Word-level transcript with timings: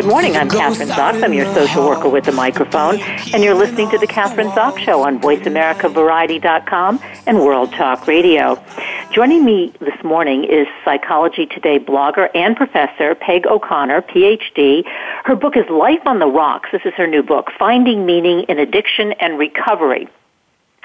Good 0.00 0.08
morning. 0.08 0.34
I'm 0.34 0.48
Kathryn 0.48 0.88
Zox. 0.88 1.22
I'm 1.22 1.34
your 1.34 1.44
social 1.52 1.86
worker 1.86 2.08
with 2.08 2.24
the 2.24 2.32
microphone, 2.32 2.98
and 3.34 3.44
you're 3.44 3.52
listening 3.52 3.90
to 3.90 3.98
the 3.98 4.06
Kathryn 4.06 4.50
Zox 4.52 4.78
Show 4.78 5.02
on 5.02 5.20
VoiceAmericaVariety.com 5.20 7.00
and 7.26 7.38
World 7.38 7.70
Talk 7.72 8.06
Radio. 8.06 8.56
Joining 9.12 9.44
me 9.44 9.74
this 9.78 10.02
morning 10.02 10.44
is 10.44 10.66
Psychology 10.86 11.44
Today 11.44 11.78
blogger 11.78 12.30
and 12.34 12.56
professor 12.56 13.14
Peg 13.14 13.46
O'Connor, 13.46 14.00
PhD. 14.00 14.86
Her 15.24 15.36
book 15.36 15.54
is 15.54 15.68
Life 15.68 16.06
on 16.06 16.18
the 16.18 16.28
Rocks. 16.28 16.70
This 16.72 16.86
is 16.86 16.94
her 16.94 17.06
new 17.06 17.22
book, 17.22 17.50
Finding 17.58 18.06
Meaning 18.06 18.44
in 18.44 18.58
Addiction 18.58 19.12
and 19.20 19.38
Recovery. 19.38 20.08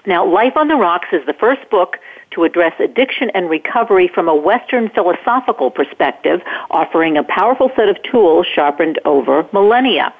Now, 0.05 0.25
Life 0.25 0.57
on 0.57 0.67
the 0.67 0.75
Rocks 0.75 1.07
is 1.13 1.25
the 1.25 1.33
first 1.33 1.69
book 1.69 1.99
to 2.35 2.43
address 2.43 2.73
addiction 2.79 3.31
and 3.33 3.49
recovery 3.49 4.09
from 4.13 4.27
a 4.27 4.35
Western 4.35 4.89
philosophical 4.89 5.71
perspective, 5.71 6.41
offering 6.69 7.17
a 7.17 7.23
powerful 7.23 7.71
set 7.75 7.89
of 7.89 7.97
tools 8.03 8.45
sharpened 8.53 8.99
over 9.05 9.47
millennia. 9.53 10.13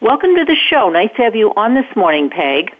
Welcome 0.00 0.36
to 0.36 0.44
the 0.44 0.54
show. 0.54 0.90
Nice 0.90 1.10
to 1.16 1.22
have 1.22 1.34
you 1.34 1.52
on 1.54 1.74
this 1.74 1.86
morning, 1.96 2.30
Peg. 2.30 2.70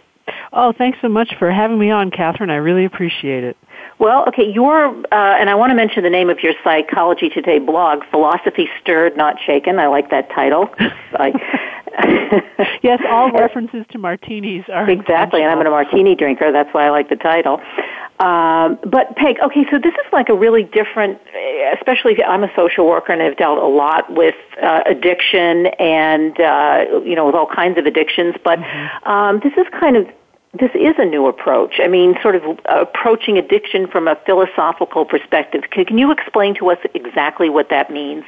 Oh, 0.53 0.71
thanks 0.71 0.97
so 1.01 1.09
much 1.09 1.35
for 1.37 1.51
having 1.51 1.77
me 1.77 1.91
on, 1.91 2.11
Kathryn. 2.11 2.49
I 2.49 2.55
really 2.55 2.85
appreciate 2.85 3.43
it. 3.43 3.57
Well, 3.99 4.25
okay, 4.27 4.49
your, 4.49 4.87
uh, 4.87 5.05
and 5.11 5.49
I 5.49 5.55
want 5.55 5.69
to 5.71 5.75
mention 5.75 6.03
the 6.03 6.09
name 6.09 6.29
of 6.29 6.39
your 6.41 6.53
Psychology 6.63 7.29
Today 7.29 7.59
blog, 7.59 8.03
Philosophy 8.11 8.67
Stirred, 8.81 9.15
Not 9.15 9.35
Shaken. 9.45 9.79
I 9.79 9.87
like 9.87 10.09
that 10.11 10.29
title. 10.31 10.69
yes, 12.83 13.01
all 13.09 13.31
references 13.31 13.85
to 13.91 13.97
martinis 13.97 14.65
are 14.71 14.89
exactly, 14.89 15.41
and 15.41 15.51
I'm 15.51 15.65
a 15.65 15.69
martini 15.69 16.15
drinker. 16.15 16.51
That's 16.51 16.73
why 16.73 16.87
I 16.87 16.89
like 16.89 17.09
the 17.09 17.15
title. 17.15 17.61
Um, 18.19 18.79
but 18.89 19.15
Peg, 19.17 19.37
okay, 19.43 19.65
so 19.69 19.77
this 19.77 19.93
is 19.93 20.13
like 20.13 20.29
a 20.29 20.33
really 20.33 20.63
different, 20.63 21.19
especially 21.73 22.13
if 22.13 22.19
I'm 22.25 22.43
a 22.43 22.51
social 22.55 22.87
worker 22.87 23.11
and 23.11 23.21
I've 23.21 23.35
dealt 23.35 23.59
a 23.59 23.67
lot 23.67 24.11
with 24.13 24.35
uh, 24.61 24.83
addiction 24.85 25.67
and 25.79 26.39
uh, 26.39 27.01
you 27.03 27.15
know 27.15 27.25
with 27.25 27.35
all 27.35 27.47
kinds 27.47 27.77
of 27.77 27.85
addictions. 27.85 28.35
But 28.43 28.59
mm-hmm. 28.59 29.09
um, 29.09 29.41
this 29.43 29.53
is 29.57 29.65
kind 29.77 29.97
of 29.97 30.07
this 30.57 30.71
is 30.73 30.95
a 30.97 31.05
new 31.05 31.27
approach. 31.27 31.75
I 31.83 31.87
mean, 31.87 32.15
sort 32.21 32.35
of 32.35 32.59
approaching 32.65 33.37
addiction 33.37 33.87
from 33.87 34.07
a 34.07 34.15
philosophical 34.25 35.03
perspective. 35.03 35.63
Can, 35.71 35.83
can 35.83 35.97
you 35.97 36.11
explain 36.11 36.55
to 36.55 36.71
us 36.71 36.77
exactly 36.93 37.49
what 37.49 37.69
that 37.69 37.91
means? 37.91 38.23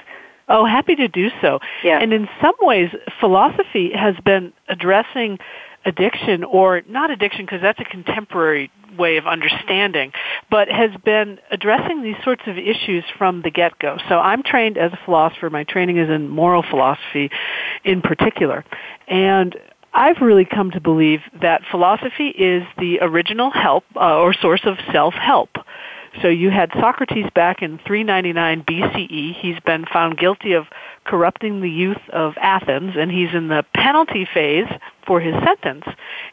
Oh, 0.49 0.65
happy 0.65 0.95
to 0.95 1.07
do 1.07 1.29
so. 1.41 1.59
Yeah. 1.83 1.99
And 1.99 2.13
in 2.13 2.27
some 2.41 2.55
ways, 2.61 2.89
philosophy 3.19 3.91
has 3.93 4.15
been 4.23 4.53
addressing 4.69 5.39
addiction, 5.85 6.43
or 6.43 6.81
not 6.87 7.11
addiction 7.11 7.45
because 7.45 7.61
that's 7.61 7.79
a 7.79 7.85
contemporary 7.85 8.69
way 8.97 9.17
of 9.17 9.25
understanding, 9.25 10.11
but 10.49 10.67
has 10.67 10.91
been 11.05 11.39
addressing 11.51 12.03
these 12.03 12.15
sorts 12.23 12.43
of 12.47 12.57
issues 12.57 13.03
from 13.17 13.41
the 13.41 13.51
get-go. 13.51 13.97
So 14.09 14.19
I'm 14.19 14.43
trained 14.43 14.77
as 14.77 14.91
a 14.91 14.99
philosopher. 15.05 15.49
My 15.49 15.63
training 15.63 15.97
is 15.97 16.09
in 16.09 16.29
moral 16.29 16.63
philosophy 16.63 17.29
in 17.83 18.01
particular. 18.01 18.65
And 19.07 19.55
I've 19.93 20.21
really 20.21 20.45
come 20.45 20.71
to 20.71 20.81
believe 20.81 21.21
that 21.41 21.61
philosophy 21.71 22.27
is 22.27 22.63
the 22.77 22.99
original 23.01 23.49
help 23.49 23.83
uh, 23.95 24.17
or 24.17 24.33
source 24.33 24.61
of 24.65 24.77
self-help. 24.91 25.49
So 26.21 26.27
you 26.27 26.49
had 26.49 26.71
Socrates 26.73 27.27
back 27.33 27.61
in 27.61 27.77
399 27.79 28.63
BCE. 28.63 29.35
He's 29.35 29.59
been 29.61 29.85
found 29.85 30.17
guilty 30.17 30.53
of 30.53 30.67
corrupting 31.05 31.61
the 31.61 31.69
youth 31.69 32.01
of 32.11 32.33
Athens, 32.37 32.95
and 32.97 33.11
he's 33.11 33.33
in 33.33 33.47
the 33.47 33.63
penalty 33.73 34.27
phase 34.31 34.67
for 35.05 35.19
his 35.19 35.35
sentence. 35.43 35.85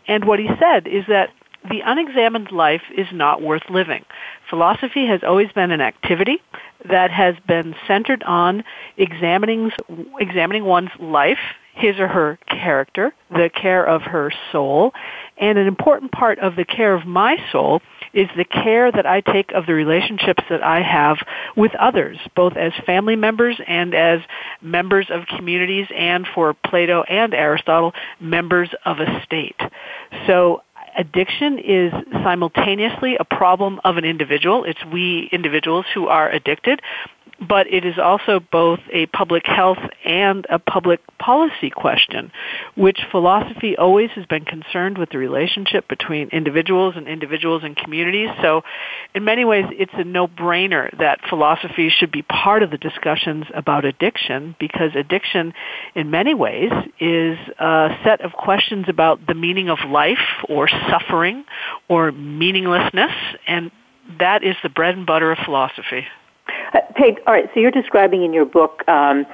And 0.08 0.24
what 0.24 0.38
he 0.38 0.48
said 0.58 0.86
is 0.86 1.04
that 1.08 1.30
the 1.68 1.80
unexamined 1.84 2.52
life 2.52 2.82
is 2.96 3.06
not 3.12 3.40
worth 3.40 3.62
living. 3.70 4.04
Philosophy 4.54 5.08
has 5.08 5.24
always 5.26 5.50
been 5.50 5.72
an 5.72 5.80
activity 5.80 6.40
that 6.88 7.10
has 7.10 7.34
been 7.48 7.74
centered 7.88 8.22
on 8.22 8.62
examining, 8.96 9.72
examining 10.20 10.64
one's 10.64 10.92
life, 11.00 11.40
his 11.72 11.98
or 11.98 12.06
her 12.06 12.38
character, 12.46 13.12
the 13.32 13.50
care 13.52 13.84
of 13.84 14.02
her 14.02 14.30
soul, 14.52 14.92
and 15.38 15.58
an 15.58 15.66
important 15.66 16.12
part 16.12 16.38
of 16.38 16.54
the 16.54 16.64
care 16.64 16.94
of 16.94 17.04
my 17.04 17.36
soul 17.50 17.82
is 18.12 18.28
the 18.36 18.44
care 18.44 18.92
that 18.92 19.06
I 19.06 19.22
take 19.22 19.50
of 19.50 19.66
the 19.66 19.74
relationships 19.74 20.44
that 20.48 20.62
I 20.62 20.82
have 20.82 21.16
with 21.56 21.74
others, 21.74 22.16
both 22.36 22.56
as 22.56 22.72
family 22.86 23.16
members 23.16 23.60
and 23.66 23.92
as 23.92 24.20
members 24.62 25.08
of 25.10 25.26
communities 25.26 25.88
and 25.92 26.28
for 26.32 26.54
Plato 26.54 27.02
and 27.02 27.34
Aristotle, 27.34 27.92
members 28.20 28.70
of 28.86 29.00
a 29.00 29.20
state. 29.24 29.60
So 30.28 30.62
addiction 30.96 31.58
is 31.58 31.92
simultaneously 32.22 33.16
a 33.18 33.24
problem 33.24 33.80
of 33.84 33.96
an 33.96 34.04
individual. 34.04 34.64
It's 34.64 34.84
we 34.92 35.28
individuals 35.32 35.86
who 35.94 36.08
are 36.08 36.30
addicted, 36.30 36.80
but 37.48 37.66
it 37.66 37.84
is 37.84 37.98
also 37.98 38.40
both 38.40 38.80
a 38.92 39.06
public 39.06 39.46
health 39.46 39.78
and 40.04 40.46
a 40.50 40.58
public 40.58 41.00
policy 41.18 41.70
question, 41.70 42.30
which 42.76 43.00
philosophy 43.10 43.76
always 43.76 44.10
has 44.10 44.26
been 44.26 44.44
concerned 44.44 44.98
with 44.98 45.10
the 45.10 45.18
relationship 45.18 45.88
between 45.88 46.28
individuals 46.28 46.94
and 46.96 47.08
individuals 47.08 47.62
and 47.64 47.76
communities. 47.76 48.30
So, 48.42 48.62
in 49.14 49.24
many 49.24 49.44
ways, 49.44 49.64
it's 49.70 49.92
a 49.94 50.04
no-brainer 50.04 50.96
that 50.98 51.20
philosophy 51.28 51.90
should 51.90 52.12
be 52.12 52.22
part 52.22 52.62
of 52.62 52.70
the 52.70 52.78
discussions 52.78 53.46
about 53.54 53.84
addiction 53.84 54.56
because 54.58 54.90
addiction, 54.94 55.54
in 55.94 56.10
many 56.10 56.34
ways, 56.34 56.70
is 57.00 57.38
a 57.58 57.96
set 58.04 58.20
of 58.20 58.32
questions 58.32 58.86
about 58.88 59.26
the 59.26 59.34
meaning 59.34 59.68
of 59.68 59.78
life 59.88 60.18
or 60.48 60.68
suffering 60.68 61.44
or 61.88 62.12
meaninglessness, 62.12 63.12
and 63.46 63.70
that 64.18 64.44
is 64.44 64.56
the 64.62 64.68
bread 64.68 64.96
and 64.96 65.06
butter 65.06 65.32
of 65.32 65.38
philosophy. 65.44 66.06
Uh, 66.74 66.80
Peg, 66.94 67.20
all 67.26 67.32
right, 67.32 67.48
so 67.54 67.60
you're 67.60 67.70
describing 67.70 68.24
in 68.24 68.32
your 68.32 68.44
book, 68.44 68.82
um, 68.88 69.24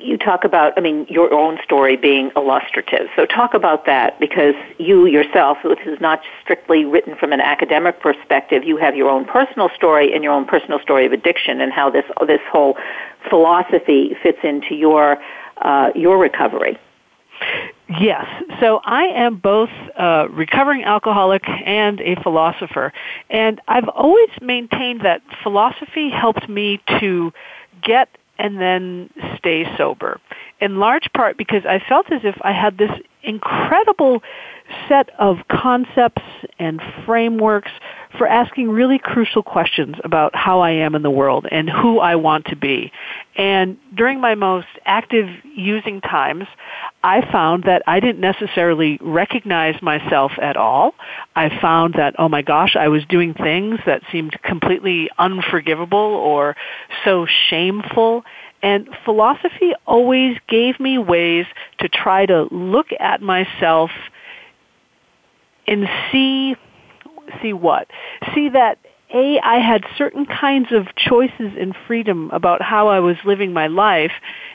you 0.00 0.16
talk 0.16 0.44
about, 0.44 0.72
I 0.78 0.80
mean, 0.80 1.06
your 1.10 1.32
own 1.34 1.58
story 1.62 1.96
being 1.96 2.30
illustrative. 2.36 3.08
So 3.16 3.26
talk 3.26 3.52
about 3.52 3.84
that 3.84 4.18
because 4.18 4.54
you 4.78 5.06
yourself, 5.06 5.58
this 5.62 5.78
is 5.84 6.00
not 6.00 6.22
strictly 6.42 6.86
written 6.86 7.16
from 7.16 7.32
an 7.32 7.40
academic 7.40 8.00
perspective. 8.00 8.64
You 8.64 8.78
have 8.78 8.96
your 8.96 9.10
own 9.10 9.26
personal 9.26 9.68
story 9.76 10.14
and 10.14 10.24
your 10.24 10.32
own 10.32 10.46
personal 10.46 10.78
story 10.80 11.04
of 11.04 11.12
addiction 11.12 11.60
and 11.60 11.70
how 11.70 11.90
this 11.90 12.06
this 12.26 12.40
whole 12.50 12.78
philosophy 13.28 14.16
fits 14.22 14.38
into 14.42 14.74
your 14.74 15.18
uh, 15.58 15.90
your 15.94 16.16
recovery. 16.16 16.78
Yes. 17.88 18.26
So 18.60 18.80
I 18.84 19.04
am 19.04 19.36
both 19.36 19.70
a 19.96 20.28
recovering 20.30 20.84
alcoholic 20.84 21.42
and 21.48 22.00
a 22.00 22.16
philosopher. 22.22 22.92
And 23.30 23.60
I've 23.66 23.88
always 23.88 24.28
maintained 24.42 25.00
that 25.02 25.22
philosophy 25.42 26.10
helped 26.10 26.48
me 26.48 26.80
to 27.00 27.32
get 27.82 28.10
and 28.38 28.60
then 28.60 29.10
stay 29.36 29.64
sober. 29.76 30.20
In 30.60 30.78
large 30.78 31.12
part 31.14 31.38
because 31.38 31.64
I 31.64 31.80
felt 31.88 32.12
as 32.12 32.20
if 32.24 32.36
I 32.42 32.52
had 32.52 32.78
this 32.78 32.90
incredible 33.22 34.22
set 34.88 35.10
of 35.18 35.38
concepts 35.50 36.22
and 36.58 36.80
frameworks 37.04 37.70
for 38.16 38.26
asking 38.26 38.68
really 38.70 38.98
crucial 38.98 39.42
questions 39.42 39.96
about 40.04 40.34
how 40.34 40.60
I 40.60 40.70
am 40.70 40.94
in 40.94 41.02
the 41.02 41.10
world 41.10 41.46
and 41.50 41.68
who 41.68 41.98
I 41.98 42.16
want 42.16 42.46
to 42.46 42.56
be. 42.56 42.92
And 43.36 43.76
during 43.94 44.20
my 44.20 44.34
most 44.34 44.66
active 44.84 45.28
using 45.44 46.00
times, 46.00 46.44
I 47.02 47.20
found 47.30 47.64
that 47.64 47.82
I 47.86 48.00
didn't 48.00 48.20
necessarily 48.20 48.98
recognize 49.00 49.80
myself 49.82 50.32
at 50.40 50.56
all. 50.56 50.94
I 51.36 51.48
found 51.60 51.94
that, 51.94 52.14
oh 52.18 52.28
my 52.28 52.42
gosh, 52.42 52.76
I 52.76 52.88
was 52.88 53.04
doing 53.06 53.34
things 53.34 53.78
that 53.86 54.02
seemed 54.10 54.40
completely 54.42 55.10
unforgivable 55.18 55.98
or 55.98 56.56
so 57.04 57.26
shameful. 57.48 58.24
And 58.62 58.88
philosophy 59.04 59.72
always 59.86 60.36
gave 60.48 60.80
me 60.80 60.98
ways 60.98 61.46
to 61.78 61.88
try 61.88 62.26
to 62.26 62.48
look 62.50 62.88
at 62.98 63.22
myself 63.22 63.90
and 65.68 65.88
see 66.10 66.56
see 67.42 67.52
what? 67.52 67.88
See 68.34 68.48
that 68.48 68.78
A, 69.14 69.38
I 69.40 69.58
had 69.58 69.84
certain 69.96 70.26
kinds 70.26 70.68
of 70.72 70.86
choices 70.96 71.52
and 71.58 71.74
freedom 71.86 72.30
about 72.32 72.62
how 72.62 72.88
I 72.88 73.00
was 73.00 73.16
living 73.24 73.52
my 73.52 73.66
life, 73.66 74.12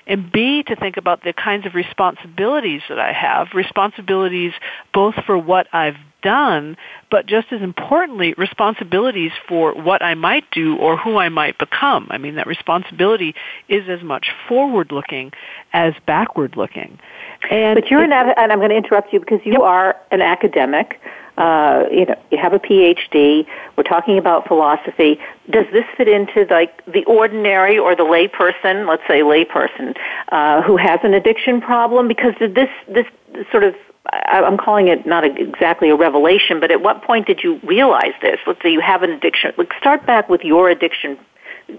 and 0.07 0.31
B, 0.31 0.63
to 0.63 0.75
think 0.75 0.97
about 0.97 1.23
the 1.23 1.33
kinds 1.33 1.65
of 1.65 1.75
responsibilities 1.75 2.81
that 2.89 2.99
I 2.99 3.13
have, 3.13 3.47
responsibilities 3.53 4.53
both 4.93 5.15
for 5.25 5.37
what 5.37 5.67
I've 5.73 5.97
done, 6.23 6.75
but 7.11 7.27
just 7.27 7.51
as 7.51 7.61
importantly, 7.61 8.33
responsibilities 8.37 9.31
for 9.47 9.73
what 9.73 10.01
I 10.01 10.15
might 10.15 10.49
do 10.51 10.75
or 10.77 10.97
who 10.97 11.17
I 11.17 11.29
might 11.29 11.57
become. 11.59 12.07
I 12.09 12.17
mean, 12.17 12.35
that 12.35 12.47
responsibility 12.47 13.35
is 13.69 13.87
as 13.87 14.01
much 14.01 14.31
forward 14.47 14.91
looking 14.91 15.31
as 15.73 15.93
backward 16.07 16.57
looking. 16.57 16.97
And 17.51 17.79
but 17.79 17.91
you're 17.91 18.01
an, 18.01 18.13
and 18.13 18.51
I'm 18.51 18.59
going 18.59 18.69
to 18.69 18.77
interrupt 18.77 19.13
you 19.13 19.19
because 19.19 19.41
you 19.43 19.53
yep. 19.53 19.61
are 19.61 19.95
an 20.11 20.21
academic. 20.21 20.99
Uh, 21.37 21.85
you 21.91 22.05
know, 22.05 22.15
you 22.31 22.37
have 22.37 22.53
a 22.53 22.59
PhD. 22.59 23.45
We're 23.75 23.83
talking 23.83 24.19
about 24.19 24.47
philosophy. 24.47 25.19
Does 25.49 25.65
this 25.71 25.85
fit 25.97 26.07
into 26.07 26.45
like 26.49 26.85
the 26.85 27.03
ordinary 27.05 27.77
or 27.77 27.95
the 27.95 28.03
layperson, 28.03 28.87
let's 28.87 29.01
say 29.07 29.21
layperson, 29.21 29.95
uh, 30.31 30.61
who 30.61 30.77
has 30.77 30.99
an 31.03 31.15
addiction 31.15 31.59
problem? 31.59 32.07
Because 32.07 32.33
this 32.39 32.69
this 32.87 33.07
sort 33.51 33.63
of 33.63 33.75
I'm 34.11 34.57
calling 34.57 34.89
it 34.89 35.05
not 35.05 35.23
exactly 35.23 35.89
a 35.89 35.95
revelation, 35.95 36.59
but 36.59 36.71
at 36.71 36.81
what 36.81 37.03
point 37.03 37.25
did 37.25 37.41
you 37.43 37.59
realize 37.63 38.13
this? 38.21 38.37
Let's 38.45 38.61
say 38.61 38.69
you 38.69 38.81
have 38.81 39.01
an 39.01 39.11
addiction. 39.11 39.53
Like 39.57 39.71
start 39.79 40.05
back 40.05 40.27
with 40.27 40.41
your 40.41 40.69
addiction, 40.69 41.17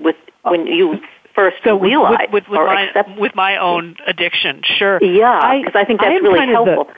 with 0.00 0.16
when 0.42 0.62
oh. 0.62 0.64
you 0.64 1.00
first 1.34 1.56
so 1.64 1.78
realized 1.78 2.32
with, 2.32 2.44
with, 2.44 2.50
with, 2.50 2.60
or 2.60 2.66
my, 2.66 2.82
accept- 2.82 3.18
with 3.18 3.34
my 3.34 3.58
own 3.58 3.96
addiction. 4.06 4.62
Sure. 4.78 5.02
Yeah, 5.02 5.58
because 5.58 5.74
I, 5.74 5.82
I, 5.82 5.84
think 5.84 6.00
that's 6.00 6.22
really 6.22 6.46
helpful. 6.46 6.84
The, 6.84 6.94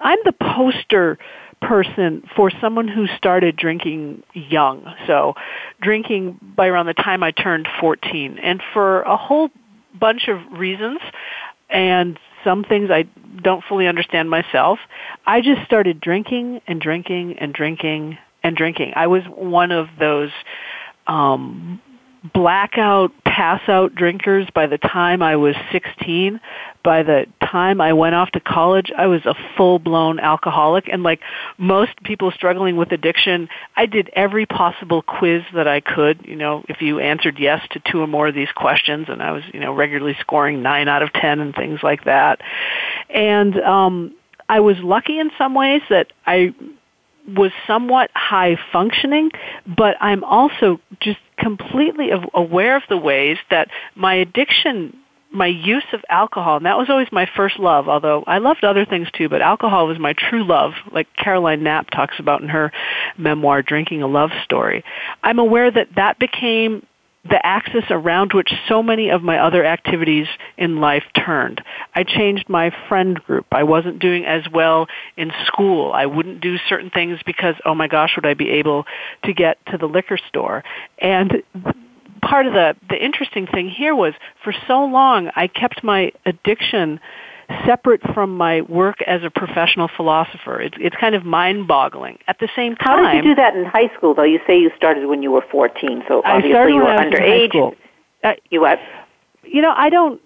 I'm 0.00 0.18
the 0.24 0.32
poster 0.32 1.18
person 1.60 2.22
for 2.34 2.50
someone 2.60 2.88
who 2.88 3.06
started 3.18 3.56
drinking 3.56 4.22
young. 4.32 4.94
So 5.06 5.34
drinking 5.82 6.38
by 6.56 6.68
around 6.68 6.86
the 6.86 6.94
time 6.94 7.22
I 7.22 7.32
turned 7.32 7.68
14 7.80 8.38
and 8.38 8.62
for 8.72 9.02
a 9.02 9.16
whole 9.16 9.50
bunch 9.98 10.28
of 10.28 10.38
reasons 10.58 11.00
and 11.68 12.18
some 12.44 12.64
things 12.64 12.90
I 12.90 13.04
don't 13.42 13.62
fully 13.68 13.86
understand 13.86 14.30
myself. 14.30 14.78
I 15.26 15.40
just 15.40 15.64
started 15.64 16.00
drinking 16.00 16.60
and 16.66 16.80
drinking 16.80 17.38
and 17.38 17.52
drinking 17.52 18.18
and 18.42 18.56
drinking. 18.56 18.92
I 18.96 19.06
was 19.06 19.22
one 19.24 19.72
of 19.72 19.88
those 19.98 20.30
um 21.06 21.80
blackout, 22.34 23.12
pass 23.30 23.60
out 23.68 23.94
drinkers 23.94 24.48
by 24.52 24.66
the 24.66 24.76
time 24.76 25.22
I 25.22 25.36
was 25.36 25.54
16. 25.70 26.40
By 26.82 27.04
the 27.04 27.26
time 27.40 27.80
I 27.80 27.92
went 27.92 28.16
off 28.16 28.32
to 28.32 28.40
college, 28.40 28.90
I 28.96 29.06
was 29.06 29.24
a 29.24 29.36
full 29.56 29.78
blown 29.78 30.18
alcoholic. 30.18 30.88
And 30.88 31.04
like 31.04 31.20
most 31.56 31.92
people 32.02 32.32
struggling 32.32 32.76
with 32.76 32.90
addiction, 32.90 33.48
I 33.76 33.86
did 33.86 34.10
every 34.14 34.46
possible 34.46 35.02
quiz 35.02 35.42
that 35.54 35.68
I 35.68 35.80
could. 35.80 36.26
You 36.26 36.34
know, 36.34 36.64
if 36.68 36.82
you 36.82 36.98
answered 36.98 37.38
yes 37.38 37.64
to 37.70 37.80
two 37.88 38.00
or 38.00 38.08
more 38.08 38.26
of 38.26 38.34
these 38.34 38.50
questions, 38.50 39.06
and 39.08 39.22
I 39.22 39.30
was, 39.30 39.44
you 39.54 39.60
know, 39.60 39.72
regularly 39.72 40.16
scoring 40.20 40.62
nine 40.62 40.88
out 40.88 41.02
of 41.02 41.12
ten 41.12 41.38
and 41.38 41.54
things 41.54 41.80
like 41.84 42.04
that. 42.04 42.40
And, 43.08 43.60
um, 43.60 44.14
I 44.48 44.58
was 44.58 44.78
lucky 44.80 45.20
in 45.20 45.30
some 45.38 45.54
ways 45.54 45.82
that 45.90 46.08
I 46.26 46.52
was 47.34 47.52
somewhat 47.66 48.10
high 48.14 48.56
functioning, 48.72 49.30
but 49.66 49.96
I'm 50.00 50.24
also 50.24 50.80
just 51.00 51.18
completely 51.38 52.10
aware 52.34 52.76
of 52.76 52.82
the 52.88 52.96
ways 52.96 53.38
that 53.50 53.68
my 53.94 54.14
addiction 54.14 54.96
my 55.32 55.46
use 55.46 55.84
of 55.92 56.00
alcohol, 56.08 56.56
and 56.56 56.66
that 56.66 56.76
was 56.76 56.90
always 56.90 57.06
my 57.12 57.28
first 57.36 57.58
love, 57.58 57.88
although 57.88 58.24
I 58.26 58.38
loved 58.38 58.64
other 58.64 58.84
things 58.84 59.08
too, 59.12 59.28
but 59.28 59.40
alcohol 59.40 59.86
was 59.86 59.98
my 59.98 60.12
true 60.12 60.44
love, 60.44 60.72
like 60.92 61.06
Caroline 61.16 61.62
Knapp 61.62 61.90
talks 61.90 62.18
about 62.18 62.42
in 62.42 62.48
her 62.48 62.72
memoir, 63.16 63.62
Drinking 63.62 64.02
a 64.02 64.08
Love 64.08 64.30
Story. 64.44 64.84
I'm 65.22 65.38
aware 65.38 65.70
that 65.70 65.88
that 65.94 66.18
became 66.18 66.84
the 67.28 67.44
axis 67.44 67.84
around 67.90 68.32
which 68.32 68.50
so 68.68 68.82
many 68.82 69.10
of 69.10 69.22
my 69.22 69.38
other 69.38 69.64
activities 69.64 70.26
in 70.56 70.80
life 70.80 71.04
turned. 71.14 71.62
I 71.94 72.02
changed 72.02 72.48
my 72.48 72.70
friend 72.88 73.22
group. 73.22 73.46
I 73.52 73.64
wasn't 73.64 73.98
doing 73.98 74.24
as 74.24 74.42
well 74.52 74.86
in 75.16 75.30
school. 75.46 75.92
I 75.92 76.06
wouldn't 76.06 76.40
do 76.40 76.56
certain 76.68 76.90
things 76.90 77.18
because, 77.26 77.56
oh 77.64 77.74
my 77.74 77.88
gosh, 77.88 78.12
would 78.16 78.26
I 78.26 78.34
be 78.34 78.50
able 78.50 78.86
to 79.24 79.34
get 79.34 79.58
to 79.66 79.76
the 79.76 79.86
liquor 79.86 80.18
store? 80.28 80.64
And 80.98 81.42
part 82.22 82.46
of 82.46 82.54
the, 82.54 82.74
the 82.88 83.02
interesting 83.02 83.46
thing 83.46 83.68
here 83.68 83.94
was 83.94 84.14
for 84.42 84.54
so 84.66 84.84
long 84.84 85.30
I 85.36 85.46
kept 85.46 85.84
my 85.84 86.12
addiction 86.24 87.00
separate 87.66 88.00
from 88.14 88.36
my 88.36 88.62
work 88.62 89.02
as 89.02 89.22
a 89.22 89.30
professional 89.30 89.88
philosopher. 89.88 90.60
It's, 90.60 90.76
it's 90.80 90.96
kind 90.96 91.14
of 91.14 91.24
mind-boggling. 91.24 92.18
At 92.26 92.38
the 92.38 92.48
same 92.54 92.76
time, 92.76 93.04
how 93.04 93.12
did 93.12 93.24
you 93.24 93.30
do 93.30 93.34
that 93.36 93.56
in 93.56 93.64
high 93.64 93.94
school? 93.96 94.14
Though 94.14 94.24
you 94.24 94.40
say 94.46 94.58
you 94.58 94.70
started 94.76 95.06
when 95.06 95.22
you 95.22 95.30
were 95.30 95.44
14, 95.50 96.04
so 96.08 96.22
obviously 96.24 96.72
you 96.72 96.76
were 96.76 96.84
when 96.84 96.98
I 96.98 97.06
was 97.06 97.14
underage. 97.14 97.76
Uh, 98.22 98.32
you 98.50 98.60
what? 98.60 98.78
You 99.44 99.62
know, 99.62 99.72
I 99.74 99.88
don't. 99.90 100.20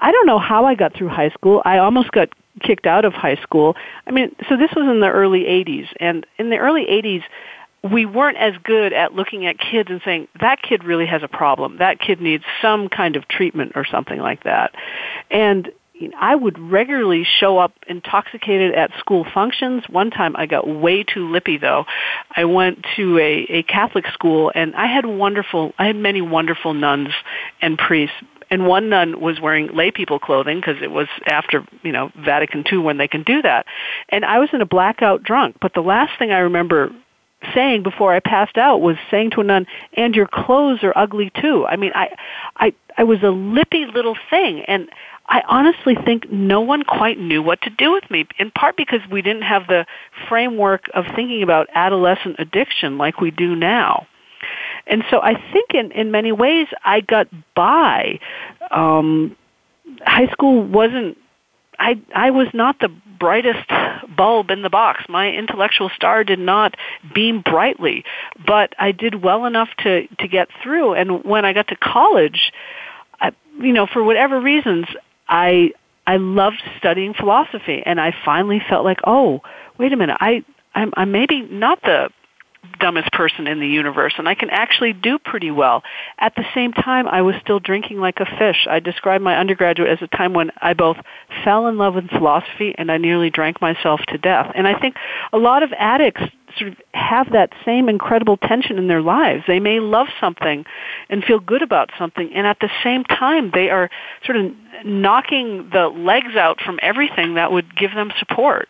I 0.00 0.12
don't 0.12 0.26
know 0.26 0.38
how 0.38 0.64
I 0.64 0.76
got 0.76 0.94
through 0.94 1.08
high 1.08 1.30
school. 1.30 1.60
I 1.64 1.78
almost 1.78 2.12
got 2.12 2.28
kicked 2.62 2.86
out 2.86 3.04
of 3.04 3.14
high 3.14 3.36
school. 3.42 3.76
I 4.06 4.12
mean, 4.12 4.34
so 4.48 4.56
this 4.56 4.70
was 4.76 4.88
in 4.88 5.00
the 5.00 5.08
early 5.08 5.40
80s, 5.40 5.88
and 5.98 6.24
in 6.38 6.50
the 6.50 6.56
early 6.58 6.86
80s, 6.86 7.22
we 7.92 8.06
weren't 8.06 8.36
as 8.36 8.54
good 8.62 8.92
at 8.92 9.14
looking 9.14 9.46
at 9.46 9.58
kids 9.58 9.88
and 9.90 10.00
saying 10.04 10.28
that 10.40 10.62
kid 10.62 10.84
really 10.84 11.06
has 11.06 11.22
a 11.22 11.28
problem. 11.28 11.78
That 11.78 12.00
kid 12.00 12.20
needs 12.20 12.44
some 12.60 12.88
kind 12.88 13.16
of 13.16 13.26
treatment 13.28 13.72
or 13.74 13.84
something 13.84 14.18
like 14.18 14.44
that. 14.44 14.74
And 15.30 15.70
I 16.18 16.34
would 16.34 16.58
regularly 16.58 17.24
show 17.24 17.58
up 17.58 17.72
intoxicated 17.86 18.74
at 18.74 18.90
school 18.98 19.26
functions. 19.32 19.84
One 19.88 20.10
time 20.10 20.36
I 20.36 20.46
got 20.46 20.68
way 20.68 21.02
too 21.02 21.30
lippy 21.30 21.58
though. 21.58 21.86
I 22.34 22.44
went 22.44 22.86
to 22.96 23.18
a, 23.18 23.46
a 23.48 23.62
Catholic 23.64 24.06
school 24.12 24.52
and 24.54 24.74
I 24.74 24.86
had 24.86 25.06
wonderful, 25.06 25.72
I 25.78 25.86
had 25.86 25.96
many 25.96 26.20
wonderful 26.20 26.74
nuns 26.74 27.10
and 27.60 27.76
priests. 27.78 28.16
And 28.50 28.66
one 28.66 28.88
nun 28.88 29.20
was 29.20 29.40
wearing 29.40 29.74
lay 29.74 29.90
people 29.90 30.18
clothing 30.18 30.58
because 30.58 30.82
it 30.82 30.90
was 30.90 31.06
after, 31.26 31.66
you 31.82 31.92
know, 31.92 32.10
Vatican 32.16 32.64
II 32.70 32.78
when 32.78 32.96
they 32.96 33.08
can 33.08 33.22
do 33.22 33.42
that. 33.42 33.66
And 34.08 34.24
I 34.24 34.38
was 34.38 34.48
in 34.54 34.62
a 34.62 34.66
blackout 34.66 35.22
drunk. 35.22 35.56
But 35.60 35.74
the 35.74 35.82
last 35.82 36.18
thing 36.18 36.30
I 36.30 36.38
remember 36.38 36.90
saying 37.54 37.82
before 37.82 38.12
I 38.14 38.20
passed 38.20 38.56
out 38.56 38.80
was 38.80 38.96
saying 39.10 39.30
to 39.32 39.40
a 39.40 39.44
nun, 39.44 39.66
"And 39.94 40.14
your 40.14 40.26
clothes 40.26 40.82
are 40.82 40.96
ugly 40.96 41.30
too." 41.40 41.66
I 41.66 41.76
mean, 41.76 41.92
I, 41.94 42.16
I, 42.56 42.72
I 42.96 43.04
was 43.04 43.22
a 43.22 43.30
lippy 43.30 43.86
little 43.86 44.16
thing, 44.30 44.62
and 44.62 44.88
I 45.28 45.42
honestly 45.46 45.94
think 45.94 46.30
no 46.30 46.60
one 46.60 46.84
quite 46.84 47.18
knew 47.18 47.42
what 47.42 47.60
to 47.62 47.70
do 47.70 47.92
with 47.92 48.10
me, 48.10 48.26
in 48.38 48.50
part 48.50 48.76
because 48.76 49.00
we 49.10 49.20
didn't 49.20 49.42
have 49.42 49.66
the 49.66 49.84
framework 50.28 50.86
of 50.94 51.04
thinking 51.14 51.42
about 51.42 51.68
adolescent 51.74 52.36
addiction 52.38 52.96
like 52.96 53.20
we 53.20 53.30
do 53.30 53.54
now. 53.54 54.06
And 54.86 55.04
so 55.10 55.20
I 55.20 55.34
think 55.52 55.74
in, 55.74 55.92
in 55.92 56.10
many 56.10 56.32
ways 56.32 56.66
I 56.84 57.00
got 57.00 57.28
by. 57.54 58.20
Um, 58.70 59.36
high 60.02 60.30
school 60.32 60.62
wasn't, 60.62 61.18
I, 61.78 62.00
I 62.14 62.30
was 62.30 62.48
not 62.54 62.80
the 62.80 62.88
brightest 63.20 63.68
bulb 64.16 64.50
in 64.50 64.62
the 64.62 64.70
box. 64.70 65.04
My 65.08 65.30
intellectual 65.30 65.90
star 65.94 66.24
did 66.24 66.38
not 66.38 66.74
beam 67.14 67.42
brightly, 67.42 68.04
but 68.46 68.72
I 68.78 68.92
did 68.92 69.22
well 69.22 69.44
enough 69.44 69.68
to, 69.80 70.06
to 70.06 70.28
get 70.28 70.48
through. 70.62 70.94
And 70.94 71.24
when 71.24 71.44
I 71.44 71.52
got 71.52 71.68
to 71.68 71.76
college, 71.76 72.52
I, 73.20 73.32
you 73.60 73.72
know, 73.72 73.86
for 73.86 74.02
whatever 74.02 74.40
reasons, 74.40 74.86
I 75.28 75.72
I 76.06 76.16
loved 76.16 76.62
studying 76.78 77.12
philosophy, 77.14 77.82
and 77.84 78.00
I 78.00 78.14
finally 78.24 78.62
felt 78.68 78.84
like, 78.84 79.00
oh, 79.06 79.42
wait 79.78 79.92
a 79.92 79.96
minute, 79.96 80.16
I 80.20 80.44
I'm, 80.74 80.92
I'm 80.96 81.12
maybe 81.12 81.42
not 81.42 81.82
the 81.82 82.10
dumbest 82.80 83.10
person 83.12 83.46
in 83.46 83.60
the 83.60 83.66
universe 83.66 84.14
and 84.18 84.28
I 84.28 84.34
can 84.34 84.50
actually 84.50 84.92
do 84.92 85.18
pretty 85.18 85.50
well. 85.50 85.82
At 86.18 86.34
the 86.34 86.44
same 86.54 86.72
time, 86.72 87.06
I 87.06 87.22
was 87.22 87.34
still 87.40 87.60
drinking 87.60 87.98
like 87.98 88.18
a 88.20 88.26
fish. 88.38 88.66
I 88.68 88.80
described 88.80 89.22
my 89.22 89.36
undergraduate 89.36 89.88
as 89.88 89.98
a 90.02 90.16
time 90.16 90.32
when 90.32 90.50
I 90.60 90.74
both 90.74 90.96
fell 91.44 91.66
in 91.66 91.78
love 91.78 91.94
with 91.94 92.08
philosophy 92.10 92.74
and 92.76 92.90
I 92.90 92.98
nearly 92.98 93.30
drank 93.30 93.60
myself 93.60 94.00
to 94.08 94.18
death. 94.18 94.52
And 94.54 94.66
I 94.66 94.78
think 94.78 94.96
a 95.32 95.38
lot 95.38 95.62
of 95.62 95.72
addicts 95.76 96.22
sort 96.58 96.72
of 96.72 96.78
have 96.92 97.32
that 97.32 97.52
same 97.64 97.88
incredible 97.88 98.36
tension 98.36 98.78
in 98.78 98.88
their 98.88 99.02
lives. 99.02 99.44
They 99.46 99.60
may 99.60 99.80
love 99.80 100.08
something 100.20 100.64
and 101.08 101.24
feel 101.24 101.40
good 101.40 101.62
about 101.62 101.90
something 101.98 102.32
and 102.34 102.46
at 102.46 102.58
the 102.60 102.70
same 102.82 103.04
time 103.04 103.50
they 103.52 103.70
are 103.70 103.90
sort 104.24 104.36
of 104.36 104.52
knocking 104.84 105.70
the 105.72 105.88
legs 105.88 106.36
out 106.36 106.60
from 106.60 106.78
everything 106.82 107.34
that 107.34 107.52
would 107.52 107.76
give 107.76 107.92
them 107.94 108.12
support. 108.18 108.68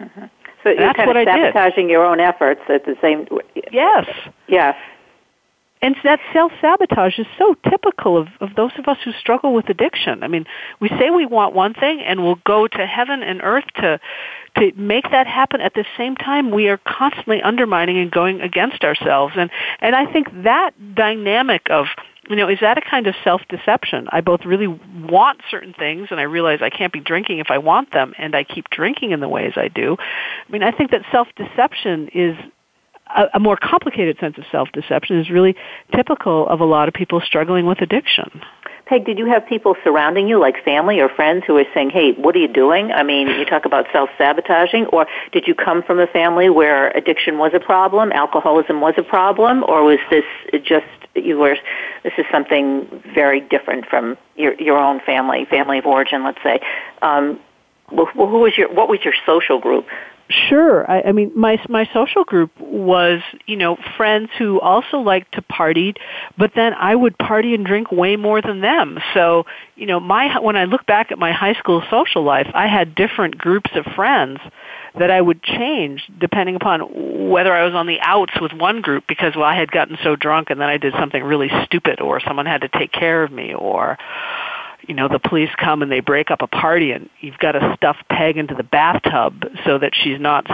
Mm-hmm. 0.00 0.24
So 0.62 0.70
you're 0.70 0.78
That's 0.78 0.96
kind 0.96 1.06
what 1.06 1.16
of 1.16 1.28
I 1.28 1.36
did. 1.36 1.54
sabotaging 1.54 1.88
your 1.90 2.04
own 2.04 2.20
efforts 2.20 2.60
at 2.68 2.84
the 2.84 2.96
same. 3.00 3.26
Yes. 3.70 4.06
Yes. 4.48 4.74
And 5.82 5.94
that 6.04 6.20
self 6.32 6.52
sabotage 6.60 7.18
is 7.18 7.26
so 7.38 7.54
typical 7.68 8.16
of, 8.16 8.28
of 8.40 8.54
those 8.56 8.72
of 8.78 8.88
us 8.88 8.96
who 9.04 9.12
struggle 9.12 9.54
with 9.54 9.68
addiction. 9.68 10.22
I 10.22 10.28
mean, 10.28 10.46
we 10.80 10.88
say 10.88 11.10
we 11.10 11.26
want 11.26 11.54
one 11.54 11.74
thing 11.74 12.00
and 12.00 12.24
we'll 12.24 12.40
go 12.46 12.66
to 12.66 12.86
heaven 12.86 13.22
and 13.22 13.40
earth 13.42 13.66
to 13.76 14.00
to 14.56 14.72
make 14.74 15.10
that 15.10 15.26
happen. 15.26 15.60
At 15.60 15.74
the 15.74 15.84
same 15.98 16.16
time, 16.16 16.50
we 16.50 16.68
are 16.68 16.78
constantly 16.78 17.42
undermining 17.42 17.98
and 17.98 18.10
going 18.10 18.40
against 18.40 18.84
ourselves. 18.84 19.34
And 19.36 19.50
and 19.80 19.94
I 19.94 20.10
think 20.10 20.28
that 20.44 20.72
dynamic 20.94 21.68
of 21.70 21.86
you 22.28 22.36
know, 22.36 22.48
is 22.48 22.58
that 22.60 22.78
a 22.78 22.80
kind 22.80 23.06
of 23.06 23.14
self-deception? 23.22 24.08
I 24.10 24.20
both 24.20 24.44
really 24.44 24.66
want 24.66 25.40
certain 25.50 25.72
things 25.72 26.08
and 26.10 26.18
I 26.18 26.24
realize 26.24 26.58
I 26.62 26.70
can't 26.70 26.92
be 26.92 27.00
drinking 27.00 27.38
if 27.38 27.48
I 27.50 27.58
want 27.58 27.92
them 27.92 28.14
and 28.18 28.34
I 28.34 28.44
keep 28.44 28.68
drinking 28.70 29.12
in 29.12 29.20
the 29.20 29.28
ways 29.28 29.52
I 29.56 29.68
do. 29.68 29.96
I 29.98 30.52
mean, 30.52 30.62
I 30.62 30.72
think 30.72 30.90
that 30.90 31.02
self-deception 31.12 32.10
is 32.14 32.36
a, 33.14 33.24
a 33.34 33.40
more 33.40 33.56
complicated 33.56 34.18
sense 34.18 34.38
of 34.38 34.44
self-deception 34.50 35.20
is 35.20 35.30
really 35.30 35.54
typical 35.94 36.48
of 36.48 36.60
a 36.60 36.64
lot 36.64 36.88
of 36.88 36.94
people 36.94 37.20
struggling 37.20 37.66
with 37.66 37.80
addiction. 37.80 38.42
Peg, 38.86 39.04
did 39.04 39.18
you 39.18 39.26
have 39.26 39.44
people 39.44 39.74
surrounding 39.82 40.28
you, 40.28 40.38
like 40.38 40.62
family 40.64 41.00
or 41.00 41.08
friends, 41.08 41.42
who 41.44 41.54
were 41.54 41.64
saying, 41.74 41.90
"Hey, 41.90 42.12
what 42.12 42.36
are 42.36 42.38
you 42.38 42.46
doing?" 42.46 42.92
I 42.92 43.02
mean, 43.02 43.26
you 43.28 43.44
talk 43.44 43.64
about 43.64 43.86
self-sabotaging, 43.92 44.86
or 44.86 45.06
did 45.32 45.48
you 45.48 45.56
come 45.56 45.82
from 45.82 45.98
a 45.98 46.06
family 46.06 46.48
where 46.48 46.96
addiction 46.96 47.36
was 47.36 47.52
a 47.52 47.58
problem, 47.58 48.12
alcoholism 48.12 48.80
was 48.80 48.94
a 48.96 49.02
problem, 49.02 49.64
or 49.66 49.82
was 49.82 49.98
this 50.08 50.24
just 50.62 50.86
you 51.16 51.36
were? 51.36 51.56
This 52.04 52.12
is 52.16 52.26
something 52.30 52.86
very 53.12 53.40
different 53.40 53.86
from 53.86 54.16
your 54.36 54.54
your 54.54 54.78
own 54.78 55.00
family, 55.00 55.46
family 55.46 55.78
of 55.78 55.86
origin, 55.86 56.22
let's 56.22 56.42
say. 56.44 56.60
Um, 57.02 57.40
who 57.88 58.38
was 58.38 58.56
your? 58.56 58.72
What 58.72 58.88
was 58.88 59.00
your 59.04 59.14
social 59.26 59.58
group? 59.58 59.86
Sure. 60.28 60.90
I, 60.90 61.02
I 61.02 61.12
mean, 61.12 61.30
my 61.36 61.56
my 61.68 61.88
social 61.94 62.24
group 62.24 62.50
was, 62.58 63.20
you 63.46 63.56
know, 63.56 63.76
friends 63.96 64.28
who 64.36 64.60
also 64.60 64.98
liked 64.98 65.34
to 65.34 65.42
party, 65.42 65.94
but 66.36 66.50
then 66.56 66.74
I 66.74 66.96
would 66.96 67.16
party 67.16 67.54
and 67.54 67.64
drink 67.64 67.92
way 67.92 68.16
more 68.16 68.42
than 68.42 68.60
them. 68.60 68.98
So, 69.14 69.46
you 69.76 69.86
know, 69.86 70.00
my 70.00 70.40
when 70.40 70.56
I 70.56 70.64
look 70.64 70.84
back 70.84 71.12
at 71.12 71.18
my 71.18 71.30
high 71.30 71.54
school 71.54 71.80
social 71.90 72.24
life, 72.24 72.48
I 72.54 72.66
had 72.66 72.96
different 72.96 73.38
groups 73.38 73.70
of 73.76 73.84
friends 73.94 74.40
that 74.98 75.12
I 75.12 75.20
would 75.20 75.42
change 75.44 76.02
depending 76.18 76.56
upon 76.56 77.28
whether 77.30 77.52
I 77.52 77.64
was 77.64 77.74
on 77.74 77.86
the 77.86 78.00
outs 78.00 78.32
with 78.40 78.52
one 78.52 78.80
group 78.80 79.04
because 79.06 79.36
well 79.36 79.44
I 79.44 79.54
had 79.54 79.70
gotten 79.70 79.96
so 80.02 80.16
drunk 80.16 80.50
and 80.50 80.60
then 80.60 80.68
I 80.68 80.78
did 80.78 80.94
something 80.94 81.22
really 81.22 81.50
stupid 81.64 82.00
or 82.00 82.18
someone 82.20 82.46
had 82.46 82.62
to 82.62 82.68
take 82.68 82.92
care 82.92 83.22
of 83.22 83.30
me 83.30 83.54
or 83.54 83.98
you 84.86 84.94
know, 84.94 85.08
the 85.08 85.18
police 85.18 85.50
come 85.58 85.82
and 85.82 85.90
they 85.90 86.00
break 86.00 86.30
up 86.30 86.42
a 86.42 86.46
party 86.46 86.92
and 86.92 87.08
you've 87.20 87.38
got 87.38 87.52
to 87.52 87.74
stuff 87.76 87.96
Peg 88.10 88.36
into 88.36 88.54
the 88.54 88.62
bathtub 88.62 89.44
so 89.64 89.78
that 89.78 89.92
she's 89.94 90.20
not 90.20 90.46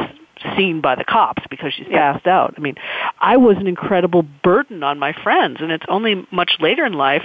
seen 0.56 0.80
by 0.80 0.94
the 0.94 1.04
cops 1.04 1.42
because 1.50 1.72
she's 1.74 1.86
passed 1.88 2.26
out. 2.26 2.54
I 2.56 2.60
mean, 2.60 2.74
I 3.20 3.36
was 3.36 3.56
an 3.58 3.66
incredible 3.66 4.22
burden 4.22 4.82
on 4.82 4.98
my 4.98 5.12
friends 5.22 5.58
and 5.60 5.70
it's 5.70 5.84
only 5.88 6.26
much 6.30 6.56
later 6.60 6.84
in 6.84 6.94
life 6.94 7.22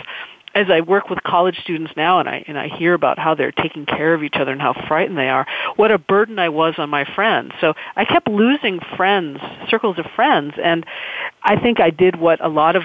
as 0.57 0.67
I 0.71 0.81
work 0.81 1.09
with 1.09 1.21
college 1.21 1.59
students 1.61 1.93
now 1.95 2.19
and 2.19 2.27
I 2.27 2.43
and 2.47 2.57
I 2.57 2.67
hear 2.67 2.93
about 2.93 3.19
how 3.19 3.35
they're 3.35 3.51
taking 3.51 3.85
care 3.85 4.13
of 4.13 4.23
each 4.23 4.35
other 4.35 4.51
and 4.51 4.61
how 4.61 4.73
frightened 4.87 5.17
they 5.17 5.29
are, 5.29 5.45
what 5.75 5.91
a 5.91 5.99
burden 5.99 6.39
I 6.39 6.49
was 6.49 6.75
on 6.77 6.89
my 6.89 7.05
friends. 7.15 7.51
So 7.61 7.73
I 7.95 8.05
kept 8.05 8.27
losing 8.27 8.79
friends, 8.95 9.39
circles 9.69 9.99
of 9.99 10.05
friends, 10.15 10.55
and 10.61 10.85
I 11.43 11.59
think 11.59 11.79
I 11.79 11.91
did 11.91 12.19
what 12.19 12.43
a 12.43 12.49
lot 12.49 12.75
of 12.75 12.83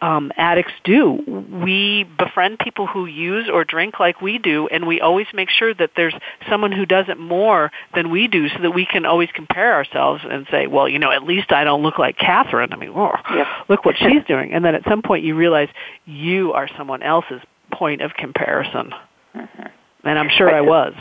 um, 0.00 0.32
addicts 0.36 0.72
do. 0.84 1.22
We 1.64 2.04
befriend 2.18 2.58
people 2.58 2.86
who 2.86 3.06
use 3.06 3.48
or 3.52 3.64
drink 3.64 3.98
like 3.98 4.20
we 4.20 4.38
do, 4.38 4.68
and 4.68 4.86
we 4.86 5.00
always 5.00 5.26
make 5.32 5.50
sure 5.50 5.72
that 5.74 5.92
there's 5.96 6.14
someone 6.48 6.72
who 6.72 6.86
does 6.86 7.06
it 7.08 7.18
more 7.18 7.70
than 7.94 8.10
we 8.10 8.28
do, 8.28 8.48
so 8.48 8.62
that 8.62 8.70
we 8.72 8.86
can 8.86 9.06
always 9.06 9.28
compare 9.34 9.74
ourselves 9.74 10.22
and 10.28 10.46
say, 10.50 10.66
"Well, 10.66 10.88
you 10.88 10.98
know, 10.98 11.10
at 11.10 11.22
least 11.22 11.52
I 11.52 11.64
don't 11.64 11.82
look 11.82 11.98
like 11.98 12.18
Catherine." 12.18 12.72
I 12.72 12.76
mean, 12.76 12.92
oh, 12.94 13.12
yep. 13.34 13.46
look 13.68 13.84
what 13.84 13.96
she's 13.98 14.24
doing. 14.28 14.52
And 14.52 14.64
then 14.64 14.74
at 14.74 14.84
some 14.88 15.02
point, 15.02 15.24
you 15.24 15.34
realize 15.34 15.68
you 16.04 16.52
are 16.52 16.68
someone 16.76 17.02
else's 17.02 17.40
point 17.72 18.02
of 18.02 18.14
comparison. 18.14 18.92
Mm-hmm. 19.34 19.66
And 20.04 20.18
I'm 20.18 20.28
sure 20.28 20.46
right, 20.46 20.56
I 20.56 20.60
was. 20.60 20.94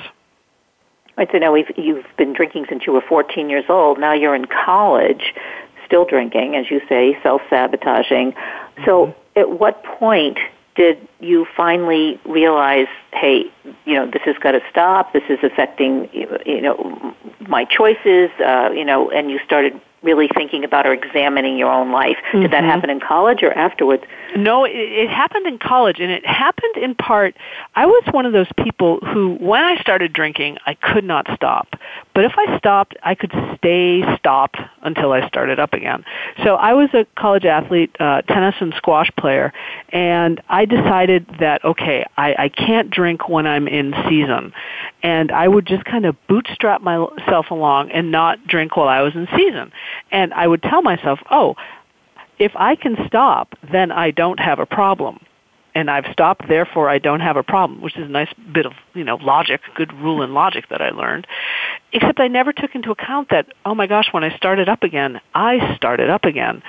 Right. 1.17 1.29
So 1.31 1.37
now 1.37 1.53
we've, 1.53 1.69
you've 1.77 2.05
been 2.17 2.33
drinking 2.33 2.65
since 2.69 2.83
you 2.85 2.93
were 2.93 3.03
14 3.07 3.49
years 3.49 3.65
old. 3.69 3.99
Now 3.99 4.13
you're 4.13 4.35
in 4.35 4.45
college 4.45 5.33
still 5.85 6.05
drinking, 6.05 6.55
as 6.55 6.69
you 6.69 6.81
say, 6.89 7.17
self-sabotaging. 7.23 8.33
So 8.85 9.07
mm-hmm. 9.07 9.39
at 9.39 9.59
what 9.59 9.83
point 9.83 10.37
did 10.75 11.07
you 11.21 11.47
finally 11.55 12.19
realize, 12.25 12.87
hey, 13.13 13.45
you 13.85 13.93
know, 13.93 14.05
this 14.05 14.21
has 14.25 14.37
got 14.39 14.51
to 14.51 14.61
stop. 14.69 15.13
This 15.13 15.23
is 15.29 15.39
affecting, 15.41 16.09
you 16.45 16.61
know, 16.61 17.15
my 17.47 17.63
choices. 17.63 18.29
Uh, 18.39 18.71
you 18.73 18.83
know, 18.83 19.09
and 19.09 19.31
you 19.31 19.39
started 19.45 19.79
really 20.05 20.29
thinking 20.33 20.63
about 20.63 20.85
or 20.85 20.93
examining 20.93 21.57
your 21.57 21.71
own 21.71 21.91
life. 21.91 22.17
Mm-hmm. 22.27 22.41
Did 22.41 22.51
that 22.51 22.61
mm-hmm. 22.61 22.69
happen 22.69 22.89
in 22.89 22.99
college 22.99 23.43
or 23.43 23.51
afterwards? 23.51 24.03
No, 24.35 24.63
it, 24.65 24.71
it 24.75 25.09
happened 25.09 25.47
in 25.47 25.57
college, 25.57 25.99
and 25.99 26.11
it 26.11 26.25
happened 26.25 26.77
in 26.77 26.95
part. 26.95 27.35
I 27.75 27.85
was 27.85 28.03
one 28.11 28.25
of 28.25 28.33
those 28.33 28.47
people 28.57 28.99
who, 28.99 29.35
when 29.39 29.63
I 29.63 29.77
started 29.81 30.13
drinking, 30.13 30.57
I 30.65 30.75
could 30.75 31.03
not 31.03 31.27
stop. 31.35 31.67
But 32.13 32.25
if 32.25 32.33
I 32.37 32.57
stopped, 32.57 32.95
I 33.03 33.15
could 33.15 33.33
stay 33.57 34.03
stopped 34.17 34.57
until 34.81 35.11
I 35.11 35.27
started 35.27 35.59
up 35.59 35.73
again. 35.73 36.05
So 36.43 36.55
I 36.55 36.73
was 36.73 36.89
a 36.93 37.05
college 37.17 37.45
athlete, 37.45 37.95
uh, 37.99 38.21
tennis 38.21 38.55
and 38.59 38.73
squash 38.75 39.09
player, 39.17 39.51
and 39.89 40.41
I 40.49 40.65
decided 40.65 41.25
that 41.39 41.63
okay, 41.65 42.05
I, 42.17 42.35
I 42.37 42.49
can't 42.49 42.89
drink 42.89 43.27
when 43.27 43.47
I'm 43.47 43.67
in 43.67 43.93
season, 44.07 44.53
and 45.05 45.31
I 45.31 45.47
would 45.47 45.67
just 45.67 45.85
kind 45.85 46.03
of 46.07 46.15
bootstrap 46.27 46.81
myself 46.81 47.51
along 47.51 47.91
and 47.91 48.09
not 48.11 48.47
drink 48.47 48.75
while 48.75 48.87
I 48.87 49.01
was 49.01 49.13
in 49.13 49.27
season. 49.37 49.71
And 50.11 50.33
I 50.33 50.47
would 50.47 50.63
tell 50.63 50.81
myself, 50.81 51.19
oh, 51.29 51.53
if 52.39 52.53
I 52.55 52.75
can 52.75 52.97
stop, 53.05 53.53
then 53.71 53.91
I 53.91 54.09
don't 54.09 54.39
have 54.39 54.57
a 54.57 54.65
problem. 54.65 55.19
And 55.75 55.91
I've 55.91 56.11
stopped, 56.11 56.47
therefore 56.47 56.89
I 56.89 56.97
don't 56.97 57.19
have 57.19 57.37
a 57.37 57.43
problem, 57.43 57.81
which 57.81 57.95
is 57.97 58.05
a 58.05 58.11
nice 58.11 58.33
bit 58.51 58.65
of, 58.65 58.73
you 58.95 59.03
know, 59.03 59.17
logic, 59.17 59.61
good 59.75 59.93
rule 59.93 60.23
in 60.23 60.33
logic 60.33 60.69
that 60.71 60.81
I 60.81 60.89
learned. 60.89 61.27
Except 61.93 62.19
I 62.19 62.27
never 62.27 62.51
took 62.51 62.73
into 62.73 62.89
account 62.89 63.29
that, 63.29 63.45
oh 63.63 63.75
my 63.75 63.85
gosh, 63.85 64.07
when 64.11 64.23
I 64.23 64.35
started 64.35 64.69
up 64.69 64.81
again, 64.81 65.21
I 65.35 65.75
started 65.75 66.09
up 66.09 66.25
again. 66.25 66.63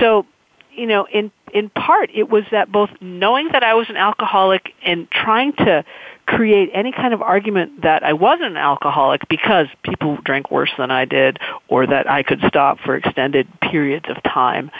So, 0.00 0.24
you 0.72 0.86
know, 0.86 1.06
in 1.12 1.30
in 1.52 1.68
part 1.68 2.10
it 2.14 2.28
was 2.28 2.44
that 2.50 2.72
both 2.72 2.90
knowing 3.00 3.50
that 3.52 3.62
I 3.62 3.74
was 3.74 3.88
an 3.90 3.96
alcoholic 3.96 4.72
and 4.84 5.08
trying 5.10 5.52
to 5.52 5.84
create 6.26 6.70
any 6.72 6.92
kind 6.92 7.12
of 7.12 7.22
argument 7.22 7.82
that 7.82 8.02
I 8.02 8.12
wasn't 8.12 8.52
an 8.52 8.56
alcoholic 8.56 9.28
because 9.28 9.66
people 9.82 10.18
drank 10.24 10.50
worse 10.50 10.70
than 10.78 10.90
I 10.90 11.04
did 11.04 11.38
or 11.68 11.86
that 11.86 12.10
I 12.10 12.22
could 12.22 12.40
stop 12.46 12.78
for 12.80 12.96
extended 12.96 13.46
periods 13.60 14.06
of 14.08 14.22
time. 14.22 14.70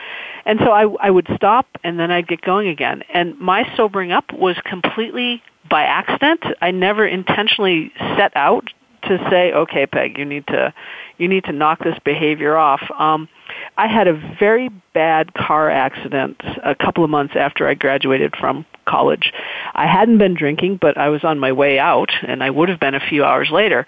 And 0.46 0.58
so 0.60 0.72
I, 0.72 0.86
I 1.00 1.10
would 1.10 1.28
stop 1.36 1.66
and 1.82 1.98
then 1.98 2.10
I'd 2.10 2.28
get 2.28 2.40
going 2.42 2.68
again. 2.68 3.02
And 3.12 3.38
my 3.38 3.70
sobering 3.76 4.12
up 4.12 4.32
was 4.32 4.56
completely 4.64 5.42
by 5.68 5.82
accident. 5.84 6.44
I 6.60 6.70
never 6.70 7.06
intentionally 7.06 7.92
set 8.16 8.32
out 8.36 8.68
to 9.08 9.18
say, 9.30 9.52
okay, 9.52 9.87
Peg, 9.87 10.18
you 10.18 10.25
need 10.25 10.46
to, 10.49 10.73
you 11.18 11.28
need 11.28 11.44
to 11.44 11.52
knock 11.52 11.80
this 11.82 11.99
behavior 12.04 12.56
off. 12.56 12.80
Um, 12.99 13.28
I 13.76 13.87
had 13.87 14.08
a 14.08 14.14
very 14.38 14.68
bad 14.92 15.34
car 15.34 15.70
accident 15.70 16.40
a 16.62 16.75
couple 16.75 17.04
of 17.04 17.11
months 17.11 17.34
after 17.37 17.68
I 17.68 17.75
graduated 17.75 18.34
from 18.37 18.66
college. 18.87 19.32
I 19.75 19.87
hadn't 19.87 20.18
been 20.18 20.34
drinking, 20.34 20.78
but 20.80 20.99
I 20.99 21.08
was 21.08 21.25
on 21.25 21.38
my 21.38 21.52
way 21.52 21.78
out, 21.78 22.11
and 22.26 22.42
I 22.42 22.50
would 22.50 22.68
have 22.68 22.80
been 22.80 22.94
a 22.94 23.00
few 23.00 23.25
hours 23.25 23.50
later. 23.50 23.87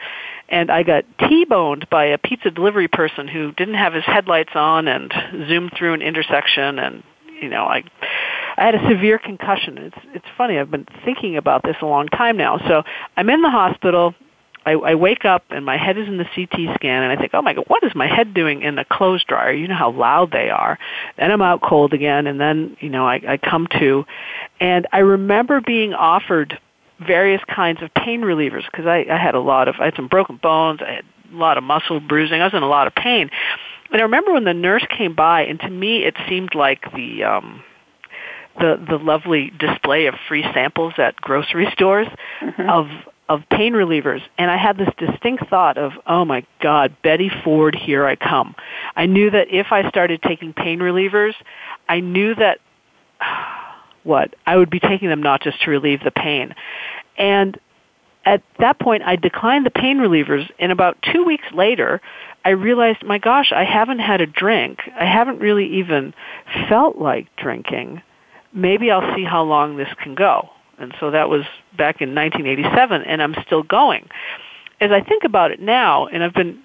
And 0.48 0.70
I 0.70 0.82
got 0.84 1.04
T-boned 1.18 1.90
by 1.90 2.06
a 2.06 2.18
pizza 2.18 2.50
delivery 2.50 2.88
person 2.88 3.26
who 3.26 3.52
didn't 3.52 3.74
have 3.74 3.94
his 3.94 4.04
headlights 4.04 4.52
on 4.54 4.86
and 4.86 5.12
zoomed 5.48 5.72
through 5.76 5.94
an 5.94 6.02
intersection 6.02 6.78
and 6.78 7.02
you 7.40 7.48
know, 7.48 7.64
I 7.64 7.84
I 8.56 8.64
had 8.64 8.74
a 8.74 8.88
severe 8.88 9.18
concussion. 9.18 9.78
It's 9.78 9.98
it's 10.14 10.26
funny. 10.36 10.58
I've 10.58 10.70
been 10.70 10.86
thinking 11.04 11.36
about 11.36 11.62
this 11.62 11.76
a 11.82 11.86
long 11.86 12.08
time 12.08 12.36
now. 12.36 12.58
So 12.66 12.82
I'm 13.16 13.28
in 13.28 13.42
the 13.42 13.50
hospital. 13.50 14.14
I, 14.66 14.72
I 14.72 14.94
wake 14.96 15.24
up 15.24 15.44
and 15.50 15.64
my 15.64 15.76
head 15.76 15.96
is 15.96 16.08
in 16.08 16.18
the 16.18 16.24
CT 16.24 16.74
scan 16.74 17.04
and 17.04 17.12
I 17.12 17.16
think, 17.16 17.32
oh 17.34 17.40
my 17.40 17.54
god, 17.54 17.66
what 17.68 17.84
is 17.84 17.92
my 17.94 18.08
head 18.08 18.34
doing 18.34 18.62
in 18.62 18.74
the 18.74 18.84
clothes 18.84 19.24
dryer? 19.26 19.52
You 19.52 19.68
know 19.68 19.76
how 19.76 19.92
loud 19.92 20.32
they 20.32 20.50
are. 20.50 20.76
Then 21.16 21.30
I'm 21.30 21.40
out 21.40 21.62
cold 21.62 21.94
again 21.94 22.26
and 22.26 22.40
then, 22.40 22.76
you 22.80 22.90
know, 22.90 23.06
I, 23.06 23.20
I 23.26 23.36
come 23.36 23.68
to 23.78 24.04
and 24.60 24.88
I 24.92 24.98
remember 24.98 25.60
being 25.60 25.94
offered 25.94 26.58
various 26.98 27.42
kinds 27.48 27.80
of 27.80 27.94
pain 27.94 28.22
relievers 28.22 28.64
because 28.70 28.86
I, 28.86 29.06
I 29.08 29.16
had 29.16 29.36
a 29.36 29.40
lot 29.40 29.68
of, 29.68 29.76
I 29.78 29.86
had 29.86 29.94
some 29.94 30.08
broken 30.08 30.36
bones, 30.36 30.80
I 30.82 30.94
had 30.94 31.04
a 31.32 31.36
lot 31.36 31.58
of 31.58 31.64
muscle 31.64 32.00
bruising, 32.00 32.40
I 32.40 32.44
was 32.44 32.54
in 32.54 32.64
a 32.64 32.68
lot 32.68 32.88
of 32.88 32.94
pain. 32.94 33.30
And 33.92 34.00
I 34.00 34.02
remember 34.02 34.32
when 34.32 34.44
the 34.44 34.54
nurse 34.54 34.84
came 34.98 35.14
by 35.14 35.42
and 35.42 35.60
to 35.60 35.70
me 35.70 36.02
it 36.02 36.16
seemed 36.28 36.56
like 36.56 36.92
the, 36.92 37.22
um, 37.22 37.62
the 38.58 38.82
the 38.88 38.96
lovely 38.96 39.52
display 39.58 40.06
of 40.06 40.14
free 40.28 40.42
samples 40.54 40.94
at 40.96 41.14
grocery 41.16 41.68
stores 41.74 42.08
mm-hmm. 42.40 42.70
of 42.70 42.86
of 43.28 43.42
pain 43.50 43.72
relievers 43.72 44.22
and 44.38 44.50
I 44.50 44.56
had 44.56 44.78
this 44.78 44.88
distinct 44.98 45.48
thought 45.48 45.78
of, 45.78 45.92
oh 46.06 46.24
my 46.24 46.46
God, 46.60 46.96
Betty 47.02 47.30
Ford, 47.42 47.74
here 47.74 48.06
I 48.06 48.16
come. 48.16 48.54
I 48.94 49.06
knew 49.06 49.30
that 49.30 49.48
if 49.50 49.68
I 49.72 49.88
started 49.88 50.22
taking 50.22 50.52
pain 50.52 50.78
relievers, 50.78 51.34
I 51.88 52.00
knew 52.00 52.34
that, 52.36 52.60
what, 54.04 54.34
I 54.46 54.56
would 54.56 54.70
be 54.70 54.78
taking 54.78 55.08
them 55.08 55.22
not 55.22 55.42
just 55.42 55.60
to 55.62 55.70
relieve 55.70 56.04
the 56.04 56.12
pain. 56.12 56.54
And 57.18 57.58
at 58.24 58.42
that 58.60 58.78
point, 58.78 59.02
I 59.02 59.16
declined 59.16 59.66
the 59.66 59.70
pain 59.70 59.98
relievers 59.98 60.48
and 60.58 60.70
about 60.70 60.96
two 61.12 61.24
weeks 61.24 61.46
later, 61.52 62.00
I 62.44 62.50
realized, 62.50 63.04
my 63.04 63.18
gosh, 63.18 63.50
I 63.50 63.64
haven't 63.64 63.98
had 63.98 64.20
a 64.20 64.26
drink. 64.26 64.78
I 64.98 65.04
haven't 65.04 65.40
really 65.40 65.78
even 65.78 66.14
felt 66.68 66.96
like 66.96 67.26
drinking. 67.36 68.02
Maybe 68.52 68.88
I'll 68.88 69.16
see 69.16 69.24
how 69.24 69.42
long 69.42 69.76
this 69.76 69.88
can 70.00 70.14
go. 70.14 70.48
And 70.78 70.94
so 71.00 71.10
that 71.10 71.28
was 71.28 71.42
back 71.76 72.00
in 72.00 72.14
1987, 72.14 73.02
and 73.02 73.22
I'm 73.22 73.34
still 73.46 73.62
going. 73.62 74.08
As 74.80 74.90
I 74.90 75.00
think 75.00 75.24
about 75.24 75.50
it 75.50 75.60
now, 75.60 76.06
and 76.06 76.22
I've 76.22 76.34
been 76.34 76.62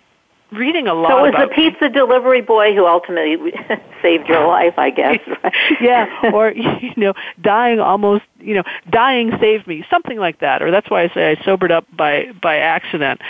reading 0.51 0.87
a 0.87 0.93
lot. 0.93 1.09
So 1.09 1.25
it 1.25 1.33
was 1.33 1.47
the 1.49 1.55
pizza 1.55 1.89
delivery 1.89 2.41
boy 2.41 2.75
who 2.75 2.85
ultimately 2.85 3.53
saved 4.01 4.27
your 4.27 4.47
life, 4.47 4.73
I 4.77 4.89
guess. 4.89 5.19
Right? 5.43 5.53
yeah, 5.81 6.31
or 6.33 6.51
you 6.51 6.93
know, 6.97 7.13
dying 7.41 7.79
almost, 7.79 8.23
you 8.39 8.55
know, 8.55 8.63
dying 8.89 9.31
saved 9.39 9.65
me, 9.65 9.85
something 9.89 10.17
like 10.17 10.39
that. 10.39 10.61
Or 10.61 10.71
that's 10.71 10.89
why 10.89 11.03
I 11.03 11.13
say 11.13 11.31
I 11.31 11.43
sobered 11.43 11.71
up 11.71 11.85
by 11.95 12.31
by 12.41 12.57
accident. 12.57 13.21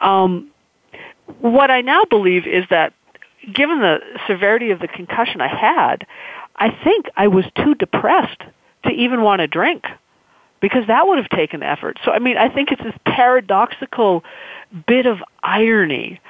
Um, 0.00 0.50
what 1.40 1.70
I 1.70 1.82
now 1.82 2.04
believe 2.04 2.46
is 2.46 2.64
that 2.70 2.94
given 3.52 3.80
the 3.80 3.98
severity 4.26 4.70
of 4.70 4.80
the 4.80 4.88
concussion 4.88 5.40
I 5.40 5.48
had, 5.48 6.06
I 6.56 6.70
think 6.84 7.06
I 7.16 7.28
was 7.28 7.44
too 7.56 7.74
depressed 7.74 8.42
to 8.84 8.90
even 8.90 9.22
want 9.22 9.40
to 9.40 9.46
drink 9.46 9.84
because 10.60 10.86
that 10.86 11.06
would 11.06 11.18
have 11.18 11.28
taken 11.30 11.62
effort. 11.62 11.98
So 12.04 12.12
I 12.12 12.18
mean, 12.18 12.36
I 12.36 12.48
think 12.48 12.72
it's 12.72 12.82
this 12.82 12.94
paradoxical 13.04 14.24
bit 14.86 15.06
of 15.06 15.18
irony 15.42 16.20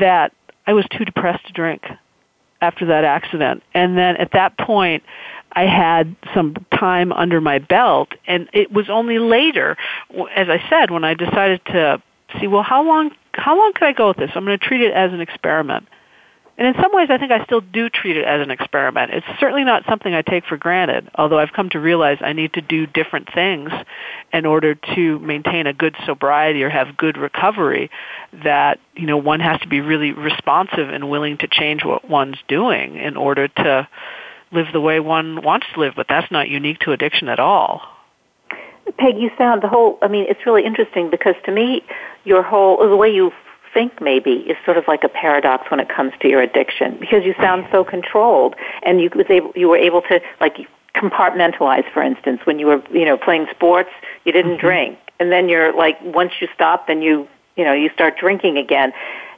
that 0.00 0.32
I 0.66 0.72
was 0.72 0.86
too 0.90 1.04
depressed 1.04 1.46
to 1.46 1.52
drink 1.52 1.82
after 2.60 2.86
that 2.86 3.04
accident. 3.04 3.62
And 3.74 3.98
then 3.98 4.16
at 4.16 4.32
that 4.32 4.56
point, 4.56 5.02
I 5.52 5.64
had 5.64 6.16
some 6.32 6.54
time 6.72 7.12
under 7.12 7.40
my 7.40 7.58
belt 7.58 8.14
and 8.26 8.48
it 8.52 8.72
was 8.72 8.88
only 8.88 9.18
later, 9.18 9.76
as 10.34 10.48
I 10.48 10.62
said, 10.70 10.90
when 10.90 11.04
I 11.04 11.14
decided 11.14 11.60
to 11.66 12.02
see, 12.40 12.46
well, 12.46 12.62
how 12.62 12.82
long, 12.82 13.10
how 13.34 13.58
long 13.58 13.72
could 13.74 13.84
I 13.84 13.92
go 13.92 14.08
with 14.08 14.16
this? 14.16 14.30
I'm 14.34 14.44
going 14.44 14.58
to 14.58 14.64
treat 14.64 14.80
it 14.80 14.92
as 14.92 15.12
an 15.12 15.20
experiment. 15.20 15.86
And 16.62 16.76
in 16.76 16.80
some 16.80 16.94
ways, 16.94 17.08
I 17.10 17.18
think 17.18 17.32
I 17.32 17.44
still 17.44 17.60
do 17.60 17.90
treat 17.90 18.16
it 18.16 18.24
as 18.24 18.40
an 18.40 18.52
experiment. 18.52 19.10
It's 19.12 19.26
certainly 19.40 19.64
not 19.64 19.82
something 19.88 20.14
I 20.14 20.22
take 20.22 20.46
for 20.46 20.56
granted, 20.56 21.10
although 21.16 21.40
I've 21.40 21.52
come 21.52 21.70
to 21.70 21.80
realize 21.80 22.18
I 22.20 22.34
need 22.34 22.52
to 22.52 22.60
do 22.60 22.86
different 22.86 23.34
things 23.34 23.72
in 24.32 24.46
order 24.46 24.76
to 24.76 25.18
maintain 25.18 25.66
a 25.66 25.72
good 25.72 25.96
sobriety 26.06 26.62
or 26.62 26.70
have 26.70 26.96
good 26.96 27.16
recovery 27.16 27.90
that, 28.44 28.78
you 28.94 29.06
know, 29.08 29.16
one 29.16 29.40
has 29.40 29.60
to 29.62 29.66
be 29.66 29.80
really 29.80 30.12
responsive 30.12 30.88
and 30.88 31.10
willing 31.10 31.36
to 31.38 31.48
change 31.48 31.84
what 31.84 32.08
one's 32.08 32.38
doing 32.46 32.94
in 32.94 33.16
order 33.16 33.48
to 33.48 33.88
live 34.52 34.66
the 34.72 34.80
way 34.80 35.00
one 35.00 35.42
wants 35.42 35.66
to 35.74 35.80
live, 35.80 35.94
but 35.96 36.06
that's 36.08 36.30
not 36.30 36.48
unique 36.48 36.78
to 36.78 36.92
addiction 36.92 37.28
at 37.28 37.40
all. 37.40 37.82
Peg, 38.98 39.18
you 39.18 39.32
sound 39.36 39.64
the 39.64 39.68
whole, 39.68 39.98
I 40.00 40.06
mean, 40.06 40.26
it's 40.28 40.46
really 40.46 40.64
interesting 40.64 41.10
because 41.10 41.34
to 41.44 41.50
me, 41.50 41.82
your 42.22 42.44
whole, 42.44 42.88
the 42.88 42.96
way 42.96 43.12
you 43.12 43.32
think 43.72 44.00
maybe 44.00 44.32
is 44.32 44.56
sort 44.64 44.76
of 44.76 44.84
like 44.86 45.04
a 45.04 45.08
paradox 45.08 45.70
when 45.70 45.80
it 45.80 45.88
comes 45.88 46.12
to 46.20 46.28
your 46.28 46.42
addiction 46.42 46.96
because 46.98 47.24
you 47.24 47.34
sound 47.40 47.66
so 47.72 47.84
controlled 47.84 48.54
and 48.82 49.00
you 49.00 49.10
was 49.14 49.26
able, 49.30 49.52
you 49.54 49.68
were 49.68 49.76
able 49.76 50.02
to 50.02 50.20
like 50.40 50.56
compartmentalize 50.94 51.90
for 51.92 52.02
instance 52.02 52.40
when 52.44 52.58
you 52.58 52.66
were 52.66 52.82
you 52.90 53.04
know 53.04 53.16
playing 53.16 53.46
sports 53.50 53.90
you 54.24 54.32
didn't 54.32 54.52
mm-hmm. 54.52 54.66
drink 54.66 54.98
and 55.18 55.32
then 55.32 55.48
you're 55.48 55.74
like 55.74 55.96
once 56.02 56.32
you 56.40 56.48
stop 56.54 56.86
then 56.86 57.00
you 57.00 57.26
you 57.56 57.64
know 57.64 57.72
you 57.72 57.88
start 57.94 58.18
drinking 58.18 58.58
again 58.58 58.92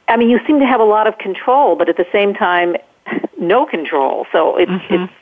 i 0.09 0.17
mean 0.17 0.29
you 0.29 0.39
seem 0.45 0.59
to 0.59 0.65
have 0.65 0.81
a 0.81 0.85
lot 0.85 1.07
of 1.07 1.17
control 1.17 1.75
but 1.75 1.87
at 1.87 1.95
the 1.95 2.05
same 2.11 2.33
time 2.33 2.75
no 3.39 3.65
control 3.65 4.25
so 4.33 4.57
it's 4.57 4.69
mm-hmm. 4.69 5.03
it's 5.05 5.13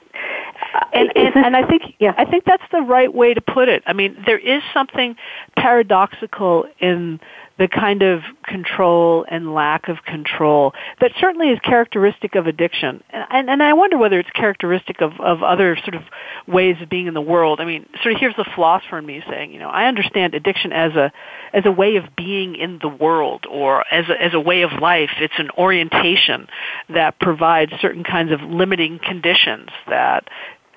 and, 0.93 1.11
and, 1.15 1.35
and 1.35 1.55
I 1.55 1.65
think 1.67 1.95
yeah. 1.99 2.13
I 2.17 2.25
think 2.25 2.45
that's 2.45 2.63
the 2.71 2.81
right 2.81 3.13
way 3.13 3.33
to 3.33 3.41
put 3.41 3.67
it. 3.69 3.83
I 3.85 3.93
mean, 3.93 4.17
there 4.25 4.37
is 4.37 4.61
something 4.73 5.15
paradoxical 5.55 6.65
in 6.79 7.19
the 7.59 7.67
kind 7.67 8.01
of 8.01 8.21
control 8.47 9.25
and 9.29 9.53
lack 9.53 9.87
of 9.87 9.97
control 10.05 10.73
that 10.99 11.11
certainly 11.19 11.49
is 11.49 11.59
characteristic 11.59 12.33
of 12.33 12.47
addiction. 12.47 13.03
And, 13.11 13.47
and 13.49 13.61
I 13.61 13.73
wonder 13.73 13.97
whether 13.97 14.19
it's 14.19 14.29
characteristic 14.31 15.01
of, 15.01 15.19
of 15.19 15.43
other 15.43 15.77
sort 15.77 15.93
of 15.93 16.01
ways 16.47 16.77
of 16.81 16.89
being 16.89 17.05
in 17.05 17.13
the 17.13 17.21
world. 17.21 17.59
I 17.59 17.65
mean, 17.65 17.87
sort 18.01 18.15
of 18.15 18.19
here's 18.19 18.35
the 18.35 18.49
philosopher 18.55 18.97
in 18.97 19.05
me 19.05 19.23
saying, 19.29 19.53
you 19.53 19.59
know, 19.59 19.69
I 19.69 19.85
understand 19.85 20.33
addiction 20.33 20.73
as 20.73 20.93
a, 20.93 21.11
as 21.53 21.63
a 21.65 21.71
way 21.71 21.97
of 21.97 22.15
being 22.15 22.55
in 22.55 22.79
the 22.81 22.89
world 22.89 23.45
or 23.49 23.85
as 23.93 24.09
a, 24.09 24.19
as 24.19 24.33
a 24.33 24.39
way 24.39 24.63
of 24.63 24.71
life. 24.81 25.11
It's 25.19 25.37
an 25.37 25.51
orientation 25.55 26.47
that 26.89 27.19
provides 27.19 27.71
certain 27.81 28.03
kinds 28.03 28.31
of 28.31 28.41
limiting 28.41 28.99
conditions 28.99 29.69
that 29.87 30.27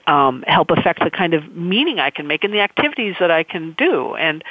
um, 0.06 0.45
help 0.47 0.71
affect 0.71 1.00
the 1.00 1.11
kind 1.11 1.35
of 1.35 1.54
meaning 1.54 1.99
I 1.99 2.11
can 2.11 2.26
make 2.26 2.45
and 2.45 2.52
the 2.52 2.61
activities 2.61 3.16
that 3.18 3.30
I 3.30 3.42
can 3.42 3.75
do. 3.76 4.14
And 4.14 4.45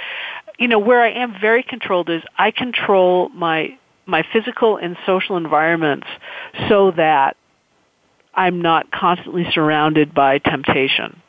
you 0.57 0.67
know, 0.67 0.79
where 0.79 1.01
I 1.01 1.12
am 1.12 1.35
very 1.39 1.63
controlled 1.63 2.09
is 2.09 2.21
I 2.38 2.51
control 2.51 3.29
my 3.29 3.77
my 4.05 4.24
physical 4.31 4.77
and 4.77 4.95
social 5.05 5.35
environments 5.35 6.07
so 6.69 6.91
that 6.91 7.35
I'm 8.35 8.62
not 8.62 8.91
constantly 8.91 9.45
surrounded 9.51 10.13
by 10.13 10.38
temptation. 10.39 11.21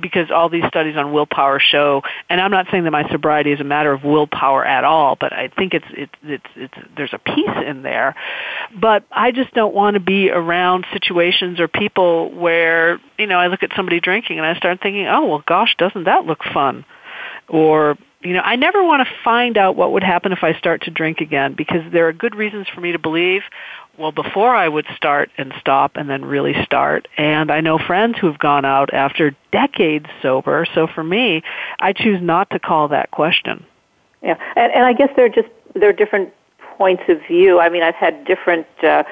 Because 0.00 0.30
all 0.30 0.48
these 0.48 0.62
studies 0.68 0.96
on 0.96 1.12
willpower 1.12 1.58
show, 1.58 2.02
and 2.28 2.40
I'm 2.40 2.52
not 2.52 2.66
saying 2.70 2.84
that 2.84 2.92
my 2.92 3.10
sobriety 3.10 3.50
is 3.50 3.58
a 3.58 3.64
matter 3.64 3.90
of 3.92 4.04
willpower 4.04 4.64
at 4.64 4.84
all, 4.84 5.16
but 5.18 5.32
I 5.32 5.48
think 5.48 5.74
it's 5.74 5.86
it's 5.90 6.12
it's, 6.22 6.44
it's 6.54 6.74
there's 6.96 7.12
a 7.12 7.18
piece 7.18 7.66
in 7.66 7.82
there. 7.82 8.14
But 8.80 9.02
I 9.10 9.32
just 9.32 9.52
don't 9.52 9.74
want 9.74 9.94
to 9.94 10.00
be 10.00 10.30
around 10.30 10.86
situations 10.92 11.58
or 11.58 11.66
people 11.66 12.30
where 12.30 13.00
you 13.18 13.26
know 13.26 13.36
I 13.36 13.48
look 13.48 13.64
at 13.64 13.70
somebody 13.74 13.98
drinking 13.98 14.38
and 14.38 14.46
I 14.46 14.54
start 14.54 14.80
thinking, 14.80 15.08
oh 15.08 15.26
well, 15.26 15.42
gosh, 15.44 15.74
doesn't 15.76 16.04
that 16.04 16.24
look 16.24 16.44
fun? 16.54 16.84
Or 17.48 17.96
you 18.22 18.34
know, 18.34 18.40
I 18.40 18.56
never 18.56 18.84
want 18.84 19.06
to 19.06 19.14
find 19.24 19.56
out 19.56 19.76
what 19.76 19.92
would 19.92 20.04
happen 20.04 20.32
if 20.32 20.42
I 20.42 20.52
start 20.54 20.82
to 20.82 20.90
drink 20.90 21.20
again 21.20 21.54
because 21.54 21.80
there 21.90 22.06
are 22.08 22.12
good 22.12 22.34
reasons 22.34 22.66
for 22.68 22.80
me 22.80 22.92
to 22.92 22.98
believe, 22.98 23.42
well, 23.98 24.12
before 24.12 24.54
I 24.54 24.68
would 24.68 24.86
start 24.94 25.30
and 25.38 25.54
stop 25.58 25.92
and 25.94 26.08
then 26.08 26.24
really 26.24 26.54
start. 26.64 27.08
And 27.16 27.50
I 27.50 27.60
know 27.60 27.78
friends 27.78 28.18
who 28.18 28.26
have 28.26 28.38
gone 28.38 28.64
out 28.64 28.92
after 28.92 29.34
decades 29.52 30.06
sober. 30.20 30.66
So 30.74 30.86
for 30.86 31.02
me, 31.02 31.42
I 31.80 31.92
choose 31.94 32.20
not 32.20 32.50
to 32.50 32.58
call 32.58 32.88
that 32.88 33.10
question. 33.10 33.64
Yeah, 34.22 34.36
and, 34.54 34.72
and 34.72 34.84
I 34.84 34.92
guess 34.92 35.08
there 35.16 35.24
are 35.24 35.30
just 35.30 35.48
there 35.74 35.88
are 35.88 35.94
different 35.94 36.30
points 36.76 37.04
of 37.08 37.20
view. 37.26 37.58
I 37.58 37.70
mean, 37.70 37.82
I've 37.82 37.94
had 37.94 38.24
different. 38.26 38.66
Uh, 38.82 39.04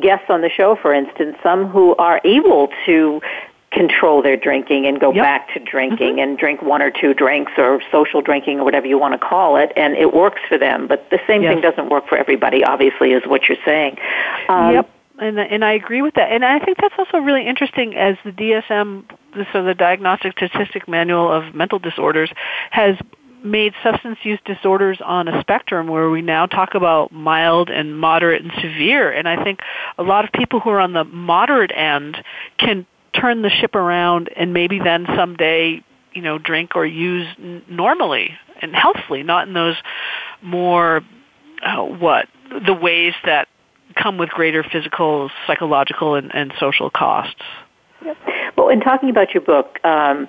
guests 0.00 0.26
on 0.30 0.40
the 0.40 0.48
show, 0.48 0.74
for 0.80 0.94
instance, 0.94 1.36
some 1.42 1.68
who 1.68 1.94
are 1.96 2.18
able 2.24 2.68
to 2.86 3.20
control 3.72 4.22
their 4.22 4.36
drinking 4.36 4.86
and 4.86 5.00
go 5.00 5.12
yep. 5.12 5.24
back 5.24 5.54
to 5.54 5.60
drinking 5.60 6.14
mm-hmm. 6.14 6.18
and 6.18 6.38
drink 6.38 6.62
one 6.62 6.82
or 6.82 6.90
two 6.90 7.14
drinks 7.14 7.52
or 7.56 7.80
social 7.90 8.20
drinking 8.20 8.60
or 8.60 8.64
whatever 8.64 8.86
you 8.86 8.98
want 8.98 9.12
to 9.12 9.18
call 9.18 9.56
it 9.56 9.72
and 9.76 9.94
it 9.94 10.12
works 10.12 10.40
for 10.48 10.58
them 10.58 10.86
but 10.86 11.08
the 11.10 11.20
same 11.26 11.42
yes. 11.42 11.52
thing 11.52 11.60
doesn't 11.62 11.88
work 11.88 12.06
for 12.08 12.18
everybody 12.18 12.64
obviously 12.64 13.12
is 13.12 13.22
what 13.26 13.48
you're 13.48 13.58
saying 13.64 13.96
um, 14.48 14.74
yep 14.74 14.90
and 15.18 15.38
and 15.38 15.64
I 15.64 15.72
agree 15.72 16.02
with 16.02 16.14
that 16.14 16.32
and 16.32 16.44
I 16.44 16.58
think 16.58 16.78
that's 16.78 16.94
also 16.98 17.18
really 17.18 17.46
interesting 17.46 17.96
as 17.96 18.16
the 18.24 18.32
DSM 18.32 19.04
so 19.52 19.64
the 19.64 19.74
Diagnostic 19.74 20.36
Statistic 20.36 20.88
Manual 20.88 21.32
of 21.32 21.54
Mental 21.54 21.78
Disorders 21.78 22.30
has 22.70 22.96
made 23.44 23.74
substance 23.82 24.18
use 24.22 24.38
disorders 24.44 25.00
on 25.04 25.26
a 25.26 25.40
spectrum 25.40 25.88
where 25.88 26.08
we 26.10 26.22
now 26.22 26.46
talk 26.46 26.74
about 26.74 27.10
mild 27.10 27.70
and 27.70 27.98
moderate 27.98 28.42
and 28.42 28.52
severe 28.60 29.10
and 29.10 29.28
I 29.28 29.42
think 29.42 29.60
a 29.98 30.02
lot 30.02 30.24
of 30.24 30.32
people 30.32 30.60
who 30.60 30.70
are 30.70 30.80
on 30.80 30.92
the 30.92 31.04
moderate 31.04 31.72
end 31.74 32.22
can 32.58 32.86
turn 33.14 33.42
the 33.42 33.50
ship 33.50 33.74
around 33.74 34.30
and 34.36 34.52
maybe 34.52 34.78
then 34.78 35.06
someday 35.16 35.82
you 36.12 36.22
know 36.22 36.38
drink 36.38 36.74
or 36.74 36.86
use 36.86 37.26
n- 37.38 37.62
normally 37.68 38.30
and 38.60 38.74
healthfully 38.74 39.22
not 39.22 39.46
in 39.46 39.54
those 39.54 39.76
more 40.40 41.02
uh, 41.62 41.82
what 41.82 42.28
the 42.66 42.74
ways 42.74 43.14
that 43.24 43.48
come 43.96 44.18
with 44.18 44.30
greater 44.30 44.62
physical 44.62 45.30
psychological 45.46 46.14
and, 46.14 46.34
and 46.34 46.52
social 46.58 46.90
costs 46.90 47.42
yep. 48.04 48.16
well 48.56 48.68
in 48.68 48.80
talking 48.80 49.10
about 49.10 49.34
your 49.34 49.42
book 49.42 49.78
um, 49.84 50.28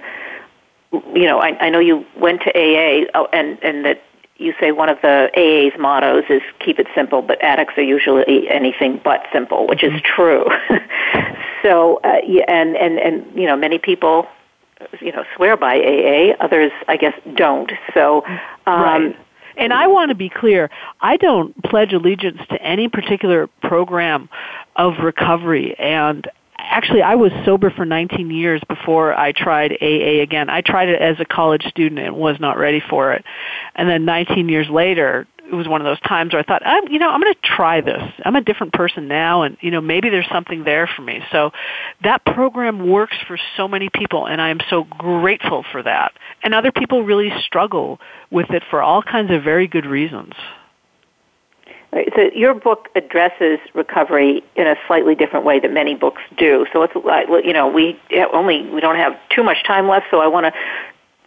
you 0.91 1.25
know 1.25 1.39
I, 1.39 1.57
I 1.65 1.69
know 1.69 1.79
you 1.79 2.05
went 2.17 2.41
to 2.41 2.49
aa 2.49 3.05
oh, 3.15 3.27
and 3.31 3.57
and 3.63 3.85
that 3.85 4.01
you 4.37 4.53
say 4.59 4.71
one 4.71 4.89
of 4.89 4.99
the 5.01 5.29
AA's 5.37 5.79
mottos 5.79 6.23
is 6.29 6.41
keep 6.59 6.79
it 6.79 6.87
simple, 6.95 7.21
but 7.21 7.41
addicts 7.43 7.77
are 7.77 7.83
usually 7.83 8.49
anything 8.49 8.99
but 9.03 9.25
simple, 9.31 9.67
which 9.67 9.79
mm-hmm. 9.79 9.95
is 9.95 10.01
true. 10.01 10.45
so, 11.63 11.99
uh, 12.03 12.19
and, 12.47 12.75
and, 12.75 12.99
and, 12.99 13.25
you 13.35 13.47
know, 13.47 13.55
many 13.55 13.79
people, 13.79 14.27
you 14.99 15.11
know, 15.11 15.23
swear 15.35 15.57
by 15.57 15.77
AA, 15.77 16.35
others, 16.39 16.71
I 16.87 16.97
guess, 16.97 17.13
don't. 17.35 17.71
So, 17.93 18.23
um, 18.67 18.81
right. 18.81 19.19
And 19.55 19.71
I 19.71 19.85
want 19.87 20.09
to 20.09 20.15
be 20.15 20.29
clear, 20.29 20.71
I 20.99 21.15
don't 21.17 21.61
pledge 21.63 21.93
allegiance 21.93 22.41
to 22.49 22.61
any 22.61 22.87
particular 22.87 23.47
program 23.61 24.29
of 24.75 24.97
recovery 25.03 25.75
and 25.77 26.27
actually 26.57 27.01
I 27.01 27.15
was 27.15 27.31
sober 27.45 27.69
for 27.69 27.85
19 27.85 28.31
years 28.31 28.61
before 28.67 29.13
I 29.13 29.31
tried 29.31 29.73
AA 29.81 30.21
again. 30.21 30.49
I 30.49 30.61
tried 30.61 30.89
it 30.89 31.01
as 31.01 31.19
a 31.19 31.25
college 31.25 31.65
student 31.65 31.99
and 31.99 32.15
was 32.15 32.39
not 32.39 32.57
ready 32.57 32.81
for 32.89 33.13
it. 33.13 33.23
And 33.75 33.89
then 33.89 34.05
19 34.05 34.49
years 34.49 34.69
later, 34.69 35.27
it 35.53 35.55
was 35.55 35.67
one 35.67 35.81
of 35.81 35.85
those 35.85 35.99
times 36.01 36.33
where 36.33 36.41
I 36.41 36.43
thought, 36.43 36.63
I'm, 36.65 36.87
you 36.87 36.97
know, 36.97 37.09
I'm 37.09 37.21
going 37.21 37.33
to 37.33 37.39
try 37.41 37.81
this. 37.81 38.01
I'm 38.25 38.35
a 38.35 38.41
different 38.41 38.73
person 38.73 39.07
now, 39.07 39.43
and 39.43 39.55
you 39.61 39.69
know, 39.69 39.81
maybe 39.81 40.09
there's 40.09 40.27
something 40.31 40.63
there 40.63 40.89
for 40.93 41.03
me. 41.03 41.21
So, 41.31 41.51
that 42.03 42.25
program 42.25 42.89
works 42.89 43.15
for 43.27 43.37
so 43.55 43.67
many 43.67 43.89
people, 43.89 44.25
and 44.25 44.41
I 44.41 44.49
am 44.49 44.59
so 44.69 44.83
grateful 44.83 45.63
for 45.71 45.83
that. 45.83 46.13
And 46.41 46.55
other 46.55 46.71
people 46.71 47.03
really 47.03 47.31
struggle 47.45 47.99
with 48.31 48.49
it 48.49 48.63
for 48.69 48.81
all 48.81 49.03
kinds 49.03 49.31
of 49.31 49.43
very 49.43 49.67
good 49.67 49.85
reasons. 49.85 50.33
So 52.15 52.31
your 52.33 52.55
book 52.55 52.89
addresses 52.95 53.59
recovery 53.75 54.43
in 54.55 54.65
a 54.65 54.75
slightly 54.87 55.13
different 55.13 55.45
way 55.45 55.59
than 55.59 55.75
many 55.75 55.93
books 55.93 56.23
do. 56.39 56.65
So 56.73 56.81
it's 56.81 56.95
you 57.45 57.53
know 57.53 57.67
we 57.67 57.99
only 58.33 58.67
we 58.69 58.81
don't 58.81 58.95
have 58.95 59.13
too 59.29 59.43
much 59.43 59.63
time 59.63 59.87
left. 59.87 60.07
So 60.09 60.19
I 60.19 60.25
want 60.25 60.47
to 60.47 60.53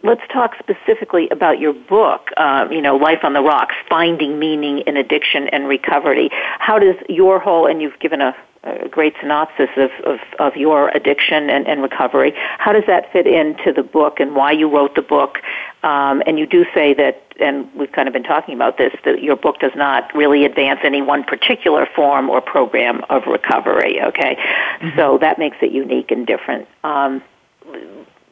let's 0.03 0.21
talk 0.31 0.55
specifically 0.59 1.29
about 1.29 1.59
your 1.59 1.73
book. 1.73 2.29
Um, 2.37 2.71
you 2.71 2.81
know, 2.81 2.95
Life 2.95 3.23
on 3.23 3.33
the 3.33 3.41
Rocks: 3.41 3.75
Finding 3.89 4.39
Meaning 4.39 4.79
in 4.79 4.97
Addiction 4.97 5.47
and 5.49 5.67
Recovery. 5.67 6.29
How 6.59 6.79
does 6.79 6.95
your 7.09 7.39
whole 7.39 7.67
and 7.67 7.81
you've 7.81 7.99
given 7.99 8.21
a 8.21 8.35
a 8.63 8.89
great 8.89 9.13
synopsis 9.21 9.69
of, 9.77 9.91
of, 10.03 10.19
of 10.39 10.55
your 10.55 10.89
addiction 10.89 11.49
and, 11.49 11.67
and 11.67 11.81
recovery. 11.81 12.33
How 12.57 12.73
does 12.73 12.83
that 12.87 13.11
fit 13.11 13.27
into 13.27 13.71
the 13.71 13.83
book 13.83 14.19
and 14.19 14.35
why 14.35 14.51
you 14.51 14.69
wrote 14.69 14.95
the 14.95 15.01
book? 15.01 15.37
Um, 15.83 16.21
and 16.25 16.37
you 16.37 16.45
do 16.45 16.65
say 16.73 16.93
that, 16.95 17.23
and 17.39 17.73
we've 17.75 17.91
kind 17.91 18.07
of 18.07 18.13
been 18.13 18.23
talking 18.23 18.55
about 18.55 18.77
this, 18.77 18.93
that 19.05 19.21
your 19.21 19.35
book 19.35 19.59
does 19.59 19.71
not 19.75 20.13
really 20.13 20.43
advance 20.43 20.79
any 20.83 21.01
one 21.01 21.23
particular 21.23 21.87
form 21.95 22.29
or 22.29 22.41
program 22.41 23.03
of 23.09 23.25
recovery. 23.27 24.01
Okay, 24.01 24.35
mm-hmm. 24.35 24.97
so 24.97 25.17
that 25.19 25.39
makes 25.39 25.57
it 25.61 25.71
unique 25.71 26.11
and 26.11 26.25
different. 26.25 26.67
Um, 26.83 27.23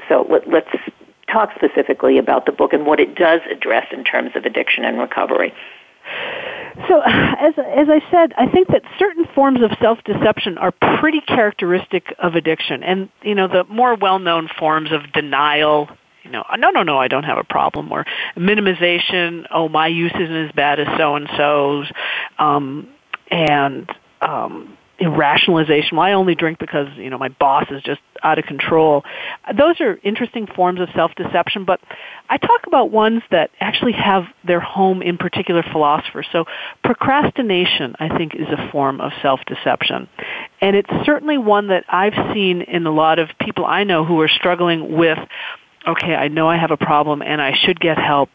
so 0.10 0.26
let, 0.30 0.48
let's 0.50 0.70
talk 1.32 1.50
specifically 1.56 2.18
about 2.18 2.46
the 2.46 2.52
book 2.52 2.74
and 2.74 2.86
what 2.86 3.00
it 3.00 3.16
does 3.16 3.42
address 3.52 3.88
in 3.92 4.04
terms 4.04 4.32
of 4.36 4.46
addiction 4.46 4.86
and 4.86 5.00
recovery. 5.00 5.54
So, 6.88 7.02
as 7.02 7.54
as 7.58 7.88
I 7.90 8.02
said, 8.12 8.34
I 8.38 8.48
think 8.48 8.68
that 8.68 8.84
certain 9.00 9.26
forms 9.34 9.62
of 9.64 9.72
self-deception 9.82 10.58
are 10.58 10.72
pretty 11.00 11.22
characteristic 11.22 12.14
of 12.20 12.36
addiction, 12.36 12.84
and 12.84 13.10
you 13.24 13.34
know 13.34 13.48
the 13.48 13.64
more 13.64 13.96
well-known 13.96 14.50
forms 14.60 14.92
of 14.92 15.12
denial. 15.14 15.90
You 16.24 16.32
know, 16.32 16.44
no, 16.58 16.72
no, 16.72 16.84
no, 16.84 16.98
I 16.98 17.08
don't 17.08 17.24
have 17.24 17.38
a 17.38 17.44
problem, 17.44 17.92
or 17.92 18.06
minimization. 18.36 19.46
Oh, 19.52 19.70
my 19.70 19.88
use 19.88 20.12
isn't 20.14 20.36
as 20.36 20.52
bad 20.52 20.80
as 20.80 20.88
so 20.98 21.16
and 21.16 21.30
so's, 21.38 21.90
um, 22.40 22.90
and 23.32 23.90
um, 24.22 24.78
rationalization. 25.02 25.98
Well, 25.98 26.06
I 26.06 26.14
only 26.14 26.36
drink 26.36 26.60
because 26.60 26.88
you 26.96 27.10
know 27.10 27.18
my 27.18 27.30
boss 27.30 27.66
is 27.70 27.82
just 27.84 28.02
out 28.24 28.40
of 28.40 28.46
control. 28.46 29.04
Those 29.58 29.80
are 29.82 30.00
interesting 30.04 30.48
forms 30.48 30.80
of 30.80 30.90
self-deception, 30.96 31.66
but 31.66 31.80
I 32.30 32.38
talk 32.38 32.66
about 32.66 32.92
ones 32.92 33.22
that 33.32 33.52
actually 33.60 33.92
have 33.94 34.24
their 34.46 34.60
home 34.60 35.02
in 35.02 35.18
particular 35.18 35.64
philosophers. 35.64 36.28
So 36.32 36.46
procrastination, 36.84 37.96
I 38.00 38.18
think, 38.18 38.36
is 38.36 38.48
a 38.48 38.72
form 38.72 39.02
of 39.02 39.12
self-deception, 39.22 40.08
and 40.62 40.76
it's 40.76 40.90
certainly 41.06 41.38
one 41.38 41.68
that 41.68 41.86
I've 41.90 42.34
seen 42.34 42.62
in 42.62 42.86
a 42.86 42.92
lot 42.92 43.20
of 43.20 43.30
people 43.40 43.66
I 43.66 43.84
know 43.84 44.06
who 44.06 44.20
are 44.22 44.30
struggling 44.30 44.98
with. 44.98 45.20
Okay, 45.88 46.16
I 46.16 46.30
know 46.30 46.48
I 46.48 46.58
have 46.58 46.72
a 46.72 46.78
problem, 46.78 47.22
and 47.22 47.40
I 47.40 47.54
should 47.54 47.80
get 47.80 47.98
help, 47.98 48.30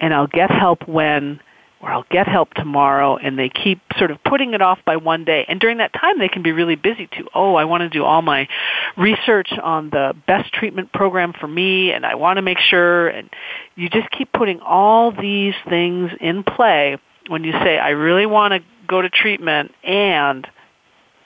and 0.00 0.12
I'll 0.12 0.26
get 0.26 0.50
help 0.50 0.86
when 0.86 1.40
or 1.80 1.90
I'll 1.90 2.06
get 2.10 2.28
help 2.28 2.52
tomorrow 2.54 3.16
and 3.16 3.38
they 3.38 3.48
keep 3.48 3.80
sort 3.98 4.10
of 4.10 4.22
putting 4.22 4.52
it 4.52 4.60
off 4.60 4.78
by 4.84 4.96
one 4.96 5.24
day. 5.24 5.46
And 5.48 5.58
during 5.58 5.78
that 5.78 5.92
time 5.94 6.18
they 6.18 6.28
can 6.28 6.42
be 6.42 6.52
really 6.52 6.76
busy 6.76 7.06
too. 7.06 7.26
Oh, 7.34 7.54
I 7.54 7.64
want 7.64 7.82
to 7.82 7.88
do 7.88 8.04
all 8.04 8.22
my 8.22 8.48
research 8.96 9.50
on 9.62 9.90
the 9.90 10.14
best 10.26 10.52
treatment 10.52 10.92
program 10.92 11.32
for 11.38 11.48
me 11.48 11.92
and 11.92 12.04
I 12.04 12.16
want 12.16 12.36
to 12.36 12.42
make 12.42 12.58
sure 12.58 13.08
and 13.08 13.30
you 13.76 13.88
just 13.88 14.10
keep 14.10 14.32
putting 14.32 14.60
all 14.60 15.10
these 15.10 15.54
things 15.68 16.10
in 16.20 16.44
play 16.44 16.98
when 17.28 17.44
you 17.44 17.52
say 17.52 17.78
I 17.78 17.90
really 17.90 18.26
want 18.26 18.52
to 18.52 18.60
go 18.86 19.00
to 19.00 19.08
treatment 19.08 19.72
and 19.82 20.46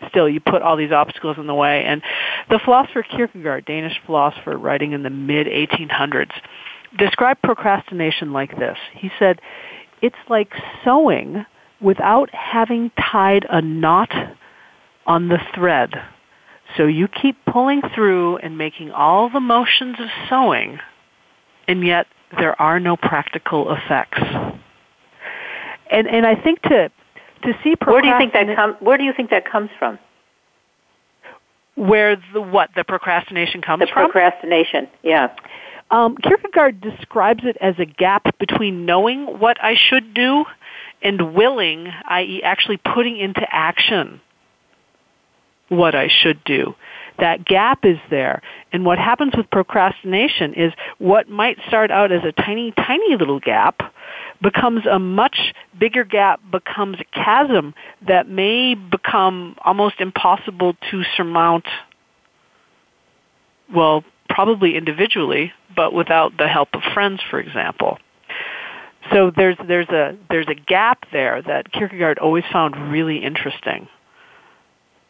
still 0.09 0.29
you 0.29 0.39
put 0.39 0.63
all 0.63 0.77
these 0.77 0.93
obstacles 0.93 1.37
in 1.39 1.47
the 1.47 1.55
way 1.55 1.85
and 1.85 2.03
the 2.51 2.61
philosopher 2.63 3.03
Kierkegaard, 3.03 3.65
Danish 3.65 3.99
philosopher 4.07 4.57
writing 4.57 4.93
in 4.93 5.03
the 5.03 5.11
mid 5.11 5.47
1800s 5.47 6.33
described 6.97 7.43
procrastination 7.43 8.33
like 8.33 8.57
this. 8.57 8.77
He 8.93 9.11
said, 9.19 9.41
it's 10.05 10.29
like 10.29 10.53
sewing 10.85 11.47
without 11.81 12.29
having 12.35 12.91
tied 12.91 13.47
a 13.49 13.63
knot 13.63 14.13
on 15.07 15.29
the 15.29 15.39
thread. 15.55 15.95
So 16.77 16.85
you 16.85 17.09
keep 17.09 17.37
pulling 17.47 17.81
through 17.95 18.37
and 18.39 18.59
making 18.59 18.91
all 18.91 19.31
the 19.31 19.41
motions 19.41 19.97
of 19.99 20.09
sewing, 20.29 20.79
and 21.67 21.87
yet 21.87 22.07
there 22.39 22.61
are 22.61 22.79
no 22.79 22.97
practical 22.99 23.75
effects. 23.75 24.21
And 25.91 26.07
and 26.07 26.27
I 26.27 26.35
think 26.35 26.61
to 26.63 26.91
to 27.45 27.53
see 27.63 27.75
where 27.83 28.03
do 28.03 28.09
you 28.09 28.19
think 28.19 28.35
that 28.35 28.55
com- 28.57 28.77
where 28.81 28.99
do 28.99 29.05
you 29.05 29.13
think 29.17 29.31
that 29.31 29.51
comes 29.51 29.71
from? 29.79 29.99
Where 31.77 32.17
the 32.35 32.43
what 32.43 32.71
the 32.77 32.85
procrastination 32.85 33.63
comes 33.63 33.81
the 33.81 33.87
from? 33.87 34.09
The 34.09 34.13
procrastination, 34.13 34.89
yeah. 35.03 35.35
Um, 35.91 36.17
Kierkegaard 36.17 36.81
describes 36.81 37.45
it 37.45 37.57
as 37.61 37.75
a 37.79 37.85
gap 37.85 38.39
between 38.39 38.87
knowing 38.87 39.39
what 39.39 39.63
I 39.63 39.75
should 39.77 40.15
do 40.15 40.45
and 41.03 41.35
willing, 41.35 41.89
i.e., 42.09 42.43
actually 42.43 42.79
putting 42.79 43.19
into 43.19 43.47
action 43.51 44.21
what 45.69 45.95
I 45.95 46.09
should 46.09 46.43
do. 46.45 46.75
That 47.19 47.45
gap 47.45 47.85
is 47.85 47.99
there. 48.11 48.43
And 48.73 48.85
what 48.85 48.99
happens 48.99 49.35
with 49.37 49.51
procrastination 49.51 50.55
is 50.55 50.73
what 50.99 51.29
might 51.29 51.59
start 51.69 51.91
out 51.91 52.11
as 52.11 52.23
a 52.25 52.33
tiny, 52.33 52.73
tiny 52.73 53.17
little 53.17 53.39
gap 53.39 53.81
becomes 54.43 54.85
a 54.87 54.99
much 54.99 55.55
bigger 55.79 56.05
gap, 56.05 56.41
becomes 56.51 56.99
a 57.01 57.05
chasm 57.15 57.75
that 58.07 58.29
may 58.29 58.75
become 58.75 59.57
almost 59.65 60.01
impossible 60.01 60.75
to 60.91 61.03
surmount, 61.17 61.65
well, 63.75 64.05
probably 64.35 64.77
individually, 64.77 65.53
but 65.77 65.93
without 65.93 66.37
the 66.37 66.49
help 66.49 66.69
of 66.75 66.83
friends, 66.93 67.21
for 67.31 67.39
example. 67.39 67.99
So 69.13 69.31
there's 69.35 69.57
there's 69.69 69.89
a 69.91 70.17
there's 70.29 70.49
a 70.49 70.55
gap 70.55 71.05
there 71.13 71.41
that 71.43 71.71
Kierkegaard 71.73 72.19
always 72.19 72.45
found 72.53 72.91
really 72.91 73.19
interesting. 73.19 73.87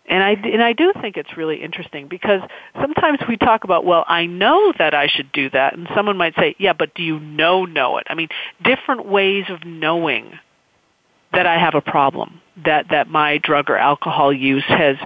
And 0.06 0.22
I 0.22 0.32
and 0.32 0.62
I 0.62 0.74
do 0.74 0.92
think 1.00 1.16
it's 1.16 1.36
really 1.38 1.62
interesting 1.62 2.08
because 2.08 2.42
sometimes 2.78 3.20
we 3.26 3.38
talk 3.38 3.64
about, 3.64 3.86
well, 3.86 4.04
I 4.06 4.26
know 4.26 4.74
that 4.78 4.92
I 4.92 5.06
should 5.06 5.32
do 5.32 5.48
that, 5.50 5.74
and 5.74 5.88
someone 5.94 6.18
might 6.18 6.34
say, 6.34 6.54
yeah, 6.58 6.74
but 6.74 6.94
do 6.94 7.02
you 7.02 7.18
know 7.18 7.64
know 7.64 7.96
it? 7.96 8.06
I 8.10 8.14
mean, 8.14 8.28
different 8.62 9.06
ways 9.06 9.44
of 9.48 9.64
knowing 9.64 10.38
that 11.32 11.46
I 11.46 11.58
have 11.58 11.74
a 11.74 11.80
problem, 11.80 12.42
that 12.64 12.86
that 12.90 13.08
my 13.08 13.38
drug 13.38 13.70
or 13.70 13.78
alcohol 13.78 14.34
use 14.34 14.64
has 14.66 14.96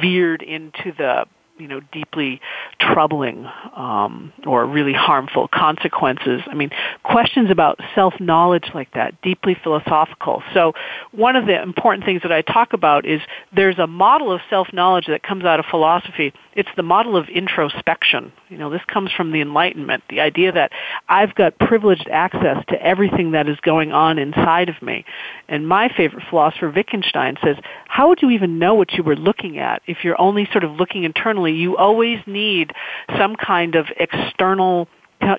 veered 0.00 0.42
into 0.42 0.92
the 0.96 1.26
you 1.58 1.68
know 1.68 1.80
deeply 1.92 2.40
troubling 2.80 3.46
um, 3.74 4.32
or 4.46 4.66
really 4.66 4.92
harmful 4.92 5.48
consequences. 5.48 6.42
I 6.46 6.54
mean, 6.54 6.70
questions 7.02 7.50
about 7.50 7.80
self 7.94 8.14
knowledge 8.20 8.70
like 8.74 8.92
that, 8.94 9.20
deeply 9.22 9.56
philosophical. 9.62 10.42
So 10.54 10.72
one 11.12 11.36
of 11.36 11.46
the 11.46 11.60
important 11.60 12.04
things 12.04 12.22
that 12.22 12.32
I 12.32 12.42
talk 12.42 12.72
about 12.72 13.06
is 13.06 13.20
there's 13.54 13.78
a 13.78 13.86
model 13.86 14.32
of 14.32 14.40
self 14.50 14.68
knowledge 14.72 15.06
that 15.06 15.22
comes 15.22 15.44
out 15.44 15.60
of 15.60 15.66
philosophy. 15.70 16.32
It's 16.54 16.68
the 16.76 16.82
model 16.82 17.16
of 17.16 17.28
introspection. 17.28 18.32
You 18.48 18.58
know, 18.58 18.70
this 18.70 18.82
comes 18.86 19.10
from 19.12 19.32
the 19.32 19.40
Enlightenment, 19.40 20.04
the 20.08 20.20
idea 20.20 20.52
that 20.52 20.72
I've 21.08 21.34
got 21.34 21.58
privileged 21.58 22.08
access 22.10 22.64
to 22.68 22.82
everything 22.82 23.32
that 23.32 23.48
is 23.48 23.58
going 23.60 23.92
on 23.92 24.18
inside 24.18 24.68
of 24.68 24.80
me. 24.80 25.04
And 25.48 25.68
my 25.68 25.88
favorite 25.94 26.24
philosopher, 26.30 26.70
Wittgenstein, 26.70 27.36
says, 27.44 27.56
how 27.86 28.08
would 28.08 28.22
you 28.22 28.30
even 28.30 28.58
know 28.58 28.74
what 28.74 28.92
you 28.92 29.02
were 29.02 29.16
looking 29.16 29.58
at 29.58 29.82
if 29.86 29.98
you're 30.04 30.20
only 30.20 30.48
sort 30.52 30.64
of 30.64 30.72
looking 30.72 31.04
internally? 31.04 31.45
You 31.52 31.76
always 31.76 32.18
need 32.26 32.72
some 33.18 33.36
kind 33.36 33.74
of 33.74 33.86
external 33.96 34.88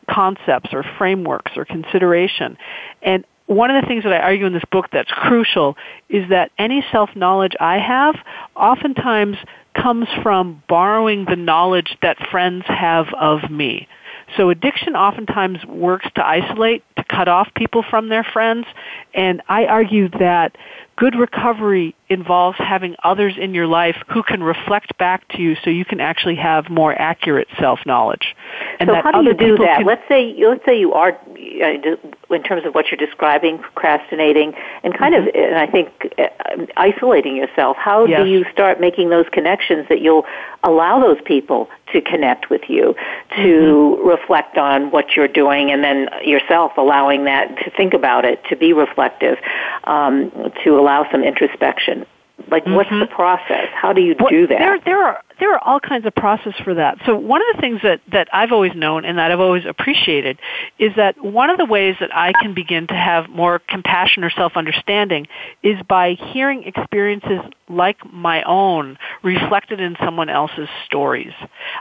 concepts 0.09 0.69
or 0.73 0.83
frameworks 0.97 1.51
or 1.55 1.65
consideration. 1.65 2.57
And 3.01 3.25
one 3.45 3.71
of 3.71 3.81
the 3.81 3.87
things 3.87 4.03
that 4.03 4.11
I 4.11 4.19
argue 4.19 4.45
in 4.45 4.53
this 4.53 4.65
book 4.71 4.87
that's 4.91 5.09
crucial 5.11 5.77
is 6.09 6.29
that 6.29 6.51
any 6.57 6.83
self-knowledge 6.91 7.53
I 7.59 7.77
have 7.79 8.15
oftentimes 8.55 9.37
comes 9.73 10.07
from 10.21 10.61
borrowing 10.67 11.25
the 11.25 11.35
knowledge 11.35 11.97
that 12.01 12.17
friends 12.29 12.65
have 12.67 13.07
of 13.13 13.49
me. 13.49 13.87
So 14.35 14.49
addiction 14.49 14.95
oftentimes 14.95 15.63
works 15.65 16.07
to 16.15 16.25
isolate, 16.25 16.83
to 16.97 17.03
cut 17.05 17.29
off 17.29 17.47
people 17.55 17.85
from 17.89 18.09
their 18.09 18.25
friends, 18.25 18.65
and 19.13 19.41
I 19.47 19.65
argue 19.65 20.09
that 20.09 20.57
good 20.97 21.15
recovery 21.15 21.95
involves 22.09 22.57
having 22.57 22.95
others 23.03 23.35
in 23.39 23.53
your 23.53 23.67
life 23.67 23.95
who 24.09 24.23
can 24.23 24.41
reflect 24.41 24.97
back 24.97 25.27
to 25.29 25.41
you 25.41 25.55
so 25.63 25.69
you 25.69 25.85
can 25.85 25.99
actually 25.99 26.35
have 26.35 26.69
more 26.69 26.93
accurate 26.99 27.47
self-knowledge. 27.59 28.35
And 28.79 28.89
so 28.89 28.95
how 28.95 29.11
do 29.11 29.27
you 29.27 29.33
do 29.33 29.57
that? 29.57 29.77
Can, 29.77 29.85
let's 29.85 30.07
say 30.07 30.35
let's 30.39 30.65
say 30.65 30.79
you 30.79 30.93
are 30.93 31.11
uh, 31.11 32.33
in 32.35 32.43
terms 32.43 32.65
of 32.65 32.73
what 32.73 32.85
you're 32.89 32.97
describing, 32.97 33.59
procrastinating 33.59 34.53
and 34.83 34.97
kind 34.97 35.13
mm-hmm. 35.13 35.27
of 35.27 35.35
and 35.35 35.57
I 35.57 35.67
think 35.67 35.89
uh, 36.17 36.65
isolating 36.77 37.35
yourself. 37.35 37.77
How 37.77 38.05
yes. 38.05 38.23
do 38.23 38.29
you 38.29 38.45
start 38.51 38.81
making 38.81 39.09
those 39.09 39.25
connections 39.31 39.87
that 39.89 40.01
you'll 40.01 40.25
allow 40.63 40.99
those 40.99 41.21
people 41.25 41.69
to 41.93 42.01
connect 42.01 42.49
with 42.49 42.61
you, 42.67 42.95
to 43.35 43.37
mm-hmm. 43.37 44.07
reflect 44.07 44.57
on 44.57 44.91
what 44.91 45.15
you're 45.15 45.27
doing 45.27 45.71
and 45.71 45.83
then 45.83 46.09
yourself 46.23 46.73
allowing 46.77 47.25
that 47.25 47.47
to 47.63 47.69
think 47.71 47.93
about 47.93 48.25
it, 48.25 48.43
to 48.49 48.55
be 48.55 48.73
reflective, 48.73 49.37
um, 49.85 50.31
to 50.63 50.77
allow 50.77 50.86
some 51.11 51.23
introspection. 51.23 52.05
Like, 52.49 52.63
mm-hmm. 52.63 52.75
what's 52.75 52.89
the 52.89 53.07
process? 53.07 53.67
How 53.73 53.93
do 53.93 54.01
you 54.01 54.15
well, 54.19 54.29
do 54.29 54.47
that? 54.47 54.59
There, 54.59 54.79
there 54.85 55.03
are 55.03 55.21
there 55.39 55.53
are 55.53 55.63
all 55.63 55.79
kinds 55.79 56.05
of 56.05 56.15
process 56.15 56.53
for 56.63 56.73
that. 56.75 56.97
So 57.05 57.15
one 57.15 57.41
of 57.41 57.55
the 57.55 57.61
things 57.61 57.81
that 57.83 58.01
that 58.11 58.27
I've 58.33 58.51
always 58.51 58.73
known 58.75 59.05
and 59.05 59.17
that 59.17 59.31
I've 59.31 59.39
always 59.39 59.65
appreciated 59.65 60.39
is 60.79 60.91
that 60.95 61.21
one 61.23 61.49
of 61.49 61.57
the 61.57 61.65
ways 61.65 61.95
that 61.99 62.15
I 62.15 62.33
can 62.41 62.53
begin 62.53 62.87
to 62.87 62.95
have 62.95 63.29
more 63.29 63.59
compassion 63.59 64.23
or 64.23 64.29
self 64.29 64.53
understanding 64.55 65.27
is 65.63 65.77
by 65.87 66.13
hearing 66.13 66.63
experiences 66.63 67.39
like 67.69 67.97
my 68.11 68.43
own 68.43 68.97
reflected 69.23 69.79
in 69.79 69.95
someone 70.03 70.29
else's 70.29 70.69
stories. 70.85 71.33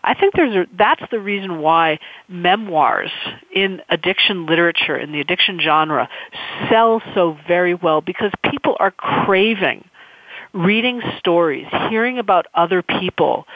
I 0.03 0.15
think 0.15 0.35
there's 0.35 0.55
a, 0.55 0.67
that's 0.77 1.03
the 1.11 1.21
reason 1.21 1.59
why 1.59 1.99
memoirs 2.29 3.11
in 3.55 3.81
addiction 3.89 4.47
literature 4.47 4.97
in 4.97 5.13
the 5.13 5.21
addiction 5.21 5.61
genre 5.61 6.09
sell 6.69 7.01
so 7.15 7.37
very 7.47 7.75
well 7.75 8.01
because 8.01 8.33
people 8.51 8.77
are 8.79 8.91
craving 8.91 9.85
reading 10.57 11.03
stories, 11.19 11.67
hearing 11.89 12.19
about 12.19 12.47
other 12.55 12.83
people, 12.83 13.47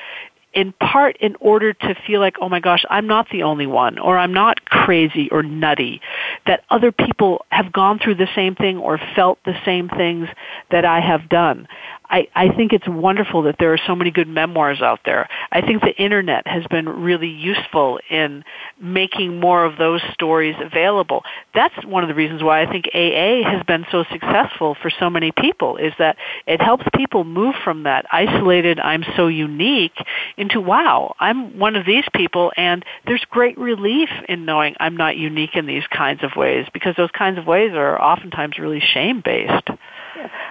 in 0.52 0.72
part 0.72 1.16
in 1.18 1.36
order 1.40 1.72
to 1.72 1.94
feel 2.06 2.20
like, 2.20 2.36
oh 2.40 2.48
my 2.48 2.60
gosh, 2.60 2.84
I'm 2.90 3.06
not 3.06 3.28
the 3.30 3.44
only 3.44 3.66
one, 3.66 3.98
or 3.98 4.18
I'm 4.18 4.34
not 4.34 4.64
crazy 4.66 5.28
or 5.30 5.42
nutty, 5.42 6.00
that 6.46 6.64
other 6.70 6.92
people 6.92 7.44
have 7.50 7.72
gone 7.72 7.98
through 7.98 8.16
the 8.16 8.28
same 8.34 8.54
thing 8.54 8.78
or 8.78 8.98
felt 9.14 9.38
the 9.44 9.54
same 9.64 9.88
things 9.88 10.28
that 10.70 10.84
I 10.84 11.00
have 11.00 11.28
done. 11.28 11.68
I, 12.10 12.26
I 12.34 12.48
think 12.48 12.72
it's 12.72 12.88
wonderful 12.88 13.42
that 13.44 13.56
there 13.60 13.72
are 13.72 13.78
so 13.86 13.94
many 13.94 14.10
good 14.10 14.26
memoirs 14.26 14.82
out 14.82 15.00
there. 15.04 15.28
I 15.52 15.60
think 15.60 15.80
the 15.80 15.96
internet 15.96 16.46
has 16.46 16.64
been 16.68 16.88
really 16.88 17.28
useful 17.28 18.00
in 18.10 18.44
making 18.80 19.38
more 19.38 19.64
of 19.64 19.78
those 19.78 20.00
stories 20.12 20.56
available. 20.60 21.22
That's 21.54 21.74
one 21.86 22.02
of 22.02 22.08
the 22.08 22.14
reasons 22.14 22.42
why 22.42 22.62
I 22.62 22.70
think 22.70 22.86
AA 22.92 23.48
has 23.48 23.62
been 23.64 23.86
so 23.92 24.04
successful 24.10 24.76
for 24.82 24.90
so 24.90 25.08
many 25.08 25.30
people 25.30 25.76
is 25.76 25.92
that 26.00 26.16
it 26.46 26.60
helps 26.60 26.84
people 26.96 27.22
move 27.22 27.54
from 27.62 27.84
that 27.84 28.06
isolated, 28.10 28.80
I'm 28.80 29.04
so 29.16 29.28
unique 29.28 29.96
into, 30.36 30.60
wow, 30.60 31.14
I'm 31.20 31.58
one 31.60 31.76
of 31.76 31.86
these 31.86 32.04
people 32.12 32.50
and 32.56 32.84
there's 33.06 33.24
great 33.30 33.56
relief 33.56 34.08
in 34.28 34.44
knowing 34.44 34.74
I'm 34.80 34.96
not 34.96 35.16
unique 35.16 35.54
in 35.54 35.66
these 35.66 35.86
kinds 35.86 36.24
of 36.24 36.32
ways 36.36 36.66
because 36.72 36.96
those 36.96 37.10
kinds 37.12 37.38
of 37.38 37.46
ways 37.46 37.70
are 37.74 38.02
oftentimes 38.02 38.58
really 38.58 38.80
shame 38.80 39.22
based. 39.24 39.68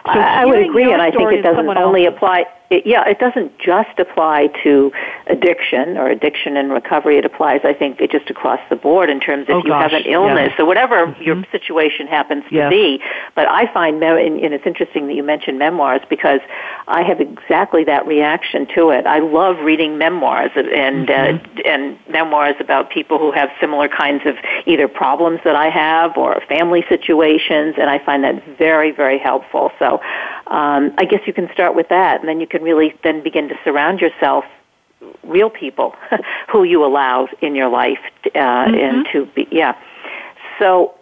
So 0.06 0.12
I, 0.12 0.42
I 0.42 0.46
would 0.46 0.60
agree, 0.60 0.92
and 0.92 1.02
I 1.02 1.12
think 1.12 1.32
it 1.32 1.42
doesn't 1.42 1.68
only 1.78 2.06
apply 2.06 2.46
it, 2.70 2.86
yeah, 2.86 3.08
it 3.08 3.20
doesn't 3.20 3.58
just 3.58 3.98
apply 3.98 4.48
to 4.64 4.92
addiction 5.28 5.98
or 5.98 6.08
addiction 6.10 6.56
and 6.56 6.72
recovery. 6.72 7.18
It 7.18 7.26
applies, 7.26 7.62
I 7.64 7.74
think, 7.74 8.00
it 8.00 8.12
just 8.12 8.30
across 8.30 8.60
the 8.70 8.76
board 8.76 9.10
in 9.10 9.20
terms 9.20 9.50
of 9.50 9.56
oh, 9.56 9.60
if 9.60 9.66
you 9.66 9.72
gosh, 9.72 9.92
have 9.92 10.02
an 10.02 10.12
illness 10.12 10.54
yeah. 10.58 10.64
or 10.64 10.68
whatever 10.68 11.08
mm-hmm. 11.08 11.24
your 11.24 11.44
situation 11.52 12.08
happens 12.08 12.44
to 12.50 12.56
yes. 12.56 12.70
be. 12.70 13.02
But 13.36 13.48
I 13.48 13.72
find, 13.74 14.02
and 14.04 14.54
it's 14.54 14.66
interesting 14.68 15.08
that 15.08 15.16
you 15.16 15.24
mentioned 15.24 15.58
memoirs 15.58 16.02
because 16.10 16.42
I 16.88 17.02
have 17.04 17.20
exactly 17.20 17.84
that 17.86 18.06
reaction 18.06 18.68
to 18.76 18.92
it. 18.92 19.08
I 19.08 19.20
love 19.20 19.58
reading 19.60 19.98
memoirs 19.98 20.52
and 20.56 21.10
uh, 21.10 21.14
mm-hmm. 21.14 21.58
uh, 21.58 21.70
and 21.70 21.98
memoirs 22.08 22.56
about 22.60 22.92
people 22.92 23.18
who 23.18 23.32
have 23.32 23.50
similar 23.60 23.88
kinds 23.88 24.26
of 24.26 24.36
either 24.66 24.88
problems 24.88 25.40
that 25.44 25.56
I 25.56 25.70
have 25.70 26.18
or 26.18 26.42
family 26.48 26.86
situations, 26.88 27.76
and 27.80 27.90
I 27.90 28.04
find 28.04 28.24
that 28.24 28.44
very, 28.58 28.92
very 28.92 29.18
helpful. 29.18 29.72
So 29.80 30.02
um, 30.50 30.94
I 30.98 31.06
guess 31.06 31.22
you 31.28 31.34
can 31.34 31.50
start 31.54 31.76
with 31.76 31.90
that, 31.90 32.20
and 32.20 32.28
then 32.28 32.40
you 32.40 32.48
can 32.48 32.64
really 32.64 32.96
then 33.04 33.24
begin 33.24 33.50
to 33.50 33.56
surround 33.64 34.02
yourself 34.02 34.46
real 35.24 35.50
people 35.50 35.96
who 36.52 36.64
you 36.64 36.84
allow 36.84 37.28
in 37.42 37.56
your 37.56 37.70
life 37.70 38.00
uh, 38.26 38.30
mm-hmm. 38.40 38.76
and 38.76 39.08
to 39.12 39.26
be 39.28 39.48
yeah. 39.52 39.78
So 40.58 40.94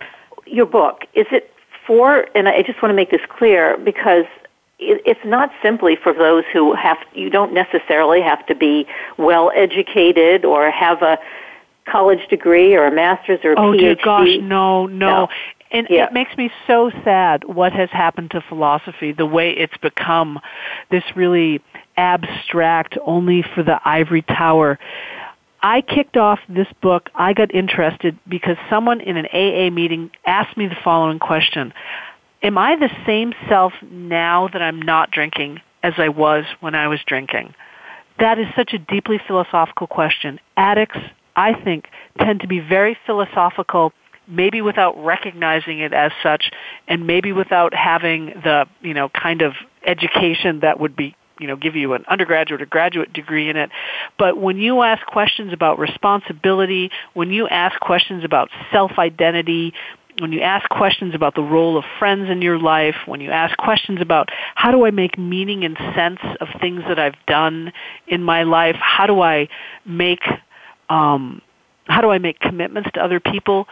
your 0.45 0.65
book 0.65 1.05
is 1.13 1.25
it 1.31 1.51
for? 1.85 2.27
And 2.35 2.47
I 2.47 2.61
just 2.61 2.81
want 2.81 2.91
to 2.91 2.95
make 2.95 3.11
this 3.11 3.21
clear 3.29 3.77
because 3.77 4.25
it's 4.79 5.25
not 5.25 5.51
simply 5.63 5.95
for 5.95 6.13
those 6.13 6.43
who 6.53 6.75
have 6.75 6.97
you 7.13 7.29
don't 7.29 7.53
necessarily 7.53 8.21
have 8.21 8.45
to 8.45 8.53
be 8.53 8.85
well 9.17 9.51
educated 9.55 10.45
or 10.45 10.69
have 10.69 11.01
a 11.01 11.17
college 11.85 12.27
degree 12.29 12.75
or 12.75 12.85
a 12.85 12.91
master's 12.91 13.39
or 13.43 13.53
a 13.53 13.59
oh, 13.59 13.71
PhD. 13.71 13.79
dear 13.79 13.95
gosh, 13.95 14.37
no, 14.41 14.85
no. 14.85 15.25
no. 15.25 15.29
And 15.71 15.87
yeah. 15.89 16.05
it 16.05 16.13
makes 16.13 16.35
me 16.37 16.49
so 16.65 16.91
sad 17.03 17.43
what 17.43 17.73
has 17.73 17.89
happened 17.89 18.31
to 18.31 18.41
philosophy, 18.41 19.11
the 19.11 19.25
way 19.25 19.51
it's 19.51 19.77
become 19.77 20.39
this 20.91 21.03
really 21.15 21.61
abstract, 21.97 22.97
only 23.05 23.43
for 23.55 23.63
the 23.63 23.79
ivory 23.83 24.21
tower. 24.21 24.79
I 25.61 25.81
kicked 25.81 26.17
off 26.17 26.39
this 26.47 26.67
book, 26.81 27.09
I 27.15 27.33
got 27.33 27.53
interested 27.53 28.17
because 28.27 28.57
someone 28.69 29.01
in 29.01 29.17
an 29.17 29.25
AA 29.25 29.73
meeting 29.73 30.11
asked 30.25 30.55
me 30.55 30.67
the 30.67 30.77
following 30.83 31.19
question. 31.19 31.73
Am 32.43 32.57
I 32.57 32.75
the 32.75 32.89
same 33.05 33.33
self 33.49 33.73
now 33.81 34.47
that 34.53 34.61
I'm 34.61 34.81
not 34.81 35.11
drinking 35.11 35.59
as 35.81 35.93
I 35.97 36.09
was 36.09 36.45
when 36.59 36.75
I 36.75 36.87
was 36.87 36.99
drinking? 37.05 37.55
That 38.19 38.39
is 38.39 38.47
such 38.55 38.73
a 38.73 38.77
deeply 38.79 39.19
philosophical 39.25 39.87
question. 39.87 40.39
Addicts, 40.55 40.99
I 41.35 41.53
think, 41.53 41.87
tend 42.19 42.41
to 42.41 42.47
be 42.47 42.59
very 42.59 42.97
philosophical 43.05 43.93
maybe 44.27 44.61
without 44.61 44.97
recognizing 45.03 45.79
it 45.79 45.93
as 45.93 46.11
such 46.21 46.51
and 46.87 47.07
maybe 47.07 47.31
without 47.31 47.73
having 47.73 48.27
the 48.43 48.65
you 48.81 48.93
know 48.93 49.09
kind 49.09 49.41
of 49.41 49.53
education 49.85 50.59
that 50.61 50.79
would 50.79 50.95
be 50.95 51.15
you 51.39 51.47
know 51.47 51.55
give 51.55 51.75
you 51.75 51.93
an 51.93 52.03
undergraduate 52.09 52.61
or 52.61 52.65
graduate 52.65 53.13
degree 53.13 53.49
in 53.49 53.57
it. 53.57 53.69
But 54.17 54.37
when 54.37 54.57
you 54.57 54.81
ask 54.81 55.05
questions 55.05 55.53
about 55.53 55.79
responsibility 55.79 56.91
when 57.13 57.31
you 57.31 57.47
ask 57.47 57.79
questions 57.79 58.23
about 58.23 58.49
self 58.71 58.91
identity 58.97 59.73
when 60.19 60.31
you 60.31 60.41
ask 60.41 60.67
questions 60.69 61.13
about 61.13 61.35
the 61.35 61.43
role 61.43 61.77
of 61.77 61.85
friends 61.99 62.29
in 62.29 62.41
your 62.41 62.57
life, 62.57 62.95
when 63.05 63.21
you 63.21 63.29
ask 63.29 63.55
questions 63.57 64.01
about 64.01 64.29
how 64.55 64.71
do 64.71 64.85
I 64.85 64.91
make 64.91 65.17
meaning 65.17 65.63
and 65.63 65.77
sense 65.95 66.19
of 66.41 66.47
things 66.59 66.81
that 66.87 66.97
I've 66.97 67.15
done 67.27 67.71
in 68.07 68.23
my 68.23 68.43
life, 68.43 68.75
how 68.79 69.05
do 69.05 69.21
I 69.21 69.47
make 69.85 70.21
um, 70.89 71.41
how 71.85 72.01
do 72.01 72.09
I 72.09 72.17
make 72.17 72.39
commitments 72.39 72.89
to 72.95 73.03
other 73.03 73.19
people, 73.19 73.67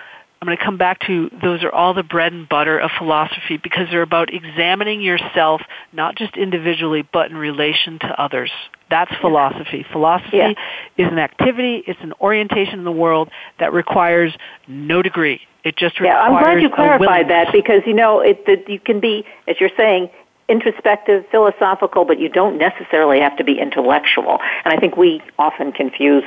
I'm 0.45 0.49
going 0.49 0.59
to 0.59 0.63
come 0.63 0.77
back 0.77 0.99
to 1.07 1.31
those 1.41 1.63
are 1.63 1.71
all 1.71 1.95
the 1.95 2.03
bread 2.03 2.31
and 2.31 2.47
butter 2.47 2.77
of 2.77 2.91
philosophy 2.99 3.57
because 3.57 3.87
they're 3.89 4.03
about 4.03 4.31
examining 4.31 5.01
yourself 5.01 5.61
not 5.91 6.15
just 6.15 6.37
individually 6.37 7.01
but 7.11 7.31
in 7.31 7.35
relation 7.35 7.97
to 7.97 8.21
others. 8.21 8.51
That's 8.91 9.11
philosophy. 9.21 9.77
Yeah. 9.77 9.91
Philosophy 9.91 10.37
yeah. 10.37 10.51
is 10.99 11.11
an 11.11 11.17
activity, 11.17 11.83
it's 11.87 11.99
an 12.03 12.13
orientation 12.21 12.77
in 12.77 12.85
the 12.85 12.91
world 12.91 13.31
that 13.59 13.73
requires 13.73 14.35
no 14.67 15.01
degree. 15.01 15.41
It 15.63 15.77
just 15.77 15.99
requires 15.99 16.13
Yeah, 16.13 16.35
I'm 16.37 16.43
glad 16.43 16.61
you 16.61 16.69
clarified 16.69 17.27
that 17.31 17.51
because 17.51 17.81
you 17.87 17.95
know 17.95 18.19
it 18.19 18.45
that 18.45 18.69
you 18.69 18.79
can 18.79 18.99
be 18.99 19.25
as 19.47 19.55
you're 19.59 19.71
saying 19.75 20.11
introspective, 20.47 21.25
philosophical, 21.31 22.05
but 22.05 22.19
you 22.19 22.29
don't 22.29 22.59
necessarily 22.59 23.19
have 23.19 23.35
to 23.37 23.43
be 23.43 23.57
intellectual. 23.59 24.37
And 24.63 24.71
I 24.71 24.77
think 24.77 24.95
we 24.95 25.23
often 25.39 25.71
confuse 25.71 26.23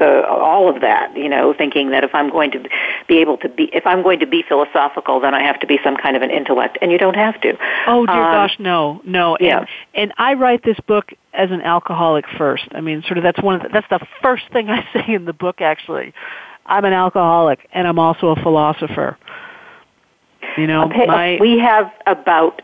the 0.00 0.26
all 0.26 0.68
of 0.68 0.80
that, 0.80 1.16
you 1.16 1.28
know, 1.28 1.54
thinking 1.56 1.90
that 1.90 2.02
if 2.02 2.12
I'm 2.14 2.28
going 2.30 2.50
to 2.50 2.68
be 3.06 3.18
able 3.18 3.36
to 3.38 3.48
be 3.48 3.70
if 3.72 3.86
I'm 3.86 4.02
going 4.02 4.18
to 4.18 4.26
be 4.26 4.42
philosophical, 4.42 5.20
then 5.20 5.34
I 5.34 5.42
have 5.42 5.60
to 5.60 5.66
be 5.66 5.78
some 5.84 5.96
kind 5.96 6.16
of 6.16 6.22
an 6.22 6.30
intellect, 6.30 6.78
and 6.82 6.90
you 6.90 6.98
don't 6.98 7.14
have 7.14 7.40
to. 7.42 7.56
Oh 7.86 8.06
dear 8.06 8.16
um, 8.16 8.32
gosh, 8.32 8.56
no, 8.58 9.00
no. 9.04 9.36
Yeah. 9.38 9.60
And, 9.60 9.68
and 9.94 10.12
I 10.18 10.34
write 10.34 10.64
this 10.64 10.78
book 10.88 11.12
as 11.32 11.52
an 11.52 11.60
alcoholic 11.60 12.24
first. 12.36 12.64
I 12.72 12.80
mean, 12.80 13.02
sort 13.06 13.18
of 13.18 13.22
that's 13.22 13.40
one 13.40 13.54
of 13.56 13.62
the, 13.62 13.68
that's 13.68 13.88
the 13.88 14.04
first 14.20 14.44
thing 14.52 14.68
I 14.68 14.84
say 14.92 15.14
in 15.14 15.26
the 15.26 15.32
book. 15.32 15.60
Actually, 15.60 16.12
I'm 16.66 16.84
an 16.84 16.92
alcoholic, 16.92 17.68
and 17.72 17.86
I'm 17.86 18.00
also 18.00 18.28
a 18.28 18.42
philosopher. 18.42 19.16
You 20.56 20.66
know, 20.66 20.86
okay, 20.86 21.06
my 21.06 21.38
we 21.40 21.58
have 21.58 21.92
about 22.06 22.62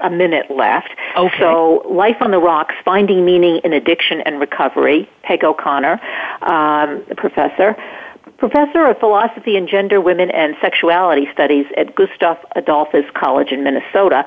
a 0.00 0.10
minute 0.10 0.50
left. 0.50 0.90
Okay. 1.16 1.38
So, 1.38 1.82
Life 1.88 2.16
on 2.20 2.30
the 2.30 2.38
Rocks, 2.38 2.74
Finding 2.84 3.24
Meaning 3.24 3.60
in 3.64 3.72
Addiction 3.72 4.20
and 4.22 4.40
Recovery, 4.40 5.08
Peg 5.22 5.44
O'Connor, 5.44 6.00
um, 6.42 7.04
professor. 7.16 7.76
Professor 8.38 8.86
of 8.86 8.98
Philosophy 8.98 9.56
and 9.56 9.68
Gender, 9.68 10.00
Women, 10.00 10.30
and 10.30 10.54
Sexuality 10.60 11.28
Studies 11.32 11.66
at 11.76 11.96
Gustavus 11.96 12.38
Adolphus 12.54 13.04
College 13.14 13.50
in 13.50 13.64
Minnesota. 13.64 14.24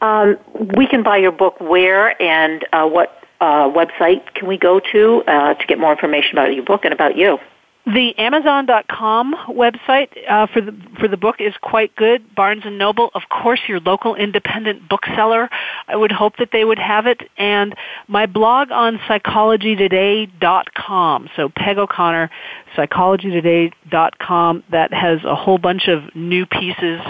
Um, 0.00 0.36
we 0.54 0.88
can 0.88 1.04
buy 1.04 1.18
your 1.18 1.30
book 1.30 1.60
where 1.60 2.20
and 2.20 2.66
uh, 2.72 2.88
what 2.88 3.22
uh, 3.40 3.68
website 3.68 4.34
can 4.34 4.48
we 4.48 4.58
go 4.58 4.80
to 4.80 5.22
uh, 5.28 5.54
to 5.54 5.66
get 5.66 5.78
more 5.78 5.92
information 5.92 6.32
about 6.32 6.52
your 6.54 6.64
book 6.64 6.84
and 6.84 6.92
about 6.92 7.16
you? 7.16 7.38
The 7.84 8.16
Amazon.com 8.16 9.34
website 9.48 10.10
uh, 10.30 10.46
for 10.46 10.60
the 10.60 10.72
for 11.00 11.08
the 11.08 11.16
book 11.16 11.40
is 11.40 11.52
quite 11.60 11.96
good. 11.96 12.32
Barnes 12.32 12.62
and 12.64 12.78
Noble, 12.78 13.10
of 13.12 13.22
course, 13.28 13.58
your 13.66 13.80
local 13.80 14.14
independent 14.14 14.88
bookseller. 14.88 15.50
I 15.88 15.96
would 15.96 16.12
hope 16.12 16.36
that 16.36 16.50
they 16.52 16.64
would 16.64 16.78
have 16.78 17.06
it. 17.06 17.22
And 17.36 17.74
my 18.06 18.26
blog 18.26 18.70
on 18.70 19.00
psychologytoday.com. 19.08 21.30
So 21.34 21.48
Peg 21.48 21.78
O'Connor, 21.78 22.30
psychologytoday.com. 22.76 24.62
That 24.70 24.94
has 24.94 25.24
a 25.24 25.34
whole 25.34 25.58
bunch 25.58 25.88
of 25.88 26.14
new 26.14 26.46
pieces 26.46 27.00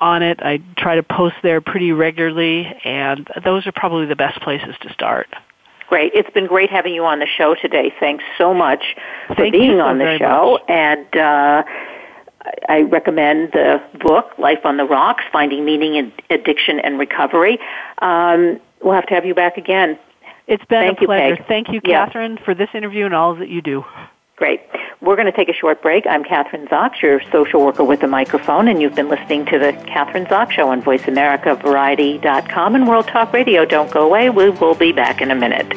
on 0.00 0.22
it. 0.22 0.40
I 0.40 0.62
try 0.78 0.94
to 0.94 1.02
post 1.02 1.34
there 1.42 1.60
pretty 1.60 1.92
regularly, 1.92 2.64
and 2.82 3.28
those 3.44 3.66
are 3.66 3.72
probably 3.72 4.06
the 4.06 4.16
best 4.16 4.40
places 4.40 4.74
to 4.80 4.90
start. 4.94 5.26
Great. 5.88 6.12
It's 6.14 6.30
been 6.30 6.46
great 6.46 6.70
having 6.70 6.94
you 6.94 7.04
on 7.04 7.18
the 7.18 7.26
show 7.26 7.54
today. 7.54 7.92
Thanks 8.00 8.24
so 8.38 8.54
much 8.54 8.96
for 9.28 9.34
Thank 9.36 9.52
being 9.52 9.78
so 9.78 9.80
on 9.80 9.98
the 9.98 10.16
show. 10.18 10.52
Much. 10.52 10.62
And 10.68 11.16
uh, 11.16 11.62
I 12.68 12.82
recommend 12.82 13.52
the 13.52 13.82
book, 14.00 14.30
Life 14.38 14.64
on 14.64 14.76
the 14.76 14.84
Rocks 14.84 15.24
Finding 15.32 15.64
Meaning 15.64 15.96
in 15.96 16.12
Addiction 16.30 16.80
and 16.80 16.98
Recovery. 16.98 17.58
Um, 17.98 18.60
we'll 18.82 18.94
have 18.94 19.06
to 19.06 19.14
have 19.14 19.24
you 19.24 19.34
back 19.34 19.56
again. 19.56 19.98
It's 20.46 20.64
been 20.66 20.82
Thank 20.88 21.02
a 21.02 21.06
pleasure. 21.06 21.36
You, 21.36 21.44
Thank 21.48 21.68
you, 21.68 21.80
yeah. 21.84 22.06
Kathryn, 22.06 22.42
for 22.44 22.54
this 22.54 22.68
interview 22.74 23.06
and 23.06 23.14
all 23.14 23.34
that 23.36 23.48
you 23.48 23.62
do. 23.62 23.84
Great. 24.36 24.60
We're 25.00 25.14
going 25.14 25.26
to 25.26 25.32
take 25.32 25.48
a 25.48 25.52
short 25.52 25.80
break. 25.80 26.06
I'm 26.08 26.24
Kathryn 26.24 26.68
Zox, 26.68 27.00
your 27.00 27.20
social 27.30 27.64
worker 27.64 27.84
with 27.84 28.02
a 28.02 28.08
microphone, 28.08 28.66
and 28.66 28.82
you've 28.82 28.96
been 28.96 29.08
listening 29.08 29.46
to 29.46 29.58
the 29.60 29.72
Kathryn 29.86 30.26
Zox 30.26 30.50
Show 30.50 30.70
on 30.70 30.82
Voice 30.82 31.06
America 31.06 31.54
Variety.com 31.54 32.74
and 32.74 32.88
World 32.88 33.06
Talk 33.06 33.32
Radio. 33.32 33.64
Don't 33.64 33.92
go 33.92 34.04
away. 34.04 34.30
We 34.30 34.50
will 34.50 34.74
be 34.74 34.90
back 34.90 35.20
in 35.20 35.30
a 35.30 35.36
minute. 35.36 35.72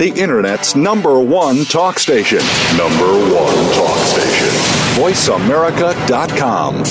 The 0.00 0.18
Internet's 0.18 0.74
number 0.74 1.20
one 1.20 1.66
talk 1.66 1.98
station. 1.98 2.38
Number 2.78 3.04
one 3.04 3.54
talk 3.74 3.98
station. 4.06 4.48
VoiceAmerica.com. 4.96 6.84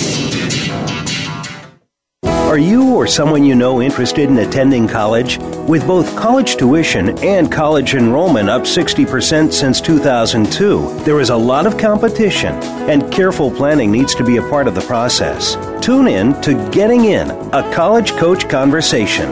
Are 2.48 2.60
you 2.60 2.94
or 2.94 3.08
someone 3.08 3.44
you 3.44 3.56
know 3.56 3.82
interested 3.82 4.30
in 4.30 4.38
attending 4.38 4.88
college? 4.88 5.40
With 5.68 5.88
both 5.88 6.16
college 6.16 6.58
tuition 6.58 7.18
and 7.26 7.52
college 7.52 7.96
enrollment 7.96 8.48
up 8.48 8.62
60% 8.62 9.54
since 9.54 9.82
2002, 9.82 11.00
there 11.00 11.20
is 11.20 11.32
a 11.32 11.36
lot 11.36 11.66
of 11.66 11.80
competition, 11.80 12.54
and 12.88 13.12
careful 13.12 13.50
planning 13.50 13.92
needs 13.92 14.14
to 14.14 14.24
be 14.24 14.38
a 14.38 14.50
part 14.50 14.68
of 14.68 14.76
the 14.76 14.82
process. 14.82 15.58
Tune 15.84 16.08
in 16.08 16.40
to 16.42 16.54
Getting 16.70 17.06
In, 17.06 17.32
a 17.32 17.74
college 17.74 18.12
coach 18.18 18.48
conversation, 18.48 19.32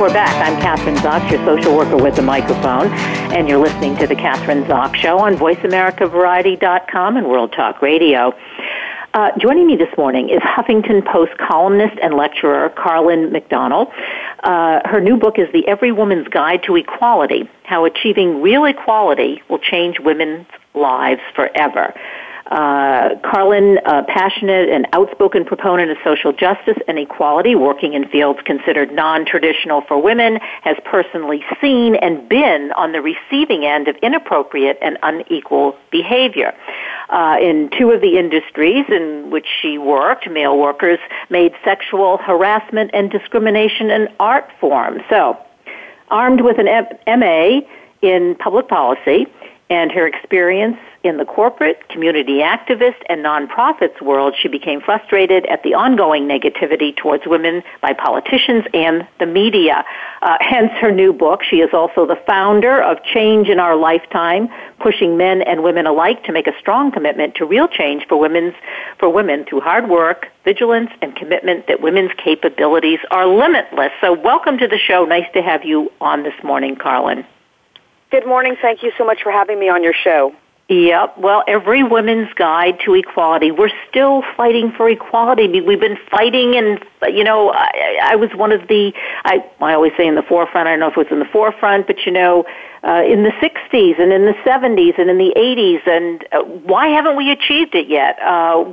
We're 0.00 0.12
back. 0.12 0.34
I'm 0.44 0.60
Kathryn 0.60 0.96
Zox, 0.96 1.30
your 1.30 1.44
social 1.44 1.76
worker 1.76 1.96
with 1.96 2.16
the 2.16 2.22
microphone, 2.22 2.88
and 3.32 3.48
you're 3.48 3.58
listening 3.58 3.96
to 3.98 4.08
the 4.08 4.16
Kathryn 4.16 4.66
Zox 4.66 4.96
Show 4.96 5.18
on 5.18 5.36
VoiceAmericaVariety.com 5.36 7.16
and 7.16 7.28
World 7.28 7.52
Talk 7.52 7.80
Radio. 7.80 8.34
Uh, 9.14 9.30
joining 9.38 9.68
me 9.68 9.76
this 9.76 9.96
morning 9.96 10.30
is 10.30 10.40
Huffington 10.40 11.06
Post 11.06 11.38
columnist 11.38 11.96
and 12.02 12.14
lecturer 12.14 12.70
Carlynne 12.70 13.30
McDonnell. 13.30 13.92
Uh, 14.42 14.80
her 14.84 15.00
new 15.00 15.16
book 15.16 15.38
is 15.38 15.46
The 15.52 15.66
Every 15.68 15.92
Woman's 15.92 16.26
Guide 16.26 16.64
to 16.64 16.74
Equality 16.74 17.48
How 17.62 17.84
Achieving 17.84 18.42
Real 18.42 18.64
Equality 18.64 19.42
Will 19.48 19.60
Change 19.60 20.00
Women's 20.00 20.48
Lives 20.74 21.22
Forever. 21.36 21.94
Uh, 22.46 23.14
Carlynne, 23.24 23.78
a 23.86 24.02
passionate 24.04 24.68
and 24.68 24.86
outspoken 24.92 25.46
proponent 25.46 25.90
of 25.90 25.96
social 26.04 26.32
justice 26.32 26.76
and 26.86 26.98
equality, 26.98 27.54
working 27.54 27.94
in 27.94 28.06
fields 28.08 28.38
considered 28.44 28.92
non-traditional 28.92 29.80
for 29.82 30.00
women, 30.00 30.38
has 30.62 30.76
personally 30.84 31.42
seen 31.60 31.94
and 31.94 32.28
been 32.28 32.70
on 32.72 32.92
the 32.92 33.00
receiving 33.00 33.64
end 33.64 33.88
of 33.88 33.96
inappropriate 33.96 34.76
and 34.82 34.98
unequal 35.02 35.74
behavior. 35.90 36.54
Uh, 37.08 37.36
in 37.40 37.70
two 37.78 37.90
of 37.90 38.02
the 38.02 38.18
industries 38.18 38.84
in 38.88 39.30
which 39.30 39.46
she 39.62 39.78
worked, 39.78 40.28
male 40.28 40.58
workers 40.58 40.98
made 41.30 41.54
sexual 41.64 42.18
harassment 42.18 42.90
and 42.92 43.10
discrimination 43.10 43.90
an 43.90 44.08
art 44.20 44.50
form. 44.60 45.00
So, 45.08 45.38
armed 46.10 46.42
with 46.42 46.58
an 46.58 46.68
M- 46.68 47.20
MA 47.20 47.60
in 48.02 48.34
public 48.34 48.68
policy 48.68 49.26
and 49.70 49.90
her 49.92 50.06
experience 50.06 50.76
in 51.04 51.18
the 51.18 51.24
corporate, 51.24 51.88
community 51.90 52.38
activist, 52.38 52.96
and 53.08 53.24
nonprofits 53.24 54.00
world, 54.00 54.34
she 54.40 54.48
became 54.48 54.80
frustrated 54.80 55.44
at 55.46 55.62
the 55.62 55.74
ongoing 55.74 56.26
negativity 56.26 56.96
towards 56.96 57.24
women 57.26 57.62
by 57.82 57.92
politicians 57.92 58.64
and 58.72 59.06
the 59.20 59.26
media. 59.26 59.84
Uh, 60.22 60.36
hence 60.40 60.70
her 60.80 60.90
new 60.90 61.12
book. 61.12 61.42
She 61.42 61.56
is 61.56 61.70
also 61.74 62.06
the 62.06 62.18
founder 62.26 62.82
of 62.82 63.02
Change 63.04 63.48
in 63.48 63.60
Our 63.60 63.76
Lifetime, 63.76 64.48
pushing 64.80 65.16
men 65.16 65.42
and 65.42 65.62
women 65.62 65.86
alike 65.86 66.24
to 66.24 66.32
make 66.32 66.46
a 66.46 66.58
strong 66.58 66.90
commitment 66.90 67.34
to 67.36 67.44
real 67.44 67.68
change 67.68 68.06
for 68.08 68.18
women's 68.18 68.54
for 68.98 69.08
women 69.10 69.44
through 69.44 69.60
hard 69.60 69.88
work, 69.88 70.28
vigilance, 70.44 70.90
and 71.02 71.14
commitment 71.14 71.66
that 71.68 71.82
women's 71.82 72.12
capabilities 72.16 73.00
are 73.10 73.26
limitless. 73.26 73.92
So 74.00 74.12
welcome 74.14 74.56
to 74.58 74.66
the 74.66 74.78
show. 74.78 75.04
Nice 75.04 75.30
to 75.34 75.42
have 75.42 75.64
you 75.64 75.92
on 76.00 76.22
this 76.22 76.34
morning, 76.42 76.76
Carlynne. 76.76 77.26
Good 78.10 78.26
morning. 78.26 78.56
Thank 78.62 78.82
you 78.82 78.92
so 78.96 79.04
much 79.04 79.22
for 79.22 79.32
having 79.32 79.58
me 79.58 79.68
on 79.68 79.82
your 79.82 79.92
show. 79.92 80.34
Yep. 80.68 81.18
Well, 81.18 81.44
every 81.46 81.82
woman's 81.82 82.32
guide 82.36 82.80
to 82.86 82.94
equality. 82.94 83.50
We're 83.50 83.68
still 83.90 84.22
fighting 84.34 84.72
for 84.74 84.88
equality. 84.88 85.60
We've 85.60 85.78
been 85.78 85.98
fighting, 86.10 86.56
and 86.56 86.82
you 87.14 87.22
know, 87.22 87.52
I, 87.52 87.98
I 88.02 88.16
was 88.16 88.30
one 88.34 88.50
of 88.50 88.66
the. 88.68 88.94
I 89.26 89.44
I 89.60 89.74
always 89.74 89.92
say 89.98 90.06
in 90.06 90.14
the 90.14 90.22
forefront. 90.22 90.66
I 90.66 90.72
don't 90.72 90.80
know 90.80 90.88
if 90.88 90.96
it 90.96 91.00
was 91.00 91.06
in 91.10 91.18
the 91.18 91.26
forefront, 91.26 91.86
but 91.86 92.06
you 92.06 92.12
know, 92.12 92.46
uh, 92.82 93.02
in 93.06 93.24
the 93.24 93.32
'60s 93.42 94.00
and 94.00 94.10
in 94.10 94.24
the 94.24 94.32
'70s 94.42 94.98
and 94.98 95.10
in 95.10 95.18
the 95.18 95.34
'80s, 95.36 95.86
and 95.86 96.26
uh, 96.32 96.42
why 96.42 96.88
haven't 96.88 97.16
we 97.16 97.30
achieved 97.30 97.74
it 97.74 97.86
yet? 97.86 98.18
Uh, 98.22 98.64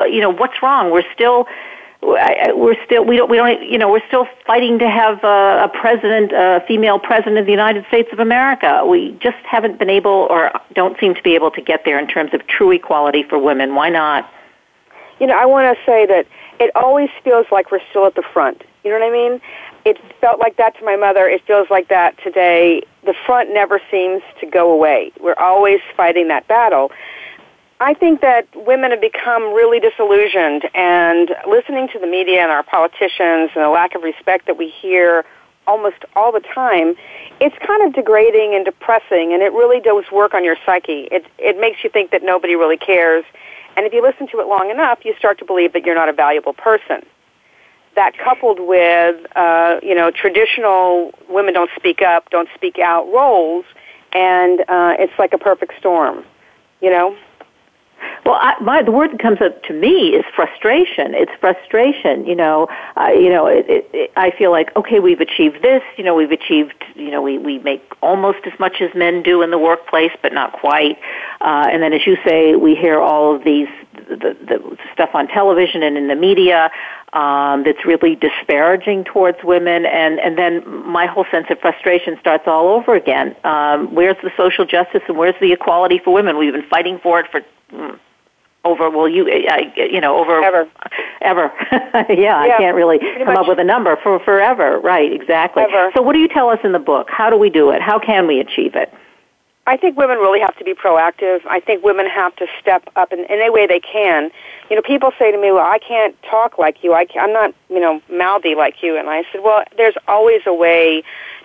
you 0.00 0.20
know, 0.20 0.30
what's 0.30 0.60
wrong? 0.64 0.90
We're 0.90 1.08
still 1.14 1.46
we're 2.06 2.76
still 2.84 3.04
we 3.04 3.16
don't 3.16 3.28
we 3.28 3.36
don't 3.36 3.62
you 3.62 3.78
know 3.78 3.90
we're 3.90 4.06
still 4.06 4.26
fighting 4.46 4.78
to 4.78 4.88
have 4.88 5.22
a, 5.24 5.64
a 5.64 5.68
president 5.68 6.32
a 6.32 6.64
female 6.66 6.98
president 6.98 7.38
of 7.38 7.46
the 7.46 7.52
United 7.52 7.84
States 7.88 8.08
of 8.12 8.20
America. 8.20 8.84
We 8.86 9.16
just 9.20 9.38
haven't 9.44 9.78
been 9.78 9.90
able 9.90 10.28
or 10.30 10.52
don't 10.74 10.98
seem 11.00 11.14
to 11.14 11.22
be 11.22 11.34
able 11.34 11.50
to 11.50 11.60
get 11.60 11.84
there 11.84 11.98
in 11.98 12.06
terms 12.06 12.32
of 12.32 12.46
true 12.46 12.70
equality 12.70 13.24
for 13.24 13.38
women. 13.38 13.74
Why 13.74 13.90
not? 13.90 14.30
You 15.18 15.26
know, 15.26 15.36
I 15.36 15.46
want 15.46 15.76
to 15.76 15.84
say 15.84 16.06
that 16.06 16.26
it 16.60 16.70
always 16.76 17.08
feels 17.24 17.46
like 17.50 17.72
we're 17.72 17.80
still 17.90 18.06
at 18.06 18.14
the 18.14 18.22
front. 18.22 18.62
You 18.84 18.90
know 18.90 19.00
what 19.00 19.08
I 19.08 19.12
mean? 19.12 19.40
It 19.84 19.98
felt 20.20 20.38
like 20.38 20.56
that 20.56 20.76
to 20.78 20.84
my 20.84 20.96
mother. 20.96 21.28
It 21.28 21.42
feels 21.46 21.68
like 21.70 21.88
that 21.88 22.16
today. 22.22 22.82
The 23.04 23.14
front 23.24 23.52
never 23.52 23.80
seems 23.90 24.22
to 24.40 24.46
go 24.46 24.72
away. 24.72 25.12
We're 25.20 25.38
always 25.38 25.80
fighting 25.96 26.28
that 26.28 26.46
battle. 26.48 26.90
I 27.78 27.92
think 27.92 28.22
that 28.22 28.48
women 28.54 28.90
have 28.90 29.02
become 29.02 29.52
really 29.52 29.80
disillusioned, 29.80 30.68
and 30.74 31.30
listening 31.46 31.88
to 31.92 31.98
the 31.98 32.06
media 32.06 32.40
and 32.40 32.50
our 32.50 32.62
politicians 32.62 33.50
and 33.54 33.62
the 33.62 33.68
lack 33.68 33.94
of 33.94 34.02
respect 34.02 34.46
that 34.46 34.56
we 34.56 34.70
hear 34.70 35.26
almost 35.66 35.96
all 36.14 36.32
the 36.32 36.40
time, 36.40 36.94
it's 37.40 37.56
kind 37.66 37.82
of 37.82 37.92
degrading 37.92 38.54
and 38.54 38.64
depressing, 38.64 39.34
and 39.34 39.42
it 39.42 39.52
really 39.52 39.80
does 39.80 40.04
work 40.10 40.32
on 40.32 40.42
your 40.42 40.56
psyche. 40.64 41.08
It 41.10 41.26
it 41.38 41.60
makes 41.60 41.84
you 41.84 41.90
think 41.90 42.12
that 42.12 42.22
nobody 42.22 42.56
really 42.56 42.78
cares, 42.78 43.24
and 43.76 43.84
if 43.84 43.92
you 43.92 44.00
listen 44.00 44.26
to 44.28 44.40
it 44.40 44.46
long 44.46 44.70
enough, 44.70 45.04
you 45.04 45.14
start 45.18 45.38
to 45.40 45.44
believe 45.44 45.74
that 45.74 45.84
you're 45.84 45.94
not 45.94 46.08
a 46.08 46.14
valuable 46.14 46.54
person. 46.54 47.04
That 47.94 48.16
coupled 48.16 48.60
with 48.60 49.16
uh, 49.36 49.80
you 49.82 49.94
know 49.94 50.10
traditional 50.10 51.12
women 51.28 51.52
don't 51.52 51.70
speak 51.76 52.00
up, 52.00 52.30
don't 52.30 52.48
speak 52.54 52.78
out 52.78 53.06
roles, 53.12 53.66
and 54.12 54.60
uh, 54.60 54.96
it's 54.98 55.18
like 55.18 55.34
a 55.34 55.38
perfect 55.38 55.74
storm. 55.78 56.24
You 56.80 56.88
know. 56.88 57.16
Well, 58.24 58.38
I, 58.40 58.54
my, 58.60 58.82
the 58.82 58.92
word 58.92 59.12
that 59.12 59.20
comes 59.20 59.40
up 59.40 59.62
to 59.64 59.72
me 59.72 60.14
is 60.14 60.24
frustration. 60.34 61.14
It's 61.14 61.32
frustration. 61.40 62.26
You 62.26 62.34
know, 62.34 62.68
uh, 62.96 63.08
you 63.08 63.30
know. 63.30 63.46
It, 63.46 63.68
it, 63.68 63.90
it, 63.92 64.10
I 64.16 64.30
feel 64.32 64.50
like 64.50 64.74
okay, 64.76 65.00
we've 65.00 65.20
achieved 65.20 65.62
this. 65.62 65.82
You 65.96 66.04
know, 66.04 66.14
we've 66.14 66.32
achieved. 66.32 66.74
You 66.94 67.10
know, 67.10 67.22
we 67.22 67.38
we 67.38 67.58
make 67.60 67.82
almost 68.02 68.40
as 68.44 68.58
much 68.58 68.80
as 68.80 68.94
men 68.94 69.22
do 69.22 69.42
in 69.42 69.50
the 69.50 69.58
workplace, 69.58 70.12
but 70.22 70.32
not 70.32 70.52
quite. 70.52 70.98
Uh, 71.40 71.68
and 71.70 71.82
then, 71.82 71.92
as 71.92 72.06
you 72.06 72.16
say, 72.24 72.56
we 72.56 72.74
hear 72.74 73.00
all 73.00 73.34
of 73.34 73.44
these 73.44 73.68
the, 74.08 74.36
the 74.46 74.76
stuff 74.92 75.10
on 75.14 75.28
television 75.28 75.82
and 75.82 75.96
in 75.96 76.08
the 76.08 76.14
media 76.14 76.70
um, 77.12 77.64
that's 77.64 77.84
really 77.84 78.16
disparaging 78.16 79.04
towards 79.04 79.38
women, 79.44 79.86
and 79.86 80.18
and 80.20 80.36
then 80.36 80.66
my 80.86 81.06
whole 81.06 81.24
sense 81.30 81.46
of 81.50 81.58
frustration 81.60 82.16
starts 82.20 82.44
all 82.46 82.68
over 82.68 82.94
again. 82.94 83.34
Um, 83.44 83.94
where's 83.94 84.16
the 84.22 84.30
social 84.36 84.64
justice 84.64 85.02
and 85.08 85.16
where's 85.16 85.34
the 85.40 85.52
equality 85.52 85.98
for 85.98 86.12
women? 86.12 86.36
We've 86.36 86.52
been 86.52 86.68
fighting 86.68 86.98
for 87.02 87.20
it 87.20 87.26
for. 87.30 87.42
Mm, 87.72 87.98
over 88.64 88.90
well 88.90 89.08
you 89.08 89.28
I, 89.30 89.72
you 89.76 90.00
know 90.00 90.18
over 90.18 90.42
ever 90.42 90.68
ever 91.20 91.52
yeah, 91.70 92.04
yeah, 92.10 92.36
I 92.36 92.48
can't 92.58 92.74
really 92.74 92.98
come 92.98 93.26
much. 93.26 93.36
up 93.38 93.46
with 93.46 93.60
a 93.60 93.64
number 93.64 93.96
for 94.02 94.18
forever 94.18 94.80
right 94.80 95.12
exactly 95.12 95.62
ever. 95.62 95.92
so 95.94 96.02
what 96.02 96.14
do 96.14 96.18
you 96.18 96.26
tell 96.26 96.48
us 96.48 96.58
in 96.64 96.72
the 96.72 96.80
book 96.80 97.08
how 97.08 97.30
do 97.30 97.36
we 97.36 97.48
do 97.48 97.70
it 97.70 97.80
how 97.80 97.98
can 97.98 98.26
we 98.26 98.40
achieve 98.40 98.74
it 98.74 98.92
I 99.66 99.76
think 99.76 99.96
women 99.96 100.18
really 100.18 100.40
have 100.40 100.56
to 100.58 100.64
be 100.64 100.74
proactive. 100.74 101.40
I 101.48 101.58
think 101.58 101.82
women 101.82 102.06
have 102.06 102.34
to 102.36 102.46
step 102.60 102.88
up 102.94 103.12
in, 103.12 103.20
in 103.20 103.26
any 103.30 103.50
way 103.50 103.66
they 103.66 103.80
can. 103.80 104.30
You 104.70 104.76
know, 104.76 104.82
people 104.82 105.10
say 105.18 105.32
to 105.32 105.38
me, 105.38 105.50
"Well, 105.50 105.66
I 105.66 105.78
can't 105.78 106.14
talk 106.22 106.56
like 106.56 106.84
you. 106.84 106.94
I 106.94 107.04
can't, 107.04 107.24
I'm 107.24 107.32
not, 107.32 107.54
you 107.68 107.80
know, 107.80 108.00
mouthy 108.10 108.54
like 108.54 108.82
you." 108.82 108.96
And 108.96 109.08
I 109.08 109.24
said, 109.32 109.42
"Well, 109.42 109.64
there's 109.76 109.96
always 110.06 110.42
a 110.46 110.54
way 110.54 111.02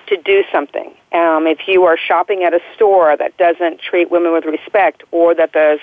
to 0.07 0.17
do 0.17 0.43
something. 0.51 0.93
Um, 1.13 1.47
if 1.47 1.67
you 1.67 1.83
are 1.85 1.97
shopping 1.97 2.43
at 2.43 2.53
a 2.53 2.59
store 2.75 3.17
that 3.17 3.37
doesn't 3.37 3.79
treat 3.79 4.11
women 4.11 4.31
with 4.31 4.45
respect, 4.45 5.03
or 5.11 5.33
that 5.33 5.53
the 5.53 5.79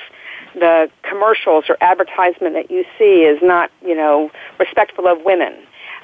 the 0.55 0.91
commercials 1.03 1.65
or 1.69 1.77
advertisement 1.81 2.55
that 2.55 2.71
you 2.71 2.85
see 2.99 3.25
is 3.25 3.41
not, 3.43 3.71
you 3.85 3.97
know, 3.97 4.31
respectful 4.59 5.09
of 5.09 5.23
women." 5.25 5.55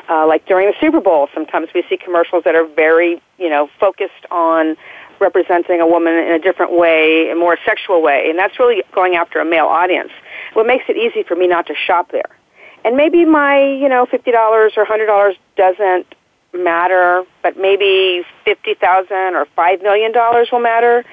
Uh, 0.08 0.26
like 0.26 0.44
during 0.46 0.66
the 0.66 0.74
Super 0.80 1.00
Bowl, 1.00 1.28
sometimes 1.32 1.68
we 1.74 1.82
see 1.88 1.96
commercials 1.96 2.44
that 2.44 2.54
are 2.54 2.66
very, 2.66 3.22
you 3.38 3.48
know, 3.48 3.70
focused 3.80 4.26
on 4.30 4.76
representing 5.24 5.80
a 5.80 5.86
woman 5.86 6.14
in 6.14 6.30
a 6.30 6.38
different 6.38 6.72
way, 6.72 7.30
a 7.30 7.34
more 7.34 7.58
sexual 7.66 8.00
way, 8.02 8.26
and 8.30 8.38
that's 8.38 8.60
really 8.60 8.84
going 8.92 9.16
after 9.16 9.40
a 9.40 9.44
male 9.44 9.66
audience. 9.66 10.10
What 10.52 10.66
makes 10.66 10.84
it 10.88 10.96
easy 10.96 11.24
for 11.24 11.34
me 11.34 11.48
not 11.48 11.66
to 11.66 11.74
shop 11.74 12.12
there. 12.12 12.30
And 12.84 12.96
maybe 12.96 13.24
my, 13.24 13.58
you 13.58 13.88
know, 13.88 14.06
$50 14.06 14.76
or 14.76 14.84
$100 14.84 15.36
doesn't 15.56 16.14
matter, 16.52 17.24
but 17.42 17.56
maybe 17.56 18.22
50000 18.44 19.34
or 19.34 19.46
$5 19.56 19.82
million 19.82 20.12
will 20.52 20.60
matter. 20.60 21.04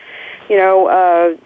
You 0.50 0.58
know, 0.58 0.88
uh, 0.88 1.38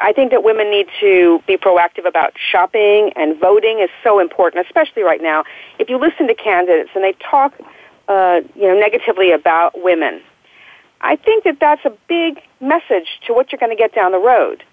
I 0.00 0.12
think 0.12 0.30
that 0.30 0.42
women 0.42 0.70
need 0.70 0.86
to 1.00 1.42
be 1.46 1.56
proactive 1.56 2.06
about 2.06 2.32
shopping 2.38 3.12
and 3.16 3.38
voting 3.38 3.80
is 3.80 3.90
so 4.02 4.18
important, 4.18 4.66
especially 4.66 5.02
right 5.02 5.22
now. 5.22 5.44
If 5.78 5.88
you 5.90 5.98
listen 5.98 6.26
to 6.26 6.34
candidates 6.34 6.90
and 6.94 7.04
they 7.04 7.14
talk, 7.30 7.54
uh, 8.08 8.40
you 8.54 8.62
know, 8.62 8.78
negatively 8.78 9.32
about 9.32 9.82
women, 9.82 10.22
I 11.00 11.16
think 11.16 11.44
that 11.44 11.58
that's 11.60 11.84
a 11.84 11.92
big 12.08 12.40
message 12.60 13.08
to 13.26 13.34
what 13.34 13.52
you're 13.52 13.58
going 13.58 13.70
to 13.70 13.76
get 13.76 13.94
down 13.94 14.12
the 14.12 14.18
road. 14.18 14.64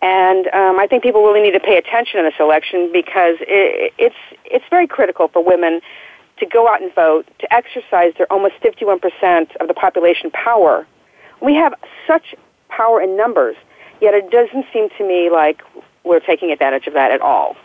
And 0.00 0.46
um, 0.48 0.78
I 0.78 0.86
think 0.86 1.02
people 1.02 1.24
really 1.24 1.42
need 1.42 1.58
to 1.58 1.60
pay 1.60 1.76
attention 1.76 2.20
in 2.20 2.24
this 2.24 2.38
election 2.38 2.90
because 2.92 3.36
it, 3.40 3.92
it's 3.98 4.14
it's 4.44 4.64
very 4.70 4.86
critical 4.86 5.26
for 5.28 5.44
women 5.44 5.80
to 6.38 6.46
go 6.46 6.68
out 6.68 6.80
and 6.80 6.94
vote, 6.94 7.26
to 7.40 7.52
exercise 7.52 8.12
their 8.16 8.32
almost 8.32 8.54
51% 8.62 9.56
of 9.56 9.66
the 9.66 9.74
population 9.74 10.30
power. 10.30 10.86
We 11.42 11.54
have 11.56 11.74
such 12.06 12.36
power 12.68 13.02
in 13.02 13.16
numbers, 13.16 13.56
yet 14.00 14.14
it 14.14 14.30
doesn't 14.30 14.66
seem 14.72 14.88
to 14.98 15.06
me 15.06 15.30
like 15.30 15.62
we're 16.04 16.20
taking 16.20 16.52
advantage 16.52 16.86
of 16.86 16.94
that 16.94 17.10
at 17.10 17.20
all. 17.20 17.56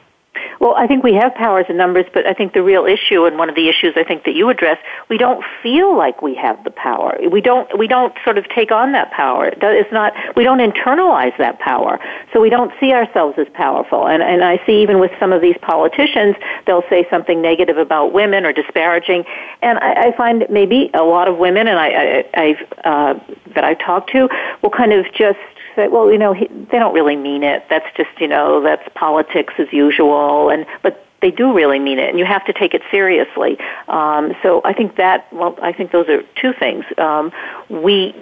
Well, 0.60 0.74
I 0.76 0.88
think 0.88 1.04
we 1.04 1.14
have 1.14 1.34
powers 1.36 1.66
and 1.70 1.78
numbers, 1.78 2.06
but 2.14 2.26
I 2.26 2.34
think 2.34 2.54
the 2.54 2.64
real 2.64 2.86
issue, 2.86 3.26
and 3.26 3.38
one 3.38 3.50
of 3.50 3.56
the 3.56 3.70
issues 3.70 3.94
I 3.96 4.04
think 4.04 4.24
that 4.24 4.34
you 4.34 4.50
address, 4.50 4.78
we 5.10 5.18
don't 5.18 5.44
feel 5.62 5.96
like 5.96 6.22
we 6.22 6.36
have 6.36 6.64
the 6.64 6.72
power. 6.72 7.18
We 7.30 7.42
don't. 7.42 7.78
We 7.78 7.88
don't 7.88 8.14
sort 8.24 8.38
of 8.38 8.48
take 8.50 8.72
on 8.72 8.94
that 8.94 9.12
power. 9.12 9.52
It's 9.62 9.92
not. 9.92 10.14
We 10.36 10.44
don't 10.44 10.60
internalize 10.60 11.38
that 11.38 11.60
power, 11.60 12.00
so 12.32 12.42
we 12.42 12.50
don't 12.50 12.72
see 12.80 12.94
ourselves 12.94 13.38
as 13.38 13.48
powerful. 13.54 14.08
And 14.08 14.24
and 14.24 14.44
I 14.44 14.64
see 14.66 14.82
even 14.82 15.00
with 15.00 15.12
some 15.20 15.34
of 15.34 15.42
these 15.42 15.58
politicians, 15.62 16.36
they'll 16.66 16.88
say 16.90 17.08
something 17.10 17.42
negative 17.42 17.78
about 17.78 18.14
women 18.14 18.46
or 18.46 18.54
disparaging, 18.54 19.26
and 19.62 19.78
I, 19.80 20.08
I 20.08 20.18
find 20.18 20.46
maybe 20.50 20.90
a 20.94 21.04
lot 21.04 21.28
of 21.28 21.38
women, 21.38 21.68
and 21.68 21.80
I, 21.80 21.90
I 21.90 22.44
I've 22.44 22.86
uh, 22.86 23.20
that 23.56 23.64
I 23.64 23.74
talk 23.74 24.08
to, 24.08 24.30
will 24.62 24.70
kind 24.70 24.94
of 24.94 25.06
just 25.14 25.40
say, 25.76 25.88
well, 25.88 26.12
you 26.12 26.18
know, 26.18 26.34
he, 26.34 26.48
they 26.48 26.80
don't 26.80 26.94
really 26.94 27.16
mean 27.16 27.44
it. 27.44 27.66
That's 27.70 27.86
just, 27.98 28.10
you 28.20 28.28
know, 28.28 28.62
that's 28.62 28.88
politics 28.96 29.54
as 29.58 29.72
usual. 29.72 30.50
And 30.50 30.66
but 30.82 31.06
they 31.22 31.32
do 31.32 31.54
really 31.54 31.80
mean 31.80 32.00
it, 32.00 32.10
and 32.10 32.20
you 32.20 32.26
have 32.26 32.46
to 32.46 32.54
take 32.54 32.74
it 32.74 32.82
seriously. 32.92 33.58
Um, 33.88 34.36
so 34.44 34.62
I 34.66 34.74
think 34.74 34.98
that, 34.98 35.32
well, 35.32 35.58
I 35.62 35.72
think 35.72 35.92
those 35.92 36.10
are 36.10 36.22
two 36.36 36.54
things. 36.54 36.84
Um, 36.98 37.32
we 37.70 38.14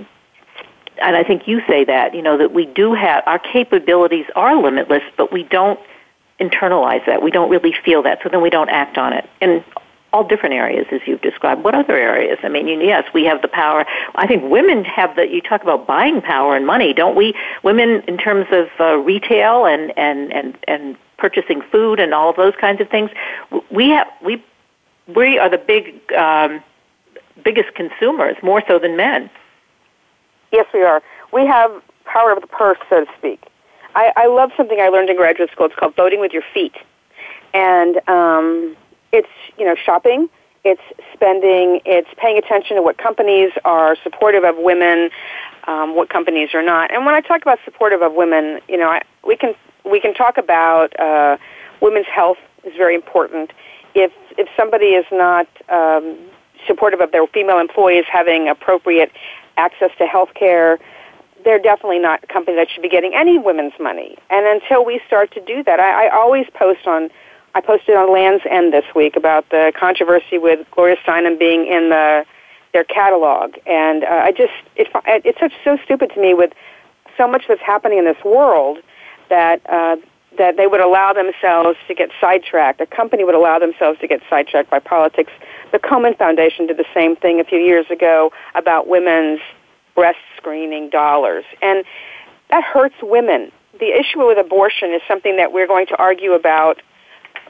and 1.02 1.16
I 1.16 1.24
think 1.24 1.48
you 1.48 1.62
say 1.68 1.84
that, 1.86 2.14
you 2.14 2.22
know, 2.22 2.38
that 2.38 2.54
we 2.54 2.66
do 2.66 2.94
have, 2.94 3.24
our 3.26 3.40
capabilities 3.40 4.26
are 4.36 4.62
limitless, 4.62 5.02
but 5.18 5.32
we 5.32 5.44
don't 5.44 5.80
internalize 6.40 7.06
that. 7.08 7.22
We 7.24 7.32
don't 7.32 7.50
really 7.50 7.74
feel 7.84 8.04
that, 8.04 8.20
so 8.24 8.30
then 8.30 8.42
we 8.42 8.50
don't 8.50 8.70
act 8.70 8.98
on 8.98 9.14
it. 9.14 9.28
And 9.42 9.64
all 10.14 10.24
different 10.24 10.56
areas 10.56 10.86
as 10.92 11.02
you've 11.06 11.22
described. 11.22 11.64
What 11.64 11.76
other 11.76 11.96
areas? 11.96 12.38
I 12.44 12.50
mean, 12.50 12.68
yes, 12.82 13.06
we 13.14 13.24
have 13.26 13.42
the 13.42 13.48
power. 13.48 13.86
I 14.16 14.28
think 14.28 14.44
women 14.50 14.84
have 14.86 15.16
the. 15.16 15.28
You 15.28 15.42
talk 15.42 15.64
about 15.64 15.88
buying 15.88 16.22
power 16.22 16.56
and 16.56 16.66
money, 16.66 16.94
don't 16.94 17.16
we? 17.16 17.34
Women, 17.64 18.04
in 18.08 18.18
terms 18.18 18.48
of 18.52 18.68
uh, 18.80 18.98
retail 18.98 19.66
and 19.66 19.98
and 19.98 20.34
and 20.34 20.58
and 20.68 20.98
purchasing 21.18 21.62
food 21.72 22.00
and 22.00 22.14
all 22.14 22.30
of 22.30 22.36
those 22.36 22.54
kinds 22.60 22.82
of 22.82 22.90
things, 22.90 23.10
we 23.70 23.90
have 23.90 24.08
we 24.24 24.44
we 25.16 25.38
are 25.38 25.50
the 25.50 25.58
big 25.58 26.00
um, 26.14 26.62
biggest 27.44 27.74
consumers, 27.76 28.36
more 28.44 28.62
so 28.68 28.80
than 28.80 28.96
men. 28.96 29.30
Yes, 30.52 30.66
we 30.74 30.84
are. 30.84 31.02
We 31.32 31.46
have 31.46 31.72
power 32.06 32.32
of 32.34 32.42
the 32.42 32.48
purse, 32.48 32.78
so 32.90 33.06
to 33.06 33.12
speak. 33.18 33.42
I, 33.96 34.12
I 34.16 34.28
love 34.28 34.52
something 34.56 34.80
I 34.80 34.90
learned 34.90 35.10
in 35.10 35.16
graduate 35.16 35.52
school. 35.52 35.68
It's 35.68 35.76
called 35.76 35.96
voting 35.96 36.20
with 36.20 36.32
your 36.32 36.44
feet, 36.54 36.76
and 37.54 37.98
um, 38.10 38.76
it's 39.12 39.30
you 39.58 39.66
know 39.66 39.76
shopping. 39.76 40.30
It's 40.64 40.82
spending 41.14 41.82
it's 41.86 42.10
paying 42.18 42.38
attention 42.38 42.76
to 42.76 42.82
what 42.82 42.98
companies 42.98 43.52
are 43.66 43.96
supportive 44.04 44.44
of 44.44 44.56
women 44.58 45.10
um, 45.68 45.96
what 45.96 46.10
companies 46.10 46.50
are 46.54 46.64
not. 46.64 46.94
And 46.94 47.06
when 47.06 47.16
i 47.16 47.22
talk 47.22 47.42
about 47.42 47.60
supportive 47.66 48.02
of 48.02 48.14
women 48.14 48.60
you 48.68 48.78
know 48.78 48.90
I, 48.90 49.02
we 49.26 49.36
can 49.36 49.56
we 49.90 50.00
can 50.00 50.14
talk 50.14 50.38
about 50.38 50.98
uh, 51.00 51.38
women's 51.82 52.08
health 52.08 52.38
is 52.64 52.74
very 52.78 52.96
important. 52.96 53.52
If 53.96 54.12
if 54.38 54.48
somebody 54.56 54.88
is 54.88 55.06
not 55.12 55.48
um, 55.70 56.18
supportive 56.68 57.02
of 57.02 57.12
their 57.12 57.26
female 57.28 57.60
employees 57.60 58.06
having 58.12 58.48
appropriate 58.48 59.12
access 59.58 59.90
to 59.98 60.06
health 60.06 60.34
care 60.36 60.80
they're 61.44 61.60
definitely 61.60 61.98
not 61.98 62.24
a 62.24 62.28
company 62.28 62.56
that 62.56 62.70
should 62.70 62.84
be 62.84 62.90
getting 62.90 63.16
any 63.16 63.40
women's 63.40 63.74
money. 63.80 64.16
And 64.30 64.46
until 64.46 64.86
we 64.86 65.02
start 65.08 65.32
to 65.34 65.42
do 65.42 65.64
that 65.64 65.80
i, 65.80 66.06
I 66.06 66.10
always 66.10 66.46
post 66.54 66.86
on 66.86 67.10
I 67.54 67.62
posted 67.62 67.96
on 67.96 68.14
Lands' 68.14 68.44
End 68.50 68.74
this 68.74 68.86
week 68.96 69.16
about 69.16 69.50
the 69.50 69.74
controversy 69.78 70.38
with 70.38 70.66
Gloria 70.72 70.96
Steinem 71.06 71.38
being 71.38 71.68
in 71.68 71.90
the 71.90 72.26
their 72.74 72.84
catalog, 72.86 73.56
and 73.66 74.06
uh, 74.06 74.08
I 74.08 74.32
just 74.32 74.54
it, 74.78 74.88
it's 75.06 75.40
such 75.40 75.54
so 75.64 75.78
stupid 75.84 76.12
to 76.14 76.22
me 76.22 76.34
with 76.34 76.54
so 77.18 77.28
much 77.28 77.44
that's 77.48 77.62
happening 77.62 77.98
in 77.98 78.06
this 78.06 78.24
world 78.24 78.78
that 79.30 79.62
uh, 79.70 79.98
that 80.38 80.56
they 80.56 80.68
would 80.68 80.80
allow 80.80 81.12
themselves 81.12 81.78
to 81.88 81.94
get 81.94 82.10
sidetracked. 82.22 82.80
A 82.80 82.86
company 82.86 83.26
would 83.26 83.36
allow 83.36 83.60
themselves 83.60 84.00
to 84.00 84.08
get 84.08 84.22
sidetracked 84.30 84.70
by 84.70 84.80
politics. 84.80 85.34
The 85.74 85.80
Komen 85.80 86.18
Foundation 86.18 86.68
did 86.68 86.78
the 86.78 86.86
same 86.94 87.18
thing 87.18 87.42
a 87.42 87.44
few 87.44 87.60
years 87.60 87.86
ago 87.90 88.32
about 88.56 88.88
women's 88.88 89.42
breast 89.94 90.20
screening 90.38 90.90
dollars, 90.90 91.44
and 91.62 91.84
that 92.50 92.64
hurts 92.64 92.96
women. 93.02 93.52
The 93.80 94.00
issue 94.00 94.26
with 94.26 94.38
abortion 94.38 94.94
is 94.94 95.02
something 95.08 95.36
that 95.36 95.52
we're 95.52 95.68
going 95.68 95.88
to 95.88 95.98
argue 95.98 96.32
about 96.32 96.82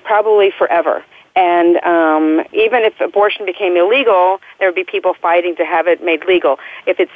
probably 0.03 0.51
forever. 0.57 1.03
And 1.35 1.77
um, 1.77 2.45
even 2.51 2.83
if 2.83 2.99
abortion 2.99 3.45
became 3.45 3.77
illegal, 3.77 4.39
there 4.59 4.67
would 4.67 4.75
be 4.75 4.83
people 4.83 5.13
fighting 5.13 5.55
to 5.55 5.65
have 5.65 5.87
it 5.87 6.03
made 6.03 6.25
legal. 6.25 6.57
If 6.85 6.99
it 6.99 7.09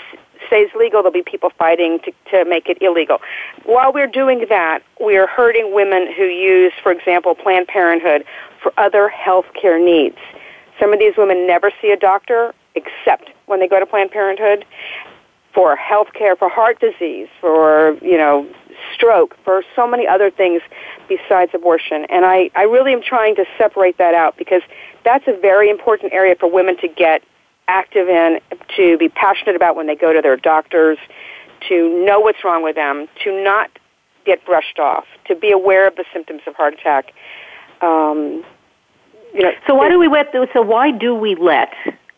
stays 0.47 0.69
legal, 0.75 1.01
there'll 1.01 1.11
be 1.11 1.23
people 1.23 1.51
fighting 1.57 1.99
to, 1.99 2.11
to 2.31 2.45
make 2.49 2.69
it 2.69 2.77
illegal. 2.81 3.19
While 3.65 3.91
we're 3.91 4.07
doing 4.07 4.45
that, 4.49 4.83
we 5.03 5.17
are 5.17 5.27
hurting 5.27 5.73
women 5.73 6.11
who 6.15 6.23
use, 6.23 6.71
for 6.81 6.91
example, 6.91 7.35
Planned 7.35 7.67
Parenthood 7.67 8.23
for 8.61 8.71
other 8.77 9.09
health 9.09 9.45
care 9.59 9.79
needs. 9.83 10.17
Some 10.79 10.93
of 10.93 10.99
these 10.99 11.13
women 11.17 11.45
never 11.45 11.71
see 11.81 11.91
a 11.91 11.97
doctor 11.97 12.53
except 12.75 13.29
when 13.47 13.59
they 13.59 13.67
go 13.67 13.79
to 13.79 13.85
Planned 13.85 14.11
Parenthood 14.11 14.65
for 15.53 15.75
health 15.75 16.09
care, 16.13 16.35
for 16.35 16.49
heart 16.49 16.79
disease, 16.79 17.29
for, 17.39 17.97
you 18.01 18.17
know, 18.17 18.45
stroke, 18.93 19.35
for 19.43 19.63
so 19.75 19.87
many 19.87 20.07
other 20.07 20.29
things 20.29 20.61
besides 21.07 21.51
abortion. 21.53 22.05
And 22.09 22.25
I, 22.25 22.49
I 22.55 22.63
really 22.63 22.93
am 22.93 23.01
trying 23.01 23.35
to 23.35 23.45
separate 23.57 23.97
that 23.97 24.13
out 24.13 24.37
because 24.37 24.61
that's 25.03 25.27
a 25.27 25.37
very 25.39 25.69
important 25.69 26.13
area 26.13 26.35
for 26.39 26.51
women 26.51 26.77
to 26.77 26.87
get 26.87 27.23
active 27.67 28.07
in, 28.07 28.39
to 28.75 28.97
be 28.97 29.09
passionate 29.09 29.55
about 29.55 29.75
when 29.75 29.87
they 29.87 29.95
go 29.95 30.13
to 30.13 30.21
their 30.21 30.37
doctors, 30.37 30.97
to 31.67 32.05
know 32.05 32.19
what's 32.19 32.43
wrong 32.43 32.63
with 32.63 32.75
them, 32.75 33.07
to 33.23 33.43
not 33.43 33.71
get 34.25 34.45
brushed 34.45 34.79
off, 34.79 35.05
to 35.27 35.35
be 35.35 35.51
aware 35.51 35.87
of 35.87 35.95
the 35.95 36.05
symptoms 36.13 36.41
of 36.47 36.55
heart 36.55 36.73
attack. 36.73 37.13
Um, 37.81 38.43
you 39.33 39.41
know, 39.41 39.51
so 39.67 39.75
why 39.75 39.89
do 39.89 39.99
we 39.99 40.07
let? 40.07 40.31
So 40.53 40.61
why 40.61 40.91
do 40.91 41.13
we 41.13 41.35
let 41.35 41.73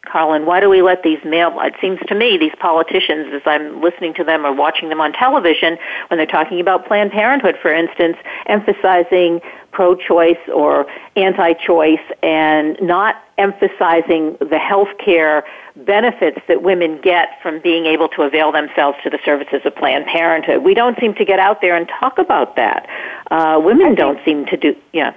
Carlynne, 0.08 0.46
why 0.46 0.60
do 0.60 0.70
we 0.70 0.82
let 0.82 1.04
these 1.04 1.20
male, 1.24 1.60
it 1.62 1.76
seems 1.82 2.00
to 2.08 2.16
me, 2.16 2.38
these 2.38 2.56
politicians, 2.60 3.28
as 3.34 3.42
I'm 3.46 3.82
listening 3.82 4.14
to 4.16 4.24
them 4.24 4.46
or 4.46 4.54
watching 4.54 4.90
them 4.90 5.02
on 5.02 5.14
television, 5.14 5.78
when 6.08 6.18
they're 6.18 6.26
talking 6.26 6.60
about 6.60 6.88
Planned 6.88 7.12
Parenthood, 7.12 7.58
for 7.62 7.74
instance, 7.74 8.18
emphasizing 8.48 9.42
pro-choice 9.72 10.40
or 10.54 10.88
anti-choice 11.16 12.00
and 12.24 12.78
not 12.82 13.24
emphasizing 13.38 14.36
the 14.40 14.58
health 14.58 14.90
care 15.04 15.44
benefits 15.76 16.40
that 16.48 16.64
women 16.64 17.00
get 17.02 17.40
from 17.44 17.62
being 17.62 17.86
able 17.86 18.08
to 18.08 18.24
avail 18.24 18.52
themselves 18.52 18.98
to 19.04 19.10
the 19.10 19.20
services 19.24 19.62
of 19.66 19.76
Planned 19.76 20.06
Parenthood. 20.06 20.64
We 20.64 20.74
don't 20.74 20.98
seem 21.00 21.14
to 21.16 21.26
get 21.26 21.40
out 21.40 21.62
there 21.62 21.76
and 21.76 21.88
talk 22.00 22.18
about 22.18 22.56
that. 22.56 22.90
Uh, 23.30 23.62
women 23.64 23.94
don't 23.94 24.20
seem 24.26 24.46
to 24.48 24.58
do, 24.58 24.76
yeah. 24.94 25.14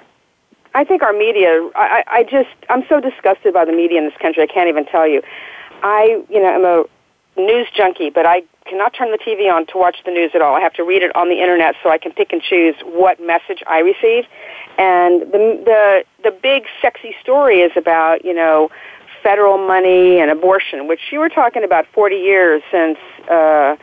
I 0.74 0.84
think 0.84 1.02
our 1.02 1.12
media, 1.12 1.68
I, 1.74 2.04
I 2.06 2.22
just, 2.22 2.50
I'm 2.68 2.84
so 2.88 3.00
disgusted 3.00 3.52
by 3.52 3.64
the 3.64 3.72
media 3.72 3.98
in 3.98 4.04
this 4.04 4.16
country, 4.20 4.42
I 4.42 4.46
can't 4.46 4.68
even 4.68 4.84
tell 4.86 5.06
you. 5.06 5.22
I, 5.82 6.22
you 6.28 6.40
know, 6.40 6.48
am 6.48 6.64
a 6.64 6.84
news 7.40 7.68
junkie, 7.74 8.10
but 8.10 8.26
I 8.26 8.42
cannot 8.66 8.94
turn 8.94 9.10
the 9.10 9.18
TV 9.18 9.52
on 9.52 9.66
to 9.66 9.78
watch 9.78 9.96
the 10.04 10.12
news 10.12 10.30
at 10.34 10.42
all. 10.42 10.54
I 10.54 10.60
have 10.60 10.74
to 10.74 10.84
read 10.84 11.02
it 11.02 11.14
on 11.16 11.28
the 11.28 11.40
internet 11.40 11.74
so 11.82 11.90
I 11.90 11.98
can 11.98 12.12
pick 12.12 12.32
and 12.32 12.42
choose 12.42 12.76
what 12.84 13.20
message 13.20 13.62
I 13.66 13.80
receive. 13.80 14.24
And 14.78 15.22
the, 15.22 15.62
the, 15.64 16.04
the 16.24 16.30
big 16.30 16.64
sexy 16.80 17.14
story 17.20 17.60
is 17.60 17.72
about, 17.76 18.24
you 18.24 18.34
know, 18.34 18.70
federal 19.22 19.58
money 19.58 20.20
and 20.20 20.30
abortion, 20.30 20.86
which 20.86 21.00
you 21.10 21.18
were 21.18 21.28
talking 21.28 21.64
about 21.64 21.86
40 21.92 22.16
years 22.16 22.62
since, 22.70 22.98
uh, 23.24 23.76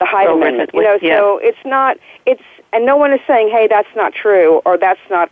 the 0.00 0.06
Hyde 0.06 0.28
Amendment. 0.28 0.70
You 0.74 0.82
know, 0.82 0.98
yeah. 1.00 1.16
so 1.16 1.38
it's 1.38 1.64
not, 1.64 1.96
it's, 2.26 2.42
and 2.72 2.84
no 2.84 2.96
one 2.96 3.12
is 3.12 3.20
saying, 3.26 3.48
hey, 3.50 3.68
that's 3.68 3.88
not 3.94 4.12
true, 4.12 4.60
or 4.64 4.76
that's 4.76 5.00
not 5.08 5.30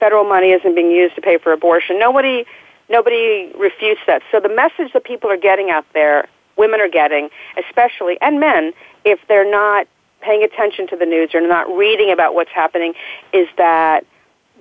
federal 0.00 0.24
money 0.24 0.50
isn't 0.52 0.74
being 0.74 0.90
used 0.90 1.14
to 1.16 1.20
pay 1.20 1.38
for 1.38 1.52
abortion. 1.52 1.98
Nobody 1.98 2.44
nobody 2.88 3.52
refutes 3.58 4.00
that. 4.06 4.22
So 4.32 4.40
the 4.40 4.48
message 4.48 4.92
that 4.92 5.04
people 5.04 5.30
are 5.30 5.36
getting 5.36 5.70
out 5.70 5.84
there, 5.92 6.28
women 6.56 6.80
are 6.80 6.88
getting, 6.88 7.28
especially 7.56 8.18
and 8.20 8.40
men, 8.40 8.72
if 9.04 9.20
they're 9.28 9.50
not 9.50 9.86
paying 10.20 10.42
attention 10.42 10.88
to 10.88 10.96
the 10.96 11.06
news 11.06 11.30
or 11.34 11.46
not 11.46 11.68
reading 11.76 12.10
about 12.10 12.34
what's 12.34 12.50
happening, 12.50 12.94
is 13.32 13.48
that 13.56 14.04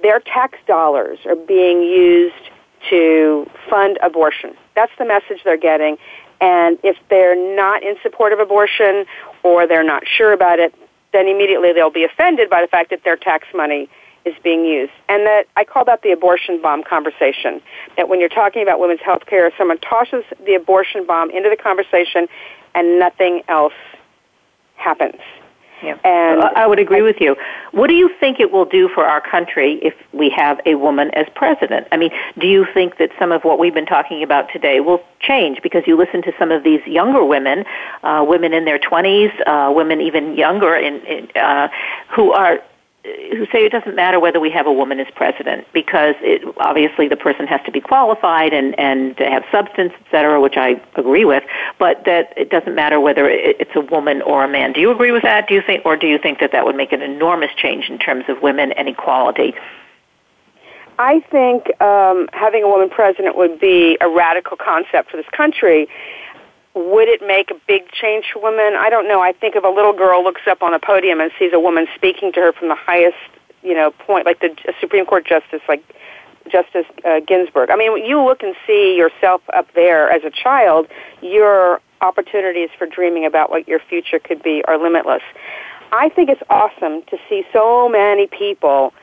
their 0.04 0.20
tax 0.20 0.58
dollars 0.68 1.20
are 1.26 1.36
being 1.36 1.82
used 1.82 2.36
to 2.90 3.50
fund 3.70 3.98
abortion. 4.04 4.56
That's 4.76 4.92
the 5.00 5.06
message 5.06 5.40
they're 5.44 5.58
getting. 5.58 5.98
And 6.40 6.78
if 6.84 6.98
they're 7.10 7.56
not 7.56 7.82
in 7.82 7.96
support 8.04 8.32
of 8.32 8.40
abortion 8.40 9.06
or 9.44 9.66
they're 9.66 9.84
not 9.84 10.04
sure 10.08 10.34
about 10.34 10.60
it, 10.60 10.74
then 11.14 11.28
immediately 11.28 11.74
they'll 11.74 11.90
be 11.90 12.04
offended 12.04 12.50
by 12.50 12.62
the 12.62 12.68
fact 12.68 12.92
that 12.92 13.04
their 13.04 13.16
tax 13.16 13.48
money 13.56 13.90
is 14.28 14.36
being 14.43 14.65
used. 14.65 14.91
And 15.09 15.25
that 15.25 15.45
I 15.55 15.63
call 15.63 15.86
that 15.86 16.01
the 16.01 16.11
abortion 16.11 16.61
bomb 16.61 16.84
conversation. 16.84 17.61
That 17.95 18.09
when 18.09 18.19
you're 18.19 18.30
talking 18.30 18.61
about 18.61 18.80
women's 18.80 19.01
health 19.01 19.25
care, 19.25 19.51
someone 19.57 19.80
tosses 19.80 20.23
the 20.45 20.55
abortion 20.55 21.05
bomb 21.05 21.32
into 21.32 21.49
the 21.49 21.57
conversation 21.57 22.28
and 22.75 22.99
nothing 22.99 23.41
else 23.47 23.73
happens. 24.75 25.19
Yeah. 25.84 25.97
And 26.03 26.41
I 26.41 26.65
would 26.65 26.80
agree 26.80 27.03
with 27.03 27.17
you. 27.19 27.36
What 27.71 27.88
do 27.88 27.93
you 27.93 28.09
think 28.19 28.39
it 28.39 28.51
will 28.51 28.65
do 28.65 28.89
for 28.89 29.05
our 29.05 29.21
country 29.21 29.80
if 29.84 29.93
we 30.11 30.30
have 30.36 30.59
a 30.65 30.75
woman 30.75 31.11
as 31.13 31.28
president? 31.36 31.88
I 31.91 31.97
mean, 31.97 32.09
do 32.39 32.47
you 32.47 32.65
think 32.73 32.97
that 32.97 33.11
some 33.19 33.32
of 33.32 33.43
what 33.43 33.59
we've 33.59 33.73
been 33.73 33.86
talking 33.86 34.23
about 34.23 34.51
today 34.51 34.80
will 34.80 35.03
change 35.19 35.61
because 35.61 35.84
you 35.86 35.95
listen 35.95 36.23
to 36.23 36.34
some 36.39 36.51
of 36.51 36.63
these 36.63 36.82
younger 36.88 37.23
women, 37.23 37.63
uh, 38.03 38.25
women 38.28 38.53
in 38.53 38.65
their 38.65 38.80
20s, 38.80 39.32
uh, 39.45 39.71
women 39.71 40.01
even 40.01 40.36
younger, 40.36 40.75
in, 40.75 40.95
in, 41.05 41.30
uh, 41.36 41.67
who 42.09 42.32
are 42.32 42.59
who 43.32 43.45
say 43.51 43.66
it 43.66 43.72
doesn't 43.72 43.95
matter 43.95 44.20
whether 44.20 44.39
we 44.39 44.49
have 44.51 44.68
a 44.68 44.72
woman 44.72 44.99
as 44.99 45.08
president 45.16 45.66
because 45.74 46.16
it, 46.22 46.41
obviously 46.60 47.08
the 47.08 47.16
person 47.16 47.47
has 47.47 47.62
to 47.66 47.72
be 47.72 47.80
qualified 47.80 48.53
and 48.53 48.78
and 48.80 49.18
have 49.20 49.43
substance, 49.51 49.93
et 49.95 50.05
cetera, 50.12 50.41
which 50.41 50.58
I 50.58 50.82
agree 50.95 51.26
with, 51.26 51.43
but 51.80 52.03
that 52.05 52.34
it 52.36 52.49
doesn't 52.49 52.76
matter 52.76 52.99
whether 52.99 53.30
it, 53.30 53.58
it's 53.60 53.76
a 53.76 53.82
woman 53.82 54.22
or 54.22 54.43
a 54.43 54.47
man. 54.47 54.74
Do 54.74 54.82
you 54.82 54.91
agree 54.91 55.12
with 55.12 55.24
that? 55.24 55.47
Do 55.47 55.53
you 55.53 55.62
think, 55.62 55.86
or 55.86 55.95
do 55.95 56.08
you 56.08 56.18
think 56.18 56.39
that 56.39 56.51
that 56.51 56.66
would 56.66 56.76
make 56.76 56.91
an 56.91 57.01
enormous 57.01 57.51
change 57.55 57.89
in 57.89 57.97
terms 57.97 58.26
of 58.28 58.41
women 58.41 58.72
and 58.74 58.88
equality? 58.88 59.53
I 60.99 61.20
think 61.32 61.80
um, 61.80 62.28
having 62.34 62.64
a 62.64 62.68
woman 62.68 62.89
president 62.89 63.38
would 63.38 63.60
be 63.60 63.97
a 64.01 64.10
radical 64.10 64.58
concept 64.58 65.12
for 65.12 65.18
this 65.18 65.28
country. 65.32 65.88
Would 66.78 67.07
it 67.07 67.21
make 67.25 67.49
a 67.49 67.55
big 67.67 67.91
change 67.91 68.25
for 68.32 68.41
women? 68.41 68.75
I 68.78 68.91
don't 68.91 69.07
know. 69.07 69.19
I 69.19 69.34
think 69.34 69.55
if 69.55 69.63
a 69.63 69.67
little 69.67 69.93
girl 69.93 70.23
looks 70.23 70.41
up 70.47 70.61
on 70.61 70.75
a 70.75 70.80
podium 70.80 71.19
and 71.19 71.32
sees 71.39 71.51
a 71.53 71.59
woman 71.59 71.88
speaking 71.95 72.32
to 72.34 72.39
her 72.39 72.53
from 72.53 72.67
the 72.67 72.75
highest, 72.75 73.17
you 73.63 73.73
know, 73.73 73.91
point, 73.91 74.28
like 74.28 74.39
the 74.39 74.55
Supreme 74.80 75.05
Court 75.05 75.25
justice, 75.25 75.61
like 75.67 75.84
Justice 76.47 76.86
uh, 77.03 77.19
Ginsburg. 77.25 77.71
I 77.71 77.75
mean, 77.75 78.05
you 78.05 78.23
look 78.23 78.43
and 78.43 78.55
see 78.65 78.95
yourself 78.95 79.41
up 79.55 79.67
there 79.73 80.09
as 80.09 80.23
a 80.23 80.30
child, 80.30 80.88
your 81.21 81.82
opportunities 82.01 82.69
for 82.78 82.86
dreaming 82.86 83.25
about 83.25 83.49
what 83.49 83.67
your 83.67 83.80
future 83.80 84.19
could 84.19 84.43
be 84.43 84.63
are 84.67 84.78
limitless. 84.78 85.23
I 85.91 86.09
think 86.09 86.30
it's 86.30 86.43
awesome 86.49 87.01
to 87.09 87.17
see 87.28 87.43
so 87.51 87.89
many 87.89 88.28
people 88.28 88.93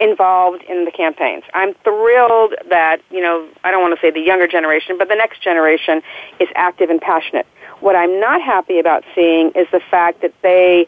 involved 0.00 0.62
in 0.64 0.84
the 0.84 0.90
campaigns. 0.90 1.44
I'm 1.54 1.74
thrilled 1.82 2.54
that, 2.70 3.00
you 3.10 3.20
know, 3.20 3.48
I 3.64 3.70
don't 3.70 3.82
want 3.82 3.94
to 3.98 4.00
say 4.00 4.10
the 4.10 4.20
younger 4.20 4.46
generation, 4.46 4.96
but 4.96 5.08
the 5.08 5.16
next 5.16 5.42
generation 5.42 6.02
is 6.38 6.48
active 6.54 6.90
and 6.90 7.00
passionate. 7.00 7.46
What 7.80 7.96
I'm 7.96 8.20
not 8.20 8.40
happy 8.40 8.78
about 8.78 9.04
seeing 9.14 9.50
is 9.52 9.66
the 9.72 9.80
fact 9.80 10.22
that 10.22 10.34
they, 10.42 10.86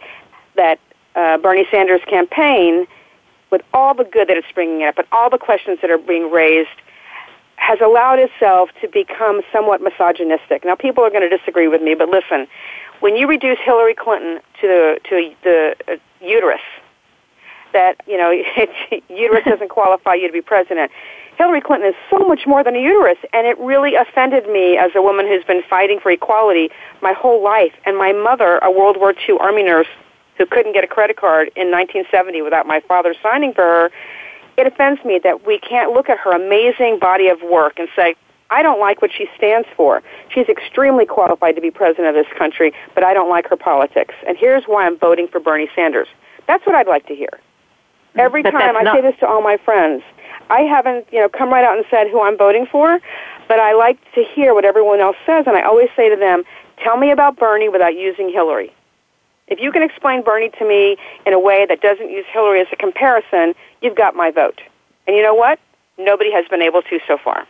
that 0.57 0.79
uh, 1.15 1.39
Bernie 1.39 1.67
Sanders' 1.71 2.01
campaign, 2.09 2.87
with 3.51 3.63
all 3.75 3.95
the 3.95 4.05
good 4.05 4.29
that 4.29 4.37
it's 4.37 4.47
bringing 4.55 4.85
up 4.85 4.99
and 4.99 5.07
all 5.11 5.29
the 5.29 5.39
questions 5.39 5.79
that 5.83 5.91
are 5.91 5.99
being 5.99 6.31
raised, 6.31 6.69
has 7.57 7.79
allowed 7.81 8.19
itself 8.19 8.71
to 8.81 8.89
become 8.89 9.43
somewhat 9.53 9.83
misogynistic. 9.83 10.65
Now, 10.65 10.77
people 10.77 11.05
are 11.05 11.11
going 11.11 11.29
to 11.29 11.37
disagree 11.37 11.69
with 11.69 11.83
me, 11.83 11.95
but 11.95 12.09
listen, 12.09 12.47
when 13.01 13.17
you 13.17 13.27
reduce 13.27 13.59
Hillary 13.65 13.95
Clinton 13.95 14.41
to 14.61 14.99
to 15.09 15.35
the 15.43 15.77
uh, 15.89 15.97
uterus, 16.21 16.61
that 17.73 17.97
you 18.07 18.17
know 18.17 18.31
uterus 19.09 19.45
doesn't 19.45 19.69
qualify 19.69 20.15
you 20.15 20.27
to 20.27 20.33
be 20.33 20.43
president. 20.43 20.91
Hillary 21.37 21.63
Clinton 21.63 21.89
is 21.89 21.95
so 22.11 22.19
much 22.19 22.47
more 22.47 22.63
than 22.63 22.77
a 22.77 22.81
uterus, 22.81 23.17
and 23.33 23.47
it 23.47 23.59
really 23.59 23.95
offended 23.95 24.47
me 24.47 24.77
as 24.77 24.91
a 24.95 25.01
woman 25.01 25.27
who's 25.27 25.45
been 25.45 25.63
fighting 25.71 25.99
for 25.99 26.11
equality 26.11 26.69
my 27.01 27.15
whole 27.15 27.43
life. 27.43 27.73
And 27.87 27.97
my 27.97 28.13
mother, 28.13 28.59
a 28.59 28.71
World 28.71 28.99
War 28.99 29.15
II 29.27 29.39
Army 29.41 29.63
nurse 29.63 29.87
who 30.37 30.45
couldn't 30.45 30.75
get 30.75 30.85
a 30.85 30.87
credit 30.87 31.17
card 31.17 31.49
in 31.57 31.71
1970 31.71 32.43
without 32.43 32.67
my 32.67 32.81
father 32.81 33.15
signing 33.23 33.55
for 33.55 33.63
her, 33.63 33.91
it 34.59 34.67
offends 34.67 35.03
me 35.05 35.19
that 35.25 35.47
we 35.47 35.59
can't 35.59 35.93
look 35.93 36.11
at 36.11 36.19
her 36.19 36.33
amazing 36.33 36.99
body 36.99 37.29
of 37.29 37.41
work 37.43 37.79
and 37.79 37.89
say, 37.97 38.15
I 38.51 38.63
don't 38.63 38.81
like 38.81 39.01
what 39.01 39.11
she 39.11 39.27
stands 39.37 39.69
for. 39.77 40.03
She's 40.29 40.49
extremely 40.49 41.07
qualified 41.07 41.55
to 41.55 41.63
be 41.63 41.71
president 41.71 42.09
of 42.09 42.15
this 42.15 42.31
country, 42.37 42.73
but 42.95 43.05
I 43.05 43.15
don't 43.15 43.31
like 43.31 43.49
her 43.49 43.57
politics. 43.57 44.15
And 44.27 44.37
here's 44.37 44.65
why 44.65 44.85
I'm 44.85 44.99
voting 44.99 45.29
for 45.29 45.41
Bernie 45.41 45.71
Sanders. 45.75 46.09
That's 46.47 46.67
what 46.67 46.75
I'd 46.75 46.89
like 46.89 47.07
to 47.07 47.15
hear. 47.15 47.41
Every 48.17 48.43
But 48.43 48.51
time 48.51 48.77
I 48.77 48.83
not- 48.83 48.97
say 48.97 49.01
this 49.03 49.17
to 49.21 49.29
all 49.29 49.43
my 49.43 49.57
friends, 49.57 50.03
I 50.51 50.63
haven't, 50.63 51.07
you 51.13 51.21
know, 51.21 51.29
come 51.29 51.51
right 51.51 51.65
out 51.65 51.77
and 51.77 51.87
said 51.91 52.09
who 52.09 52.21
I'm 52.21 52.37
voting 52.37 52.67
for, 52.67 53.01
but 53.47 53.61
I 53.61 53.73
like 53.73 53.99
to 54.15 54.23
hear 54.23 54.53
what 54.53 54.65
everyone 54.65 55.01
else 55.01 55.17
says, 55.25 55.47
and 55.47 55.57
I 55.57 55.63
always 55.63 55.89
say 55.95 56.09
to 56.09 56.17
them, 56.17 56.45
"Tell 56.79 56.97
me 56.97 57.11
about 57.11 57.37
Bernie 57.37 57.69
without 57.69 57.95
using 57.95 58.29
Hillary." 58.29 58.73
If 59.47 59.61
you 59.61 59.73
can 59.73 59.83
explain 59.83 60.23
Bernie 60.23 60.51
to 60.51 60.65
me 60.65 60.97
in 61.27 61.33
a 61.33 61.39
way 61.39 61.67
that 61.67 61.81
doesn't 61.81 62.11
use 62.11 62.25
Hillary 62.27 62.61
as 62.61 62.69
a 62.73 62.77
comparison, 62.77 63.55
you've 63.81 63.97
got 63.97 64.15
my 64.15 64.31
vote. 64.31 64.61
And 65.07 65.17
you 65.17 65.23
know 65.23 65.35
what? 65.35 65.59
Nobody 65.99 66.31
has 66.31 66.47
been 66.49 66.63
able 66.63 66.83
to 66.83 67.01
so 67.07 67.19
far. 67.19 67.47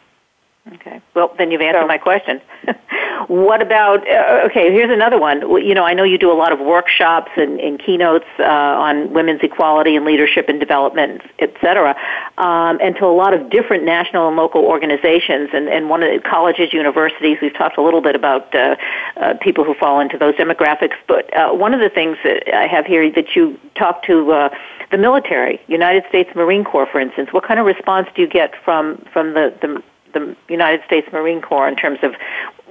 Okay. 0.74 1.00
Well, 1.14 1.34
then 1.38 1.50
you've 1.50 1.62
answered 1.62 1.82
So- 1.82 1.86
my 1.86 1.98
question. 1.98 2.40
what 3.28 3.62
about? 3.62 4.06
Uh, 4.06 4.42
okay, 4.46 4.70
here's 4.70 4.90
another 4.90 5.18
one. 5.18 5.40
You 5.64 5.74
know, 5.74 5.84
I 5.84 5.94
know 5.94 6.04
you 6.04 6.18
do 6.18 6.30
a 6.30 6.34
lot 6.34 6.52
of 6.52 6.60
workshops 6.60 7.30
and, 7.36 7.58
and 7.58 7.78
keynotes 7.78 8.26
uh, 8.38 8.44
on 8.44 9.12
women's 9.12 9.40
equality 9.42 9.96
and 9.96 10.04
leadership 10.04 10.48
and 10.48 10.60
development, 10.60 11.22
et 11.38 11.54
cetera, 11.60 11.96
um, 12.38 12.78
and 12.82 12.94
to 12.96 13.06
a 13.06 13.14
lot 13.14 13.32
of 13.32 13.50
different 13.50 13.84
national 13.84 14.28
and 14.28 14.36
local 14.36 14.62
organizations. 14.62 15.48
And, 15.54 15.68
and 15.68 15.88
one 15.88 16.02
of 16.02 16.10
the 16.12 16.20
colleges, 16.28 16.72
universities, 16.74 17.38
we've 17.40 17.54
talked 17.54 17.78
a 17.78 17.82
little 17.82 18.02
bit 18.02 18.14
about 18.14 18.54
uh, 18.54 18.76
uh, 19.16 19.34
people 19.40 19.64
who 19.64 19.74
fall 19.74 19.98
into 19.98 20.18
those 20.18 20.34
demographics. 20.34 20.96
But 21.08 21.34
uh, 21.34 21.52
one 21.54 21.72
of 21.72 21.80
the 21.80 21.90
things 21.90 22.18
that 22.22 22.54
I 22.54 22.66
have 22.66 22.84
here 22.84 23.10
that 23.12 23.34
you 23.34 23.58
talk 23.74 24.02
to. 24.04 24.32
Uh, 24.32 24.48
the 24.90 24.98
military, 24.98 25.60
United 25.68 26.02
States 26.08 26.28
Marine 26.34 26.64
Corps, 26.64 26.88
for 26.90 26.98
instance, 26.98 27.32
what 27.32 27.44
kind 27.44 27.60
of 27.60 27.66
response 27.66 28.08
do 28.16 28.22
you 28.22 28.26
get 28.28 28.52
from 28.64 28.96
from 29.12 29.34
the, 29.34 29.54
the 29.62 29.80
the 30.12 30.36
United 30.48 30.84
States 30.86 31.08
Marine 31.12 31.40
Corps 31.40 31.68
in 31.68 31.76
terms 31.76 31.98
of 32.02 32.14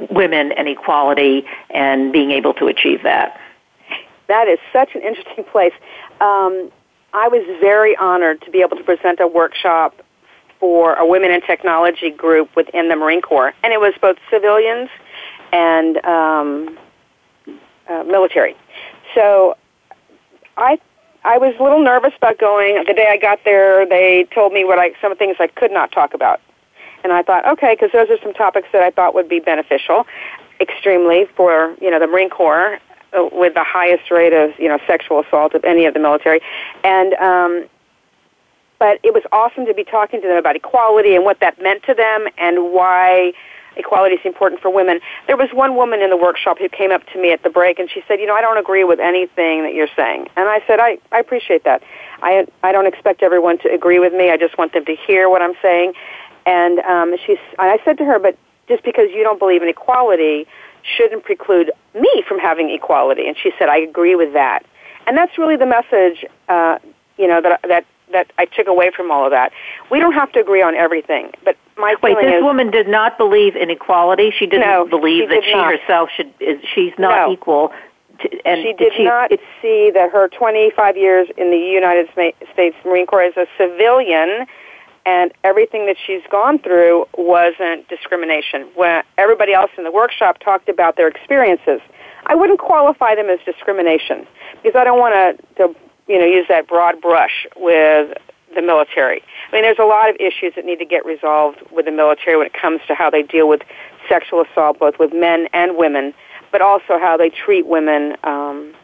women 0.09 0.51
and 0.53 0.67
equality 0.67 1.45
and 1.69 2.11
being 2.11 2.31
able 2.31 2.53
to 2.55 2.67
achieve 2.67 3.03
that. 3.03 3.39
That 4.27 4.47
is 4.47 4.59
such 4.71 4.95
an 4.95 5.01
interesting 5.01 5.43
place. 5.43 5.73
Um, 6.21 6.71
I 7.13 7.27
was 7.27 7.43
very 7.59 7.95
honored 7.97 8.41
to 8.43 8.51
be 8.51 8.61
able 8.61 8.77
to 8.77 8.83
present 8.83 9.19
a 9.19 9.27
workshop 9.27 9.95
for 10.59 10.93
a 10.95 11.05
women 11.05 11.31
in 11.31 11.41
technology 11.41 12.11
group 12.11 12.55
within 12.55 12.89
the 12.89 12.95
Marine 12.95 13.21
Corps, 13.21 13.53
and 13.63 13.73
it 13.73 13.79
was 13.79 13.93
both 14.01 14.17
civilians 14.29 14.89
and 15.51 15.97
um, 16.05 16.77
uh, 17.89 18.03
military. 18.03 18.55
So 19.15 19.57
I 20.57 20.79
I 21.23 21.37
was 21.37 21.55
a 21.59 21.63
little 21.63 21.83
nervous 21.83 22.13
about 22.15 22.37
going. 22.37 22.83
The 22.85 22.93
day 22.93 23.07
I 23.09 23.17
got 23.17 23.39
there, 23.43 23.85
they 23.85 24.27
told 24.33 24.53
me 24.53 24.63
what 24.63 24.79
I 24.79 24.91
some 25.01 25.15
things 25.15 25.37
I 25.39 25.47
could 25.47 25.71
not 25.71 25.91
talk 25.91 26.13
about, 26.13 26.39
And 27.03 27.13
I 27.13 27.23
thought, 27.23 27.47
okay, 27.47 27.75
because 27.75 27.91
those 27.91 28.09
are 28.09 28.21
some 28.21 28.33
topics 28.33 28.67
that 28.73 28.81
I 28.81 28.91
thought 28.91 29.13
would 29.15 29.29
be 29.29 29.39
beneficial, 29.39 30.05
extremely 30.59 31.25
for 31.35 31.75
you 31.81 31.89
know 31.89 31.99
the 31.99 32.07
Marine 32.07 32.29
Corps 32.29 32.79
uh, 33.17 33.29
with 33.31 33.53
the 33.53 33.63
highest 33.63 34.11
rate 34.11 34.33
of 34.33 34.51
you 34.59 34.67
know 34.67 34.79
sexual 34.85 35.19
assault 35.21 35.53
of 35.53 35.63
any 35.63 35.85
of 35.85 35.93
the 35.93 35.99
military, 35.99 36.41
and 36.83 37.13
um, 37.15 37.65
but 38.77 38.99
it 39.03 39.13
was 39.13 39.23
awesome 39.31 39.65
to 39.65 39.73
be 39.73 39.83
talking 39.83 40.21
to 40.21 40.27
them 40.27 40.37
about 40.37 40.55
equality 40.55 41.15
and 41.15 41.25
what 41.25 41.39
that 41.41 41.61
meant 41.61 41.83
to 41.83 41.93
them 41.93 42.27
and 42.37 42.71
why 42.73 43.33
equality 43.75 44.15
is 44.15 44.21
important 44.25 44.61
for 44.61 44.69
women. 44.69 44.99
There 45.27 45.37
was 45.37 45.49
one 45.53 45.75
woman 45.75 46.01
in 46.01 46.09
the 46.09 46.17
workshop 46.17 46.59
who 46.59 46.69
came 46.69 46.91
up 46.91 47.05
to 47.13 47.21
me 47.21 47.31
at 47.31 47.43
the 47.43 47.49
break 47.49 47.79
and 47.79 47.89
she 47.89 48.03
said, 48.07 48.19
"You 48.19 48.27
know, 48.27 48.35
I 48.35 48.41
don't 48.41 48.57
agree 48.57 48.83
with 48.83 48.99
anything 48.99 49.63
that 49.63 49.73
you're 49.73 49.93
saying." 49.95 50.27
And 50.35 50.47
I 50.49 50.61
said, 50.67 50.79
"I 50.79 50.97
I 51.11 51.19
appreciate 51.19 51.63
that. 51.63 51.81
I 52.21 52.45
I 52.63 52.71
don't 52.71 52.87
expect 52.87 53.23
everyone 53.23 53.57
to 53.59 53.73
agree 53.73 53.99
with 53.99 54.13
me. 54.13 54.31
I 54.31 54.37
just 54.37 54.57
want 54.57 54.73
them 54.73 54.85
to 54.85 54.95
hear 54.95 55.29
what 55.29 55.41
I'm 55.41 55.55
saying." 55.61 55.93
And 56.49 56.79
um 56.79 57.15
she's 57.25 57.37
and 57.59 57.69
I 57.69 57.77
said 57.85 57.97
to 57.99 58.05
her, 58.05 58.17
"But 58.17 58.35
just 58.67 58.83
because 58.83 59.09
you 59.13 59.23
don't 59.23 59.39
believe 59.39 59.61
in 59.61 59.69
equality 59.69 60.47
shouldn't 60.97 61.23
preclude 61.23 61.71
me 61.93 62.23
from 62.27 62.39
having 62.39 62.71
equality." 62.71 63.27
And 63.27 63.37
she 63.37 63.51
said, 63.59 63.69
"I 63.69 63.77
agree 63.77 64.15
with 64.15 64.33
that." 64.33 64.65
And 65.05 65.15
that's 65.15 65.37
really 65.37 65.57
the 65.57 65.67
message 65.67 66.25
uh 66.47 66.79
you 67.17 67.27
know 67.27 67.41
that 67.41 67.61
that 67.67 67.85
that 68.11 68.31
I 68.39 68.45
took 68.45 68.67
away 68.67 68.89
from 68.95 69.11
all 69.11 69.25
of 69.25 69.31
that. 69.31 69.51
We 69.91 69.99
don't 69.99 70.13
have 70.13 70.31
to 70.31 70.39
agree 70.39 70.63
on 70.63 70.73
everything, 70.73 71.31
but 71.45 71.55
my 71.77 71.95
wait. 72.01 72.17
This 72.19 72.33
is, 72.33 72.43
woman 72.43 72.71
did 72.71 72.87
not 72.87 73.17
believe 73.17 73.55
in 73.55 73.69
equality. 73.69 74.31
She 74.31 74.47
didn't 74.47 74.67
no, 74.67 74.87
believe 74.87 75.23
she 75.23 75.27
that 75.27 75.41
did 75.41 75.43
she 75.45 75.53
not. 75.53 75.79
herself 75.79 76.09
should. 76.15 76.33
Is, 76.39 76.59
she's 76.73 76.93
not 76.97 77.27
no. 77.27 77.33
equal. 77.33 77.71
To, 78.21 78.47
and 78.47 78.63
she 78.63 78.73
did 78.73 78.93
she, 78.97 79.05
not 79.05 79.31
it's, 79.31 79.43
see 79.61 79.91
that 79.93 80.11
her 80.11 80.27
25 80.27 80.97
years 80.97 81.29
in 81.37 81.51
the 81.51 81.57
United 81.57 82.09
States 82.51 82.75
Marine 82.83 83.05
Corps 83.05 83.23
as 83.23 83.37
a 83.37 83.45
civilian 83.57 84.45
and 85.09 85.33
everything 85.43 85.87
that 85.87 85.95
she's 86.05 86.21
gone 86.29 86.59
through 86.59 87.07
wasn't 87.17 87.87
discrimination. 87.89 88.67
When 88.75 89.01
everybody 89.17 89.53
else 89.53 89.71
in 89.75 89.83
the 89.83 89.91
workshop 89.91 90.37
talked 90.39 90.69
about 90.69 90.97
their 90.97 91.07
experiences, 91.07 91.81
I 92.27 92.35
wouldn't 92.35 92.59
qualify 92.59 93.15
them 93.15 93.27
as 93.27 93.39
discrimination 93.43 94.27
because 94.61 94.77
I 94.79 94.83
don't 94.83 94.99
want 94.99 95.15
to, 95.15 95.45
to 95.57 95.75
you 96.07 96.19
know, 96.19 96.25
use 96.25 96.45
that 96.49 96.67
broad 96.67 97.01
brush 97.01 97.47
with 97.55 98.15
the 98.53 98.61
military. 98.61 99.23
I 99.49 99.55
mean, 99.55 99.63
there's 99.63 99.79
a 99.79 99.85
lot 99.85 100.09
of 100.09 100.15
issues 100.19 100.53
that 100.55 100.63
need 100.63 100.77
to 100.77 100.85
get 100.85 101.03
resolved 101.05 101.59
with 101.71 101.85
the 101.85 101.91
military 101.91 102.37
when 102.37 102.45
it 102.45 102.53
comes 102.53 102.81
to 102.87 102.93
how 102.93 103.09
they 103.09 103.23
deal 103.23 103.47
with 103.49 103.61
sexual 104.07 104.43
assault, 104.43 104.77
both 104.77 104.99
with 104.99 105.11
men 105.11 105.47
and 105.53 105.75
women, 105.75 106.13
but 106.51 106.61
also 106.61 106.99
how 106.99 107.17
they 107.17 107.31
treat 107.31 107.65
women. 107.65 108.15
Um, 108.23 108.75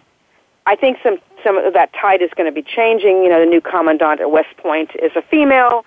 I 0.66 0.76
think 0.76 0.98
some 1.04 1.18
some 1.44 1.58
of 1.60 1.74
that 1.74 1.94
tide 1.94 2.24
is 2.24 2.32
going 2.36 2.52
to 2.52 2.52
be 2.52 2.64
changing. 2.64 3.22
You 3.24 3.30
know, 3.30 3.40
the 3.40 3.46
new 3.46 3.62
commandant 3.62 4.22
at 4.22 4.32
West 4.32 4.58
Point 4.58 4.90
is 4.96 5.12
a 5.16 5.22
female. 5.22 5.86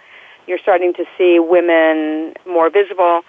You're 0.49 0.59
starting 0.59 0.95
to 0.95 1.05
see 1.17 1.39
women 1.39 2.35
more 2.47 2.71
visible. 2.71 3.23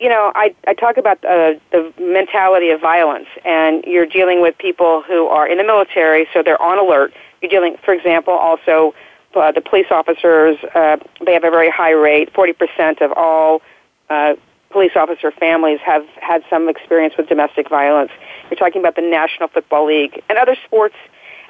You 0.00 0.08
know, 0.08 0.32
I, 0.34 0.54
I 0.66 0.74
talk 0.74 0.96
about 0.96 1.24
uh, 1.24 1.54
the 1.72 1.92
mentality 1.98 2.70
of 2.70 2.80
violence, 2.80 3.28
and 3.44 3.84
you're 3.84 4.06
dealing 4.06 4.42
with 4.42 4.56
people 4.58 5.02
who 5.02 5.26
are 5.26 5.48
in 5.48 5.58
the 5.58 5.64
military, 5.64 6.28
so 6.32 6.42
they're 6.42 6.60
on 6.60 6.78
alert. 6.78 7.12
You're 7.40 7.50
dealing, 7.50 7.76
for 7.84 7.94
example, 7.94 8.34
also 8.34 8.94
uh, 9.34 9.52
the 9.52 9.60
police 9.60 9.86
officers, 9.90 10.58
uh, 10.74 10.96
they 11.24 11.32
have 11.32 11.44
a 11.44 11.50
very 11.50 11.70
high 11.70 11.92
rate. 11.92 12.32
40% 12.32 13.00
of 13.00 13.12
all 13.12 13.62
uh, 14.10 14.34
police 14.70 14.92
officer 14.96 15.30
families 15.30 15.80
have 15.84 16.06
had 16.20 16.42
some 16.50 16.68
experience 16.68 17.14
with 17.16 17.28
domestic 17.28 17.68
violence. 17.68 18.10
You're 18.50 18.58
talking 18.58 18.80
about 18.80 18.96
the 18.96 19.02
National 19.02 19.48
Football 19.48 19.86
League 19.86 20.22
and 20.28 20.38
other 20.38 20.56
sports. 20.64 20.94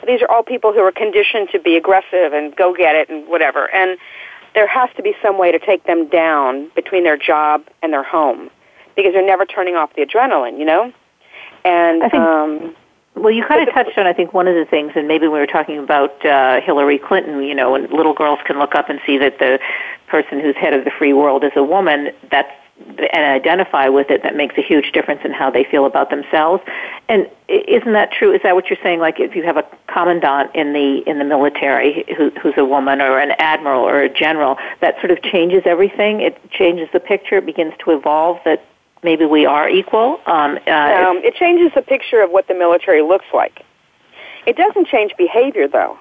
These 0.07 0.23
are 0.23 0.31
all 0.31 0.43
people 0.43 0.73
who 0.73 0.81
are 0.81 0.93
conditioned 0.93 1.49
to 1.51 1.59
be 1.59 1.77
aggressive 1.77 2.33
and 2.33 2.55
go 2.55 2.75
get 2.75 2.95
it 2.95 3.09
and 3.09 3.27
whatever. 3.29 3.73
And 3.75 3.99
there 4.59 4.67
has 4.67 4.91
to 4.97 5.03
be 5.05 5.15
some 5.23 5.39
way 5.39 5.53
to 5.53 5.59
take 5.61 5.85
them 5.85 6.09
down 6.09 6.69
between 6.75 7.05
their 7.05 7.17
job 7.17 7.65
and 7.81 7.93
their 7.93 8.03
home 8.03 8.51
because 8.97 9.13
they're 9.13 9.25
never 9.25 9.47
turning 9.47 9.77
off 9.77 9.95
the 9.95 10.05
adrenaline, 10.05 10.59
you 10.59 10.65
know? 10.65 10.93
And 11.65 12.03
I 12.03 12.09
think, 12.09 12.21
um, 12.25 12.75
well, 13.15 13.31
you 13.31 13.45
kind 13.45 13.63
of 13.63 13.73
touched 13.73 13.97
on, 13.97 14.09
I 14.09 14.13
think, 14.13 14.35
one 14.35 14.49
of 14.49 14.57
the 14.57 14.65
things, 14.65 14.95
and 14.97 15.07
maybe 15.07 15.29
we 15.29 15.39
were 15.39 15.47
talking 15.47 15.79
about 15.79 16.27
uh, 16.27 16.61
Hillary 16.61 16.99
Clinton, 16.99 17.41
you 17.45 17.55
know, 17.55 17.77
and 17.77 17.89
little 17.93 18.15
girls 18.15 18.41
can 18.47 18.59
look 18.59 18.75
up 18.75 18.91
and 18.91 18.99
see 19.07 19.17
that 19.19 19.39
the 19.39 19.61
person 20.09 20.41
who's 20.41 20.57
head 20.57 20.75
of 20.75 20.85
the 20.85 20.91
free 20.91 21.13
world 21.13 21.45
is 21.45 21.53
a 21.55 21.63
woman. 21.63 22.11
That's 22.29 22.51
and 23.13 23.25
identify 23.25 23.89
with 23.89 24.11
it 24.11 24.23
that 24.23 24.37
makes 24.37 24.57
a 24.57 24.63
huge 24.63 24.93
difference 24.93 25.21
in 25.25 25.33
how 25.33 25.51
they 25.51 25.65
feel 25.65 25.87
about 25.87 26.11
themselves. 26.11 26.63
And 27.09 27.29
isn't 27.49 27.93
that 27.93 28.13
true? 28.13 28.33
Is 28.33 28.41
that 28.43 28.55
what 28.55 28.69
you're 28.69 28.79
saying? 28.83 29.01
Like 29.01 29.21
if 29.21 29.35
you 29.35 29.43
have 29.45 29.57
a 29.57 29.65
commandant 29.87 30.55
in 30.55 30.73
the 30.73 31.03
in 31.07 31.19
the 31.19 31.25
military 31.25 32.05
who, 32.17 32.31
who's 32.41 32.55
a 32.57 32.65
woman 32.65 33.01
or 33.01 33.19
an 33.19 33.33
admiral 33.39 33.83
or 33.83 34.01
a 34.01 34.09
general 34.09 34.57
that 34.81 34.97
sort 35.01 35.11
of 35.11 35.23
changes 35.23 35.63
everything? 35.65 36.21
It 36.21 36.39
changes 36.51 36.89
the 36.93 37.01
picture? 37.01 37.37
It 37.37 37.47
begins 37.47 37.75
to 37.85 37.93
evolve 37.93 38.39
that 38.45 38.65
maybe 39.03 39.25
we 39.25 39.47
are 39.47 39.69
equal? 39.69 40.21
Um, 40.27 40.59
uh, 40.67 40.71
um, 40.71 41.19
it 41.25 41.35
changes 41.35 41.73
the 41.75 41.83
picture 41.83 42.23
of 42.23 42.31
what 42.31 42.49
the 42.49 42.55
military 42.55 43.03
looks 43.03 43.27
like. 43.33 43.65
It 44.47 44.57
doesn't 44.57 44.89
change 44.89 45.13
behavior 45.17 45.69
though 45.69 45.99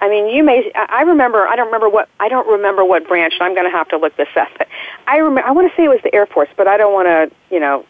I 0.00 0.08
mean, 0.08 0.28
you 0.34 0.42
may. 0.42 0.72
I 0.74 1.02
remember. 1.02 1.46
I 1.46 1.56
don't 1.56 1.66
remember 1.66 1.88
what. 1.88 2.08
I 2.18 2.28
don't 2.28 2.48
remember 2.48 2.84
what 2.84 3.06
branch. 3.06 3.34
I'm 3.40 3.54
going 3.54 3.70
to 3.70 3.76
have 3.76 3.88
to 3.88 3.98
look 3.98 4.16
this 4.16 4.28
up. 4.36 4.48
But 4.56 4.68
I 5.06 5.18
remember. 5.18 5.46
I 5.46 5.52
want 5.52 5.70
to 5.70 5.76
say 5.76 5.84
it 5.84 5.88
was 5.88 6.00
the 6.02 6.14
Air 6.14 6.26
Force, 6.26 6.48
but 6.56 6.66
I 6.66 6.76
don't 6.76 6.92
want 6.92 7.06
to. 7.06 7.30
You 7.54 7.60
know, 7.60 7.84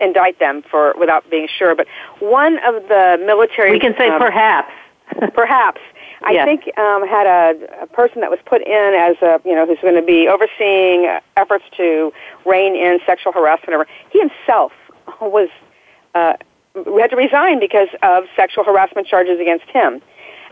indict 0.00 0.38
them 0.38 0.62
for 0.70 0.94
without 0.98 1.28
being 1.30 1.48
sure. 1.58 1.74
But 1.74 1.86
one 2.20 2.58
of 2.64 2.74
the 2.88 3.20
military. 3.24 3.72
We 3.72 3.80
can 3.80 3.94
say 3.96 4.08
um, 4.08 4.20
perhaps. 4.20 4.72
perhaps. 5.34 5.80
I 6.22 6.32
Yes. 6.32 6.46
think 6.46 6.78
um, 6.78 7.06
had 7.06 7.26
a, 7.26 7.82
a 7.82 7.86
person 7.86 8.20
that 8.22 8.30
was 8.30 8.40
put 8.44 8.60
in 8.62 8.94
as 8.94 9.16
a 9.22 9.40
you 9.44 9.54
know 9.54 9.66
who's 9.66 9.78
going 9.80 9.94
to 9.94 10.02
be 10.02 10.28
overseeing 10.28 11.06
efforts 11.36 11.64
to 11.76 12.12
rein 12.44 12.74
in 12.74 12.98
sexual 13.06 13.32
harassment. 13.32 13.74
Or 13.74 13.86
he 14.10 14.18
himself 14.20 14.72
was 15.20 15.48
uh, 16.14 16.34
had 16.74 17.10
to 17.10 17.16
resign 17.16 17.60
because 17.60 17.88
of 18.02 18.24
sexual 18.36 18.64
harassment 18.64 19.06
charges 19.06 19.40
against 19.40 19.66
him. 19.66 20.02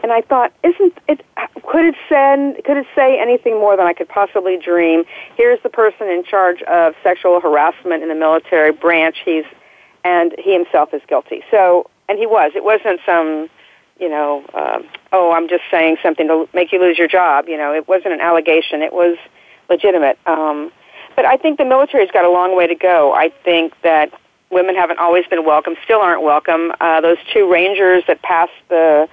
And 0.03 0.13
I 0.13 0.21
thought, 0.21 0.53
isn't 0.63 0.99
it? 1.09 1.25
Could 1.67 1.85
it 1.85 1.95
send? 2.09 2.63
Could 2.65 2.77
it 2.77 2.87
say 2.95 3.19
anything 3.19 3.55
more 3.55 3.77
than 3.77 3.87
I 3.87 3.93
could 3.93 4.09
possibly 4.09 4.57
dream? 4.57 5.05
Here's 5.37 5.61
the 5.63 5.69
person 5.69 6.09
in 6.09 6.23
charge 6.25 6.63
of 6.63 6.95
sexual 7.03 7.41
harassment 7.41 8.03
in 8.03 8.09
the 8.09 8.15
military 8.15 8.73
branch. 8.73 9.17
He's 9.25 9.45
and 10.05 10.35
he 10.39 10.53
himself 10.53 10.95
is 10.95 11.03
guilty. 11.09 11.43
So, 11.51 11.91
and 12.09 12.19
he 12.19 12.27
was. 12.27 12.53
It 12.55 12.63
wasn't 12.63 13.01
some, 13.05 13.49
you 13.99 14.09
know, 14.09 14.45
um, 14.55 14.87
oh, 15.13 15.33
I'm 15.33 15.49
just 15.49 15.65
saying 15.71 15.97
something 16.03 16.29
to 16.29 16.49
make 16.55 16.73
you 16.73 16.81
lose 16.81 16.97
your 16.97 17.09
job. 17.09 17.49
You 17.49 17.57
know, 17.57 17.75
it 17.75 17.89
wasn't 17.89 18.15
an 18.15 18.21
allegation. 18.21 18.83
It 18.83 18.93
was 18.93 19.19
legitimate. 19.69 20.19
Um, 20.27 20.71
but 21.17 21.25
I 21.25 21.37
think 21.37 21.59
the 21.59 21.65
military's 21.65 22.11
got 22.13 22.25
a 22.25 22.31
long 22.31 22.57
way 22.57 22.69
to 22.69 22.77
go. 22.77 23.13
I 23.13 23.31
think 23.45 23.75
that 23.83 24.13
women 24.51 24.77
haven't 24.77 25.01
always 25.01 25.27
been 25.27 25.45
welcome, 25.45 25.75
still 25.83 26.01
aren't 26.01 26.23
welcome. 26.23 26.73
Uh, 26.81 27.01
those 27.01 27.19
two 27.33 27.51
rangers 27.51 28.05
that 28.07 28.23
passed 28.23 28.53
the 28.69 29.09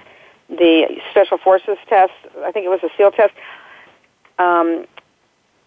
the 0.48 1.00
special 1.10 1.38
forces 1.38 1.78
test, 1.88 2.12
I 2.44 2.52
think 2.52 2.66
it 2.66 2.68
was 2.68 2.80
a 2.82 2.90
SEAL 2.96 3.12
test, 3.12 3.32
um, 4.38 4.86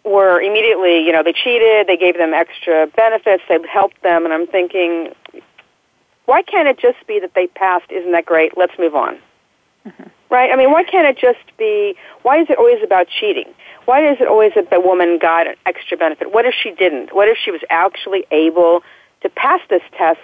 were 0.04 0.40
immediately, 0.40 1.06
you 1.06 1.12
know, 1.12 1.24
they 1.24 1.34
cheated, 1.34 1.88
they 1.88 1.98
gave 1.98 2.18
them 2.18 2.34
extra 2.34 2.88
benefits, 2.88 3.44
they 3.50 3.58
helped 3.70 4.02
them, 4.04 4.24
and 4.24 4.34
I'm 4.34 4.48
thinking, 4.48 5.14
why 6.26 6.42
can't 6.42 6.68
it 6.68 6.78
just 6.78 7.06
be 7.08 7.20
that 7.20 7.34
they 7.34 7.48
passed? 7.48 7.92
Isn't 7.92 8.12
that 8.12 8.26
great? 8.26 8.58
Let's 8.58 8.74
move 8.78 8.96
on. 8.96 9.20
Right? 10.30 10.52
I 10.52 10.58
mean, 10.58 10.72
why 10.72 10.84
can't 10.84 11.08
it 11.08 11.18
just 11.18 11.58
be, 11.58 11.96
why 12.24 12.42
is 12.42 12.50
it 12.50 12.58
always 12.58 12.84
about 12.84 13.08
cheating? 13.08 13.54
Why 13.86 14.12
is 14.12 14.18
it 14.20 14.28
always 14.28 14.52
that 14.56 14.70
the 14.70 14.82
woman 14.82 15.18
got 15.18 15.48
an 15.48 15.56
extra 15.66 15.96
benefit? 15.96 16.34
What 16.34 16.46
if 16.46 16.54
she 16.54 16.72
didn't? 16.72 17.16
What 17.16 17.30
if 17.30 17.38
she 17.38 17.52
was 17.52 17.62
actually 17.70 18.26
able 18.32 18.84
to 19.22 19.30
pass 19.30 19.62
this 19.70 19.84
test? 19.98 20.20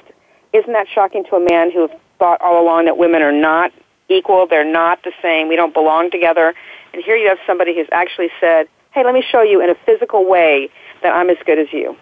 Isn't 0.52 0.74
that 0.74 0.88
shocking 0.94 1.24
to 1.30 1.38
a 1.38 1.50
man 1.50 1.72
who 1.72 1.90
thought 2.20 2.42
all 2.42 2.62
along 2.62 2.86
that 2.86 2.98
women 2.98 3.22
are 3.22 3.32
not 3.32 3.72
equal, 4.10 4.48
they're 4.48 4.70
not 4.70 5.04
the 5.04 5.12
same, 5.22 5.48
we 5.48 5.56
don't 5.56 5.74
belong 5.74 6.12
together? 6.12 6.54
And 6.94 7.04
here 7.04 7.16
you 7.16 7.28
have 7.30 7.40
somebody 7.48 7.74
who's 7.76 7.88
actually 7.92 8.30
said, 8.40 8.68
hey, 8.92 9.04
let 9.04 9.14
me 9.14 9.24
show 9.28 9.42
you 9.42 9.62
in 9.62 9.70
a 9.70 9.76
physical 9.86 10.26
way 10.30 10.70
that 11.02 11.14
I'm 11.14 11.30
as 11.30 11.38
good 11.46 11.60
as 11.60 11.68
you. 11.72 11.96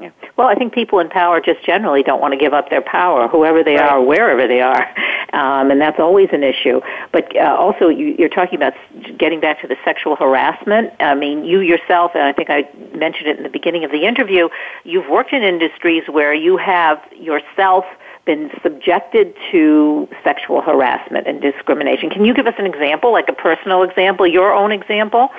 Yeah. 0.00 0.10
Well, 0.36 0.48
I 0.48 0.54
think 0.54 0.72
people 0.72 0.98
in 0.98 1.10
power 1.10 1.40
just 1.40 1.64
generally 1.64 2.02
don't 2.02 2.20
want 2.20 2.32
to 2.32 2.38
give 2.38 2.52
up 2.52 2.70
their 2.70 2.80
power, 2.80 3.28
whoever 3.28 3.62
they 3.62 3.76
Right. 3.76 3.90
are, 3.90 4.00
wherever 4.02 4.48
they 4.48 4.60
are, 4.60 4.88
um, 5.32 5.70
and 5.70 5.80
that's 5.80 6.00
always 6.00 6.30
an 6.32 6.42
issue. 6.42 6.80
But 7.12 7.36
uh, 7.36 7.54
also, 7.56 7.88
you, 7.88 8.16
you're 8.18 8.30
talking 8.30 8.56
about 8.56 8.72
getting 9.18 9.38
back 9.38 9.60
to 9.60 9.68
the 9.68 9.76
sexual 9.84 10.16
harassment. 10.16 10.92
I 10.98 11.14
mean, 11.14 11.44
you 11.44 11.60
yourself, 11.60 12.12
and 12.14 12.24
I 12.24 12.32
think 12.32 12.48
I 12.50 12.68
mentioned 12.96 13.28
it 13.28 13.36
in 13.36 13.42
the 13.44 13.50
beginning 13.50 13.84
of 13.84 13.92
the 13.92 14.04
interview. 14.04 14.48
You've 14.84 15.08
worked 15.08 15.32
in 15.32 15.42
industries 15.42 16.04
where 16.08 16.34
you 16.34 16.56
have 16.56 16.98
yourself 17.14 17.84
been 18.24 18.50
subjected 18.62 19.34
to 19.50 20.08
sexual 20.22 20.60
harassment 20.60 21.26
and 21.26 21.40
discrimination. 21.40 22.08
Can 22.08 22.24
you 22.24 22.34
give 22.34 22.46
us 22.46 22.54
an 22.58 22.66
example, 22.66 23.12
like 23.12 23.28
a 23.28 23.32
personal 23.32 23.82
example, 23.82 24.26
your 24.26 24.54
own 24.54 24.70
example, 24.70 25.30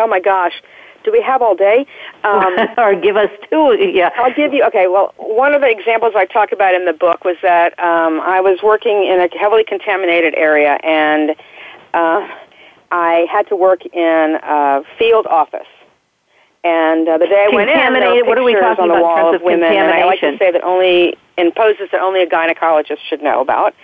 Oh 0.00 0.06
my 0.06 0.20
gosh. 0.20 0.62
Do 1.04 1.12
we 1.12 1.22
have 1.22 1.42
all 1.42 1.54
day? 1.54 1.86
Um, 2.24 2.56
or 2.78 2.94
give 2.94 3.16
us 3.16 3.30
two? 3.50 3.76
Yeah. 3.80 4.10
I'll 4.16 4.34
give 4.34 4.52
you. 4.52 4.64
Okay, 4.64 4.86
well, 4.88 5.14
one 5.16 5.54
of 5.54 5.60
the 5.60 5.68
examples 5.68 6.12
I 6.16 6.26
talk 6.26 6.52
about 6.52 6.74
in 6.74 6.84
the 6.84 6.92
book 6.92 7.24
was 7.24 7.36
that 7.42 7.78
um, 7.78 8.20
I 8.20 8.40
was 8.40 8.58
working 8.62 9.04
in 9.04 9.20
a 9.20 9.28
heavily 9.38 9.64
contaminated 9.64 10.34
area, 10.34 10.78
and 10.82 11.30
uh, 11.94 12.28
I 12.90 13.26
had 13.30 13.48
to 13.48 13.56
work 13.56 13.84
in 13.86 14.38
a 14.42 14.82
field 14.98 15.26
office. 15.26 15.66
And 16.64 17.08
uh, 17.08 17.18
the 17.18 17.26
day 17.26 17.46
I 17.50 17.54
went 17.54 17.70
in, 17.70 17.76
there 17.76 18.14
were 18.14 18.24
what 18.24 18.36
are 18.36 18.42
we 18.42 18.52
pictures 18.52 18.76
talking 18.76 18.82
on 18.82 18.88
the 18.88 18.94
about 18.94 19.02
wall 19.02 19.28
of 19.28 19.36
of 19.36 19.42
women, 19.42 19.72
and 19.72 19.92
I 19.92 20.04
like 20.04 20.20
to 20.20 20.36
say 20.38 20.50
that 20.50 20.64
only 20.64 21.16
in 21.38 21.52
poses 21.52 21.88
that 21.92 22.02
only 22.02 22.22
a 22.22 22.26
gynecologist 22.26 22.98
should 23.08 23.22
know 23.22 23.40
about. 23.40 23.74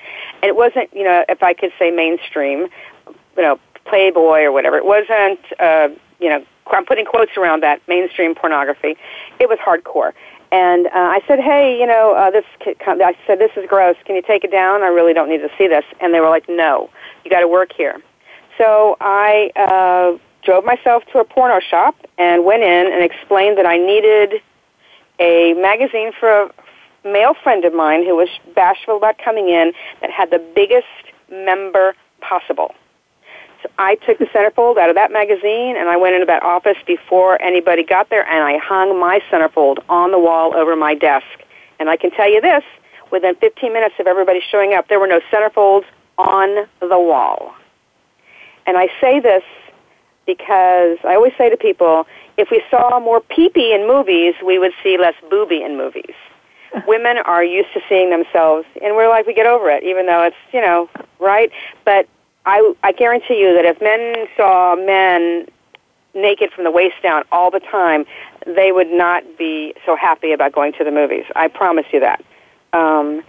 And 0.42 0.50
it 0.50 0.56
wasn't, 0.56 0.92
you 0.92 1.04
know, 1.04 1.24
if 1.28 1.42
I 1.42 1.54
could 1.54 1.72
say 1.78 1.90
mainstream, 1.90 2.68
you 3.36 3.42
know, 3.42 3.58
Playboy 3.86 4.42
or 4.42 4.52
whatever. 4.52 4.76
It 4.76 4.84
wasn't, 4.84 5.40
uh, 5.60 5.88
you 6.20 6.28
know, 6.28 6.44
I'm 6.66 6.86
putting 6.86 7.04
quotes 7.04 7.36
around 7.36 7.62
that 7.62 7.80
mainstream 7.86 8.34
pornography. 8.34 8.96
It 9.38 9.48
was 9.48 9.58
hardcore. 9.58 10.12
And 10.50 10.86
uh, 10.86 10.90
I 10.94 11.20
said, 11.26 11.40
hey, 11.40 11.78
you 11.78 11.86
know, 11.86 12.14
uh, 12.14 12.30
this. 12.30 12.44
I 12.80 13.14
said, 13.26 13.38
this 13.38 13.50
is 13.56 13.64
gross. 13.68 13.96
Can 14.04 14.14
you 14.16 14.22
take 14.22 14.44
it 14.44 14.50
down? 14.50 14.82
I 14.82 14.86
really 14.86 15.12
don't 15.12 15.28
need 15.28 15.38
to 15.38 15.50
see 15.58 15.68
this. 15.68 15.84
And 16.00 16.14
they 16.14 16.20
were 16.20 16.30
like, 16.30 16.48
no, 16.48 16.90
you 17.24 17.30
got 17.30 17.40
to 17.40 17.48
work 17.48 17.72
here. 17.76 18.00
So 18.56 18.96
I 19.00 19.50
uh, 19.56 20.18
drove 20.44 20.64
myself 20.64 21.04
to 21.12 21.18
a 21.18 21.24
porno 21.24 21.60
shop 21.60 21.96
and 22.18 22.44
went 22.44 22.62
in 22.62 22.92
and 22.92 23.02
explained 23.02 23.58
that 23.58 23.66
I 23.66 23.76
needed 23.76 24.40
a 25.18 25.54
magazine 25.54 26.12
for 26.18 26.42
a 26.42 26.54
male 27.04 27.34
friend 27.42 27.64
of 27.64 27.74
mine 27.74 28.04
who 28.04 28.16
was 28.16 28.28
bashful 28.54 28.96
about 28.96 29.18
coming 29.18 29.48
in 29.48 29.72
that 30.00 30.10
had 30.10 30.30
the 30.30 30.38
biggest 30.54 30.86
member 31.30 31.94
possible. 32.20 32.74
So 33.62 33.70
I 33.78 33.96
took 33.96 34.18
the 34.18 34.26
centerfold 34.26 34.78
out 34.78 34.90
of 34.90 34.96
that 34.96 35.12
magazine 35.12 35.76
and 35.76 35.88
I 35.88 35.96
went 35.96 36.14
into 36.14 36.26
that 36.26 36.42
office 36.42 36.76
before 36.86 37.40
anybody 37.40 37.82
got 37.84 38.10
there 38.10 38.26
and 38.26 38.44
I 38.44 38.58
hung 38.58 38.98
my 38.98 39.20
centerfold 39.30 39.78
on 39.88 40.10
the 40.10 40.18
wall 40.18 40.54
over 40.54 40.76
my 40.76 40.94
desk. 40.94 41.26
And 41.78 41.88
I 41.88 41.96
can 41.96 42.10
tell 42.10 42.30
you 42.30 42.40
this, 42.40 42.62
within 43.10 43.34
15 43.36 43.72
minutes 43.72 43.94
of 43.98 44.06
everybody 44.06 44.40
showing 44.50 44.74
up, 44.74 44.88
there 44.88 45.00
were 45.00 45.06
no 45.06 45.20
centerfolds 45.32 45.84
on 46.18 46.66
the 46.80 46.98
wall. 46.98 47.54
And 48.66 48.76
I 48.76 48.88
say 49.00 49.20
this 49.20 49.42
because 50.26 50.98
I 51.04 51.14
always 51.14 51.32
say 51.36 51.50
to 51.50 51.56
people, 51.56 52.06
if 52.36 52.48
we 52.50 52.62
saw 52.70 52.98
more 53.00 53.20
pee-pee 53.20 53.74
in 53.74 53.86
movies, 53.86 54.34
we 54.44 54.58
would 54.58 54.72
see 54.82 54.96
less 54.98 55.14
booby 55.30 55.62
in 55.62 55.76
movies. 55.76 56.14
Women 56.86 57.18
are 57.18 57.44
used 57.44 57.72
to 57.74 57.80
seeing 57.88 58.10
themselves, 58.10 58.66
and 58.82 58.96
we're 58.96 59.08
like, 59.08 59.26
we 59.26 59.34
get 59.34 59.46
over 59.46 59.70
it, 59.70 59.82
even 59.84 60.06
though 60.06 60.22
it's, 60.22 60.36
you 60.52 60.60
know, 60.60 60.88
right? 61.18 61.50
But 61.84 62.08
I, 62.46 62.74
I 62.82 62.92
guarantee 62.92 63.40
you 63.40 63.54
that 63.54 63.64
if 63.64 63.80
men 63.80 64.26
saw 64.36 64.76
men 64.76 65.46
naked 66.14 66.52
from 66.52 66.64
the 66.64 66.70
waist 66.70 66.96
down 67.02 67.24
all 67.32 67.50
the 67.50 67.60
time, 67.60 68.04
they 68.46 68.72
would 68.72 68.90
not 68.90 69.24
be 69.36 69.74
so 69.84 69.96
happy 69.96 70.32
about 70.32 70.52
going 70.52 70.72
to 70.74 70.84
the 70.84 70.90
movies. 70.90 71.24
I 71.34 71.48
promise 71.48 71.86
you 71.92 72.00
that. 72.00 72.24
Um, 72.72 73.22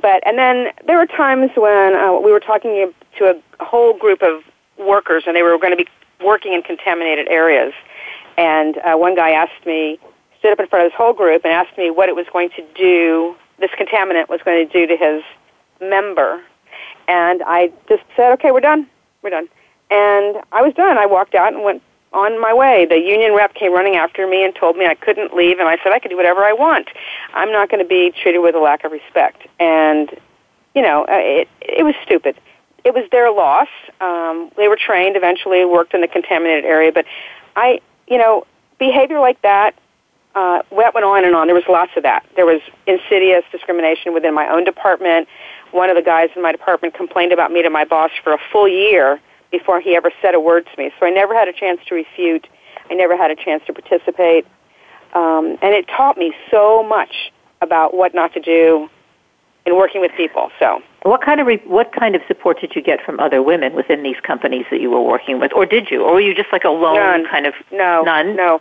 but 0.00 0.22
and 0.26 0.38
then 0.38 0.68
there 0.86 0.96
were 0.96 1.06
times 1.06 1.50
when 1.56 1.94
uh, 1.94 2.12
we 2.12 2.30
were 2.30 2.40
talking 2.40 2.92
to 3.18 3.24
a, 3.24 3.64
whole 3.64 3.92
group 3.92 4.22
of 4.22 4.42
workers, 4.78 5.24
and 5.26 5.36
they 5.36 5.42
were 5.42 5.58
going 5.58 5.76
to 5.76 5.76
be 5.76 5.86
working 6.24 6.54
in 6.54 6.62
contaminated 6.62 7.28
areas. 7.28 7.74
And 8.38 8.78
uh, 8.78 8.96
one 8.96 9.14
guy 9.14 9.30
asked 9.32 9.66
me, 9.66 9.98
stood 10.40 10.52
up 10.52 10.58
in 10.60 10.66
front 10.66 10.84
of 10.84 10.90
this 10.90 10.96
whole 10.96 11.12
group, 11.12 11.44
and 11.44 11.52
asked 11.52 11.78
me 11.78 11.90
what 11.90 12.08
it 12.08 12.16
was 12.16 12.26
going 12.32 12.50
to 12.50 12.64
do. 12.74 13.36
This 13.60 13.70
contaminant 13.78 14.28
was 14.28 14.40
going 14.44 14.66
to 14.66 14.72
do 14.72 14.86
to 14.86 14.96
his 14.96 15.22
member. 15.80 16.42
And 17.06 17.42
I 17.46 17.72
just 17.88 18.02
said, 18.16 18.32
"Okay, 18.32 18.50
we're 18.50 18.60
done. 18.60 18.86
We're 19.22 19.30
done." 19.30 19.48
And 19.90 20.36
I 20.52 20.62
was 20.62 20.74
done. 20.74 20.98
I 20.98 21.06
walked 21.06 21.34
out 21.34 21.52
and 21.52 21.62
went 21.62 21.82
on 22.12 22.40
my 22.40 22.52
way. 22.52 22.86
The 22.86 22.98
union 22.98 23.34
rep 23.34 23.54
came 23.54 23.72
running 23.72 23.96
after 23.96 24.26
me 24.26 24.44
and 24.44 24.54
told 24.54 24.76
me 24.76 24.86
I 24.86 24.94
couldn't 24.94 25.34
leave, 25.34 25.58
and 25.58 25.68
I 25.68 25.76
said 25.82 25.92
I 25.92 25.98
could 25.98 26.10
do 26.10 26.16
whatever 26.16 26.42
I 26.42 26.52
want. 26.52 26.88
I'm 27.34 27.52
not 27.52 27.70
going 27.70 27.82
to 27.82 27.88
be 27.88 28.12
treated 28.22 28.40
with 28.40 28.54
a 28.54 28.58
lack 28.58 28.84
of 28.84 28.92
respect. 28.92 29.46
And 29.58 30.10
you 30.74 30.82
know, 30.82 31.02
uh, 31.02 31.18
it 31.18 31.48
it 31.60 31.84
was 31.84 31.94
stupid. 32.02 32.36
It 32.84 32.94
was 32.94 33.08
their 33.10 33.30
loss. 33.30 33.68
Um, 34.00 34.50
they 34.56 34.68
were 34.68 34.76
trained, 34.76 35.16
eventually 35.16 35.64
worked 35.64 35.92
in 35.92 36.00
the 36.00 36.08
contaminated 36.08 36.64
area, 36.64 36.92
but 36.92 37.04
I, 37.54 37.80
you 38.08 38.16
know, 38.16 38.46
behavior 38.78 39.20
like 39.20 39.42
that. 39.42 39.74
Uh, 40.34 40.62
that 40.76 40.94
went 40.94 41.04
on 41.04 41.24
and 41.24 41.34
on. 41.34 41.48
There 41.48 41.54
was 41.54 41.64
lots 41.68 41.90
of 41.96 42.04
that. 42.04 42.24
There 42.36 42.46
was 42.46 42.60
insidious 42.86 43.42
discrimination 43.50 44.14
within 44.14 44.32
my 44.32 44.48
own 44.48 44.64
department. 44.64 45.26
One 45.72 45.90
of 45.90 45.96
the 45.96 46.02
guys 46.02 46.30
in 46.36 46.42
my 46.42 46.52
department 46.52 46.94
complained 46.94 47.32
about 47.32 47.50
me 47.50 47.62
to 47.62 47.70
my 47.70 47.84
boss 47.84 48.10
for 48.22 48.32
a 48.32 48.38
full 48.52 48.68
year 48.68 49.20
before 49.50 49.80
he 49.80 49.96
ever 49.96 50.12
said 50.22 50.34
a 50.34 50.40
word 50.40 50.66
to 50.72 50.82
me. 50.82 50.92
So 51.00 51.06
I 51.06 51.10
never 51.10 51.34
had 51.34 51.48
a 51.48 51.52
chance 51.52 51.80
to 51.88 51.94
refute. 51.94 52.46
I 52.90 52.94
never 52.94 53.16
had 53.16 53.30
a 53.30 53.36
chance 53.36 53.62
to 53.66 53.72
participate. 53.72 54.46
Um, 55.14 55.58
and 55.62 55.74
it 55.74 55.88
taught 55.88 56.16
me 56.16 56.32
so 56.50 56.84
much 56.84 57.32
about 57.60 57.94
what 57.94 58.14
not 58.14 58.32
to 58.34 58.40
do 58.40 58.88
in 59.66 59.76
working 59.76 60.00
with 60.00 60.12
people. 60.16 60.50
So, 60.58 60.80
what 61.02 61.22
kind 61.22 61.40
of 61.40 61.46
re- 61.46 61.62
what 61.64 61.92
kind 61.92 62.14
of 62.14 62.22
support 62.28 62.60
did 62.60 62.74
you 62.74 62.82
get 62.82 63.02
from 63.04 63.18
other 63.20 63.42
women 63.42 63.74
within 63.74 64.02
these 64.02 64.16
companies 64.22 64.66
that 64.70 64.80
you 64.80 64.90
were 64.90 65.02
working 65.02 65.40
with, 65.40 65.52
or 65.54 65.66
did 65.66 65.90
you, 65.90 66.02
or 66.02 66.14
were 66.14 66.20
you 66.20 66.34
just 66.34 66.52
like 66.52 66.64
a 66.64 66.70
lone 66.70 66.94
None. 66.94 67.26
kind 67.26 67.46
of 67.46 67.54
no, 67.72 68.02
none? 68.02 68.36
no. 68.36 68.60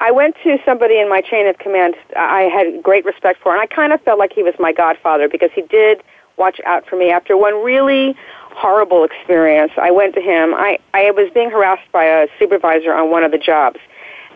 I 0.00 0.10
went 0.10 0.34
to 0.44 0.56
somebody 0.64 0.98
in 0.98 1.10
my 1.10 1.20
chain 1.20 1.46
of 1.46 1.58
command 1.58 1.94
uh, 2.16 2.20
I 2.20 2.42
had 2.42 2.82
great 2.82 3.04
respect 3.04 3.40
for, 3.42 3.52
and 3.52 3.60
I 3.60 3.66
kind 3.66 3.92
of 3.92 4.00
felt 4.00 4.18
like 4.18 4.32
he 4.32 4.42
was 4.42 4.54
my 4.58 4.72
godfather 4.72 5.28
because 5.28 5.50
he 5.54 5.62
did 5.62 6.02
watch 6.38 6.58
out 6.64 6.86
for 6.86 6.96
me. 6.96 7.10
After 7.10 7.36
one 7.36 7.62
really 7.62 8.16
horrible 8.50 9.04
experience, 9.04 9.72
I 9.76 9.90
went 9.90 10.14
to 10.14 10.22
him. 10.22 10.54
I, 10.54 10.78
I 10.94 11.10
was 11.10 11.30
being 11.34 11.50
harassed 11.50 11.92
by 11.92 12.04
a 12.04 12.28
supervisor 12.38 12.94
on 12.94 13.10
one 13.10 13.24
of 13.24 13.30
the 13.30 13.38
jobs, 13.38 13.78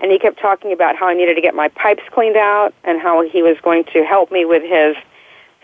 and 0.03 0.13
he 0.13 0.19
kept 0.19 0.39
talking 0.39 0.71
about 0.71 0.97
how 0.97 1.09
I 1.09 1.15
needed 1.15 1.35
to 1.35 1.41
get 1.41 1.55
my 1.55 1.69
pipes 1.69 2.03
cleaned 2.11 2.37
out 2.37 2.75
and 2.85 3.01
how 3.01 3.23
he 3.23 3.43
was 3.43 3.57
going 3.63 3.85
to 3.95 4.05
help 4.05 4.31
me 4.31 4.45
with 4.45 4.63
his 4.63 4.97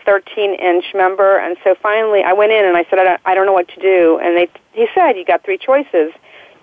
13 0.03 0.55
inch 0.55 0.85
member. 0.95 1.37
And 1.37 1.57
so 1.63 1.75
finally, 1.75 2.23
I 2.23 2.33
went 2.33 2.51
in 2.51 2.65
and 2.65 2.75
I 2.75 2.85
said, 2.89 2.97
I 2.97 3.03
don't, 3.03 3.21
I 3.25 3.35
don't 3.35 3.45
know 3.45 3.53
what 3.53 3.67
to 3.67 3.79
do. 3.79 4.17
And 4.17 4.35
they, 4.35 4.49
he 4.73 4.87
said, 4.95 5.13
you 5.13 5.25
got 5.25 5.43
three 5.43 5.59
choices. 5.59 6.11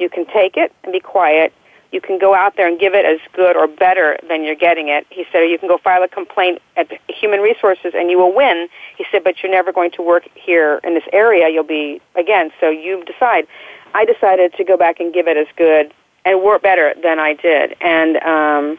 You 0.01 0.09
can 0.09 0.27
take 0.27 0.57
it 0.57 0.73
and 0.83 0.93
be 0.93 0.99
quiet. 0.99 1.53
You 1.91 2.01
can 2.01 2.19
go 2.19 2.35
out 2.35 2.57
there 2.57 2.69
and 2.69 2.79
give 2.79 2.95
it 2.95 3.07
as 3.07 3.19
good 3.33 3.57
or 3.57 3.67
better 3.67 4.19
than 4.29 4.45
you're 4.45 4.55
getting 4.55 4.89
it. 4.89 5.07
He 5.11 5.25
said, 5.33 5.41
or 5.41 5.47
you 5.47 5.59
can 5.59 5.69
go 5.69 5.79
file 5.79 6.03
a 6.03 6.09
complaint 6.09 6.61
at 6.77 6.89
Human 7.09 7.41
Resources 7.41 7.93
and 7.95 8.11
you 8.11 8.19
will 8.19 8.35
win. 8.35 8.69
He 8.97 9.07
said, 9.11 9.25
but 9.25 9.43
you're 9.43 9.53
never 9.53 9.73
going 9.73 9.91
to 9.93 10.03
work 10.03 10.29
here 10.35 10.81
in 10.85 10.95
this 10.95 11.05
area. 11.13 11.49
You'll 11.49 11.65
be, 11.65 12.01
again, 12.15 12.51
so 12.61 12.69
you 12.69 13.05
decide. 13.05 13.47
I 13.95 14.05
decided 14.05 14.53
to 14.55 14.65
go 14.65 14.77
back 14.77 15.01
and 15.01 15.15
give 15.15 15.29
it 15.29 15.39
as 15.39 15.47
good 15.57 15.95
and 16.27 16.43
work 16.43 16.63
better 16.63 16.95
than 17.03 17.19
I 17.19 17.33
did. 17.33 17.75
And, 17.81 18.17
um, 18.19 18.79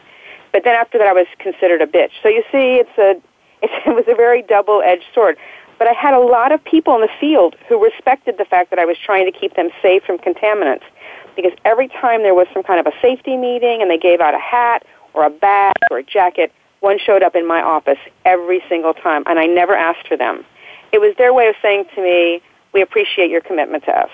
but 0.52 0.62
then 0.62 0.76
after 0.76 0.98
that, 0.98 1.08
I 1.08 1.12
was 1.12 1.26
considered 1.38 1.82
a 1.82 1.86
bitch. 1.86 2.12
So 2.22 2.28
you 2.28 2.44
see, 2.52 2.80
it's 2.80 2.96
a, 2.96 3.20
it 3.62 3.94
was 3.94 4.04
a 4.06 4.14
very 4.14 4.42
double-edged 4.42 5.06
sword. 5.12 5.36
But 5.78 5.88
I 5.88 5.92
had 5.94 6.12
a 6.12 6.20
lot 6.20 6.52
of 6.52 6.62
people 6.62 6.94
in 6.94 7.00
the 7.00 7.10
field 7.18 7.56
who 7.66 7.82
respected 7.82 8.36
the 8.36 8.44
fact 8.44 8.70
that 8.70 8.78
I 8.78 8.84
was 8.84 8.98
trying 8.98 9.30
to 9.30 9.36
keep 9.36 9.56
them 9.56 9.70
safe 9.80 10.04
from 10.04 10.18
contaminants. 10.18 10.82
Because 11.36 11.52
every 11.64 11.88
time 11.88 12.22
there 12.22 12.34
was 12.34 12.46
some 12.52 12.62
kind 12.62 12.80
of 12.80 12.86
a 12.86 12.96
safety 13.00 13.36
meeting 13.36 13.82
and 13.82 13.90
they 13.90 13.98
gave 13.98 14.20
out 14.20 14.34
a 14.34 14.38
hat 14.38 14.84
or 15.14 15.24
a 15.24 15.30
bag 15.30 15.74
or 15.90 15.98
a 15.98 16.02
jacket, 16.02 16.52
one 16.80 16.98
showed 16.98 17.22
up 17.22 17.34
in 17.34 17.46
my 17.46 17.62
office 17.62 17.98
every 18.24 18.62
single 18.68 18.94
time, 18.94 19.22
and 19.26 19.38
I 19.38 19.46
never 19.46 19.74
asked 19.74 20.08
for 20.08 20.16
them. 20.16 20.44
It 20.92 21.00
was 21.00 21.14
their 21.18 21.32
way 21.32 21.48
of 21.48 21.54
saying 21.62 21.84
to 21.94 22.02
me, 22.02 22.40
we 22.72 22.82
appreciate 22.82 23.30
your 23.30 23.40
commitment 23.40 23.84
to 23.84 23.92
us. 23.92 24.10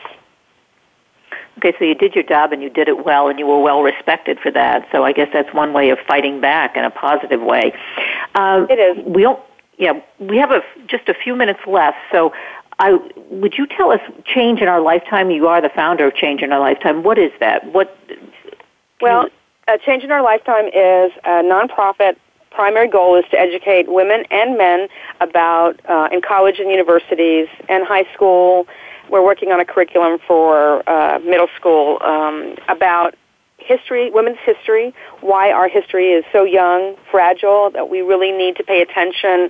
Okay, 1.58 1.72
so 1.78 1.84
you 1.84 1.94
did 1.94 2.14
your 2.14 2.24
job 2.24 2.52
and 2.52 2.62
you 2.62 2.68
did 2.68 2.88
it 2.88 3.04
well, 3.04 3.28
and 3.28 3.38
you 3.38 3.46
were 3.46 3.60
well 3.60 3.82
respected 3.82 4.38
for 4.40 4.50
that. 4.50 4.86
So 4.92 5.04
I 5.04 5.12
guess 5.12 5.28
that's 5.32 5.52
one 5.54 5.72
way 5.72 5.88
of 5.90 5.98
fighting 6.06 6.40
back 6.40 6.76
in 6.76 6.84
a 6.84 6.90
positive 6.90 7.40
way. 7.40 7.72
Uh, 8.34 8.66
it 8.68 8.78
is. 8.78 9.04
We 9.06 9.22
don't. 9.22 9.40
Yeah, 9.78 10.00
we 10.18 10.38
have 10.38 10.50
a, 10.50 10.62
just 10.86 11.08
a 11.08 11.14
few 11.14 11.36
minutes 11.36 11.60
left. 11.66 11.98
So, 12.10 12.32
I 12.78 12.98
would 13.30 13.54
you 13.56 13.66
tell 13.66 13.90
us 13.90 14.00
change 14.24 14.60
in 14.60 14.68
our 14.68 14.80
lifetime? 14.80 15.30
You 15.30 15.48
are 15.48 15.60
the 15.60 15.70
founder 15.70 16.06
of 16.06 16.14
Change 16.14 16.42
in 16.42 16.52
Our 16.52 16.60
Lifetime. 16.60 17.02
What 17.02 17.18
is 17.18 17.32
that? 17.40 17.64
What? 17.72 17.96
Well, 19.00 19.28
uh, 19.66 19.78
Change 19.78 20.04
in 20.04 20.10
Our 20.10 20.22
Lifetime 20.22 20.66
is 20.66 21.12
a 21.24 21.42
nonprofit. 21.42 22.16
Primary 22.50 22.88
goal 22.88 23.18
is 23.18 23.24
to 23.30 23.38
educate 23.38 23.88
women 23.88 24.24
and 24.30 24.56
men 24.56 24.88
about 25.20 25.80
uh, 25.88 26.08
in 26.12 26.20
college 26.22 26.58
and 26.58 26.70
universities 26.70 27.48
and 27.68 27.86
high 27.86 28.04
school 28.14 28.66
we're 29.10 29.24
working 29.24 29.52
on 29.52 29.60
a 29.60 29.64
curriculum 29.64 30.18
for 30.26 30.88
uh, 30.88 31.18
middle 31.20 31.48
school 31.56 31.98
um, 32.02 32.56
about 32.68 33.14
history, 33.58 34.10
women's 34.10 34.38
history, 34.44 34.94
why 35.20 35.50
our 35.50 35.68
history 35.68 36.12
is 36.12 36.24
so 36.32 36.44
young, 36.44 36.96
fragile, 37.10 37.70
that 37.70 37.88
we 37.88 38.00
really 38.00 38.32
need 38.32 38.56
to 38.56 38.64
pay 38.64 38.82
attention 38.82 39.48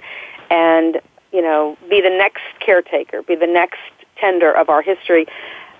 and, 0.51 1.01
you 1.37 1.43
know, 1.43 1.77
be 1.91 2.01
the 2.01 2.09
next 2.09 2.45
caretaker, 2.61 3.23
be 3.23 3.37
the 3.37 3.47
next 3.47 3.79
tender 4.19 4.51
of 4.51 4.71
our 4.71 4.81
history. 4.81 5.27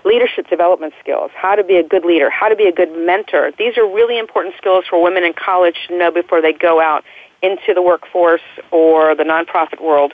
Leadership 0.05 0.47
development 0.47 0.93
skills, 1.01 1.31
how 1.33 1.55
to 1.55 1.63
be 1.63 1.77
a 1.77 1.83
good 1.83 2.05
leader, 2.05 2.29
how 2.29 2.47
to 2.47 2.55
be 2.55 2.65
a 2.65 2.71
good 2.71 2.91
mentor. 2.95 3.51
These 3.57 3.75
are 3.77 3.85
really 3.85 4.19
important 4.19 4.53
skills 4.55 4.85
for 4.87 5.01
women 5.01 5.23
in 5.23 5.33
college 5.33 5.75
to 5.87 5.97
know 5.97 6.11
before 6.11 6.41
they 6.41 6.53
go 6.53 6.79
out 6.79 7.03
into 7.41 7.73
the 7.73 7.81
workforce 7.81 8.47
or 8.71 9.15
the 9.15 9.23
nonprofit 9.23 9.83
world. 9.83 10.13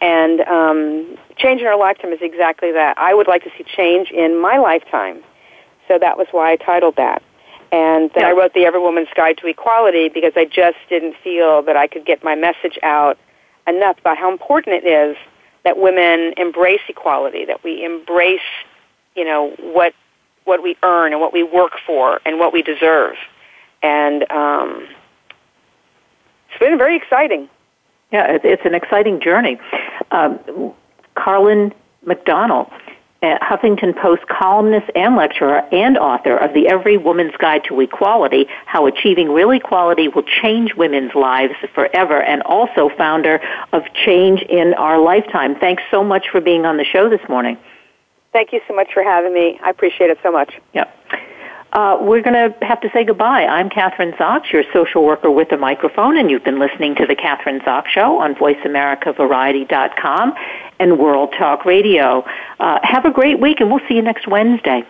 And 0.00 0.40
um, 0.40 1.18
change 1.36 1.60
in 1.60 1.66
our 1.66 1.78
lifetime 1.78 2.12
is 2.12 2.20
exactly 2.22 2.72
that. 2.72 2.98
I 2.98 3.12
would 3.14 3.28
like 3.28 3.44
to 3.44 3.50
see 3.56 3.64
change 3.64 4.10
in 4.10 4.40
my 4.40 4.56
lifetime. 4.56 5.22
So 5.86 5.98
that 5.98 6.16
was 6.16 6.26
why 6.30 6.52
I 6.52 6.56
titled 6.56 6.96
that. 6.96 7.22
And 7.70 8.10
then 8.14 8.22
Yeah. 8.24 8.30
I 8.30 8.32
wrote 8.32 8.54
the 8.54 8.64
Every 8.64 8.80
Woman's 8.80 9.08
Guide 9.14 9.36
to 9.38 9.46
Equality 9.46 10.08
because 10.08 10.32
I 10.36 10.46
just 10.46 10.78
didn't 10.88 11.16
feel 11.22 11.62
that 11.62 11.76
I 11.76 11.86
could 11.86 12.06
get 12.06 12.24
my 12.24 12.34
message 12.34 12.78
out 12.82 13.18
enough 13.68 13.98
about 13.98 14.16
how 14.16 14.30
important 14.32 14.82
it 14.82 14.86
is 14.86 15.16
that 15.64 15.78
women 15.78 16.34
embrace 16.36 16.80
equality, 16.88 17.44
that 17.44 17.62
we 17.62 17.84
embrace, 17.84 18.40
you 19.14 19.24
know, 19.24 19.50
what 19.60 19.94
what 20.44 20.62
we 20.62 20.76
earn 20.82 21.12
and 21.12 21.20
what 21.20 21.32
we 21.32 21.42
work 21.42 21.72
for 21.86 22.20
and 22.24 22.38
what 22.38 22.52
we 22.52 22.62
deserve. 22.62 23.16
and 23.82 24.30
um, 24.30 24.88
it's 26.50 26.58
been 26.58 26.78
very 26.78 26.96
exciting. 26.96 27.48
Yeah, 28.10 28.38
it's 28.42 28.64
an 28.64 28.74
exciting 28.74 29.20
journey. 29.20 29.58
Um, 30.10 30.38
Carlynne 31.16 31.72
McDonnell, 32.06 32.72
Huffington 33.22 34.00
Post 34.00 34.26
columnist 34.28 34.90
and 34.94 35.16
lecturer 35.16 35.62
and 35.72 35.98
author 35.98 36.36
of 36.36 36.54
the 36.54 36.68
Every 36.68 36.96
Woman's 36.96 37.36
Guide 37.38 37.64
to 37.68 37.80
Equality, 37.80 38.46
How 38.66 38.86
Achieving 38.86 39.30
Real 39.30 39.50
Equality 39.50 40.08
Will 40.08 40.22
Change 40.22 40.74
Women's 40.74 41.14
Lives 41.14 41.54
Forever, 41.74 42.22
and 42.22 42.42
also 42.42 42.90
founder 42.96 43.40
of 43.72 43.82
Change 44.04 44.42
in 44.42 44.74
Our 44.74 45.00
Lifetime. 45.00 45.56
Thanks 45.56 45.82
so 45.90 46.04
much 46.04 46.26
for 46.30 46.40
being 46.40 46.64
on 46.64 46.76
the 46.76 46.84
show 46.84 47.08
this 47.08 47.26
morning. 47.28 47.58
Thank 48.32 48.52
you 48.52 48.60
so 48.68 48.74
much 48.74 48.88
for 48.92 49.02
having 49.02 49.32
me. 49.32 49.58
I 49.64 49.70
appreciate 49.70 50.10
it 50.10 50.18
so 50.22 50.30
much. 50.30 50.54
Yep. 50.74 50.94
Uh, 51.72 51.98
we're 52.00 52.22
going 52.22 52.34
to 52.34 52.54
have 52.64 52.80
to 52.80 52.88
say 52.92 53.04
goodbye. 53.04 53.44
I'm 53.44 53.68
Kathryn 53.68 54.16
Zox, 54.16 54.50
your 54.52 54.64
social 54.72 55.04
worker 55.04 55.30
with 55.30 55.52
a 55.52 55.58
microphone, 55.58 56.16
and 56.16 56.30
you've 56.30 56.44
been 56.44 56.58
listening 56.58 56.94
to 56.96 57.06
The 57.06 57.14
Kathryn 57.14 57.60
Zox 57.62 57.88
Show 57.88 58.18
on 58.20 58.34
VoiceAmericaVariety.com 58.36 60.34
and 60.80 60.98
World 60.98 61.34
Talk 61.38 61.66
Radio. 61.66 62.24
Uh, 62.58 62.78
have 62.82 63.04
a 63.04 63.10
great 63.10 63.38
week, 63.38 63.60
and 63.60 63.70
we'll 63.70 63.86
see 63.86 63.94
you 63.94 64.02
next 64.02 64.26
Wednesday. 64.26 64.82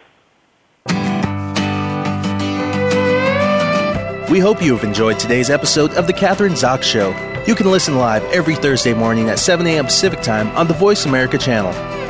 We 4.30 4.38
hope 4.40 4.62
you 4.62 4.76
have 4.76 4.84
enjoyed 4.84 5.18
today's 5.18 5.50
episode 5.50 5.92
of 5.94 6.06
The 6.06 6.12
Kathryn 6.12 6.50
Zox 6.50 6.82
Show. 6.82 7.10
You 7.46 7.54
can 7.54 7.70
listen 7.70 7.96
live 7.96 8.22
every 8.24 8.54
Thursday 8.54 8.92
morning 8.92 9.30
at 9.30 9.38
7 9.38 9.66
a.m. 9.66 9.86
Pacific 9.86 10.20
Time 10.20 10.48
on 10.48 10.68
the 10.68 10.74
Voice 10.74 11.06
America 11.06 11.38
channel. 11.38 11.72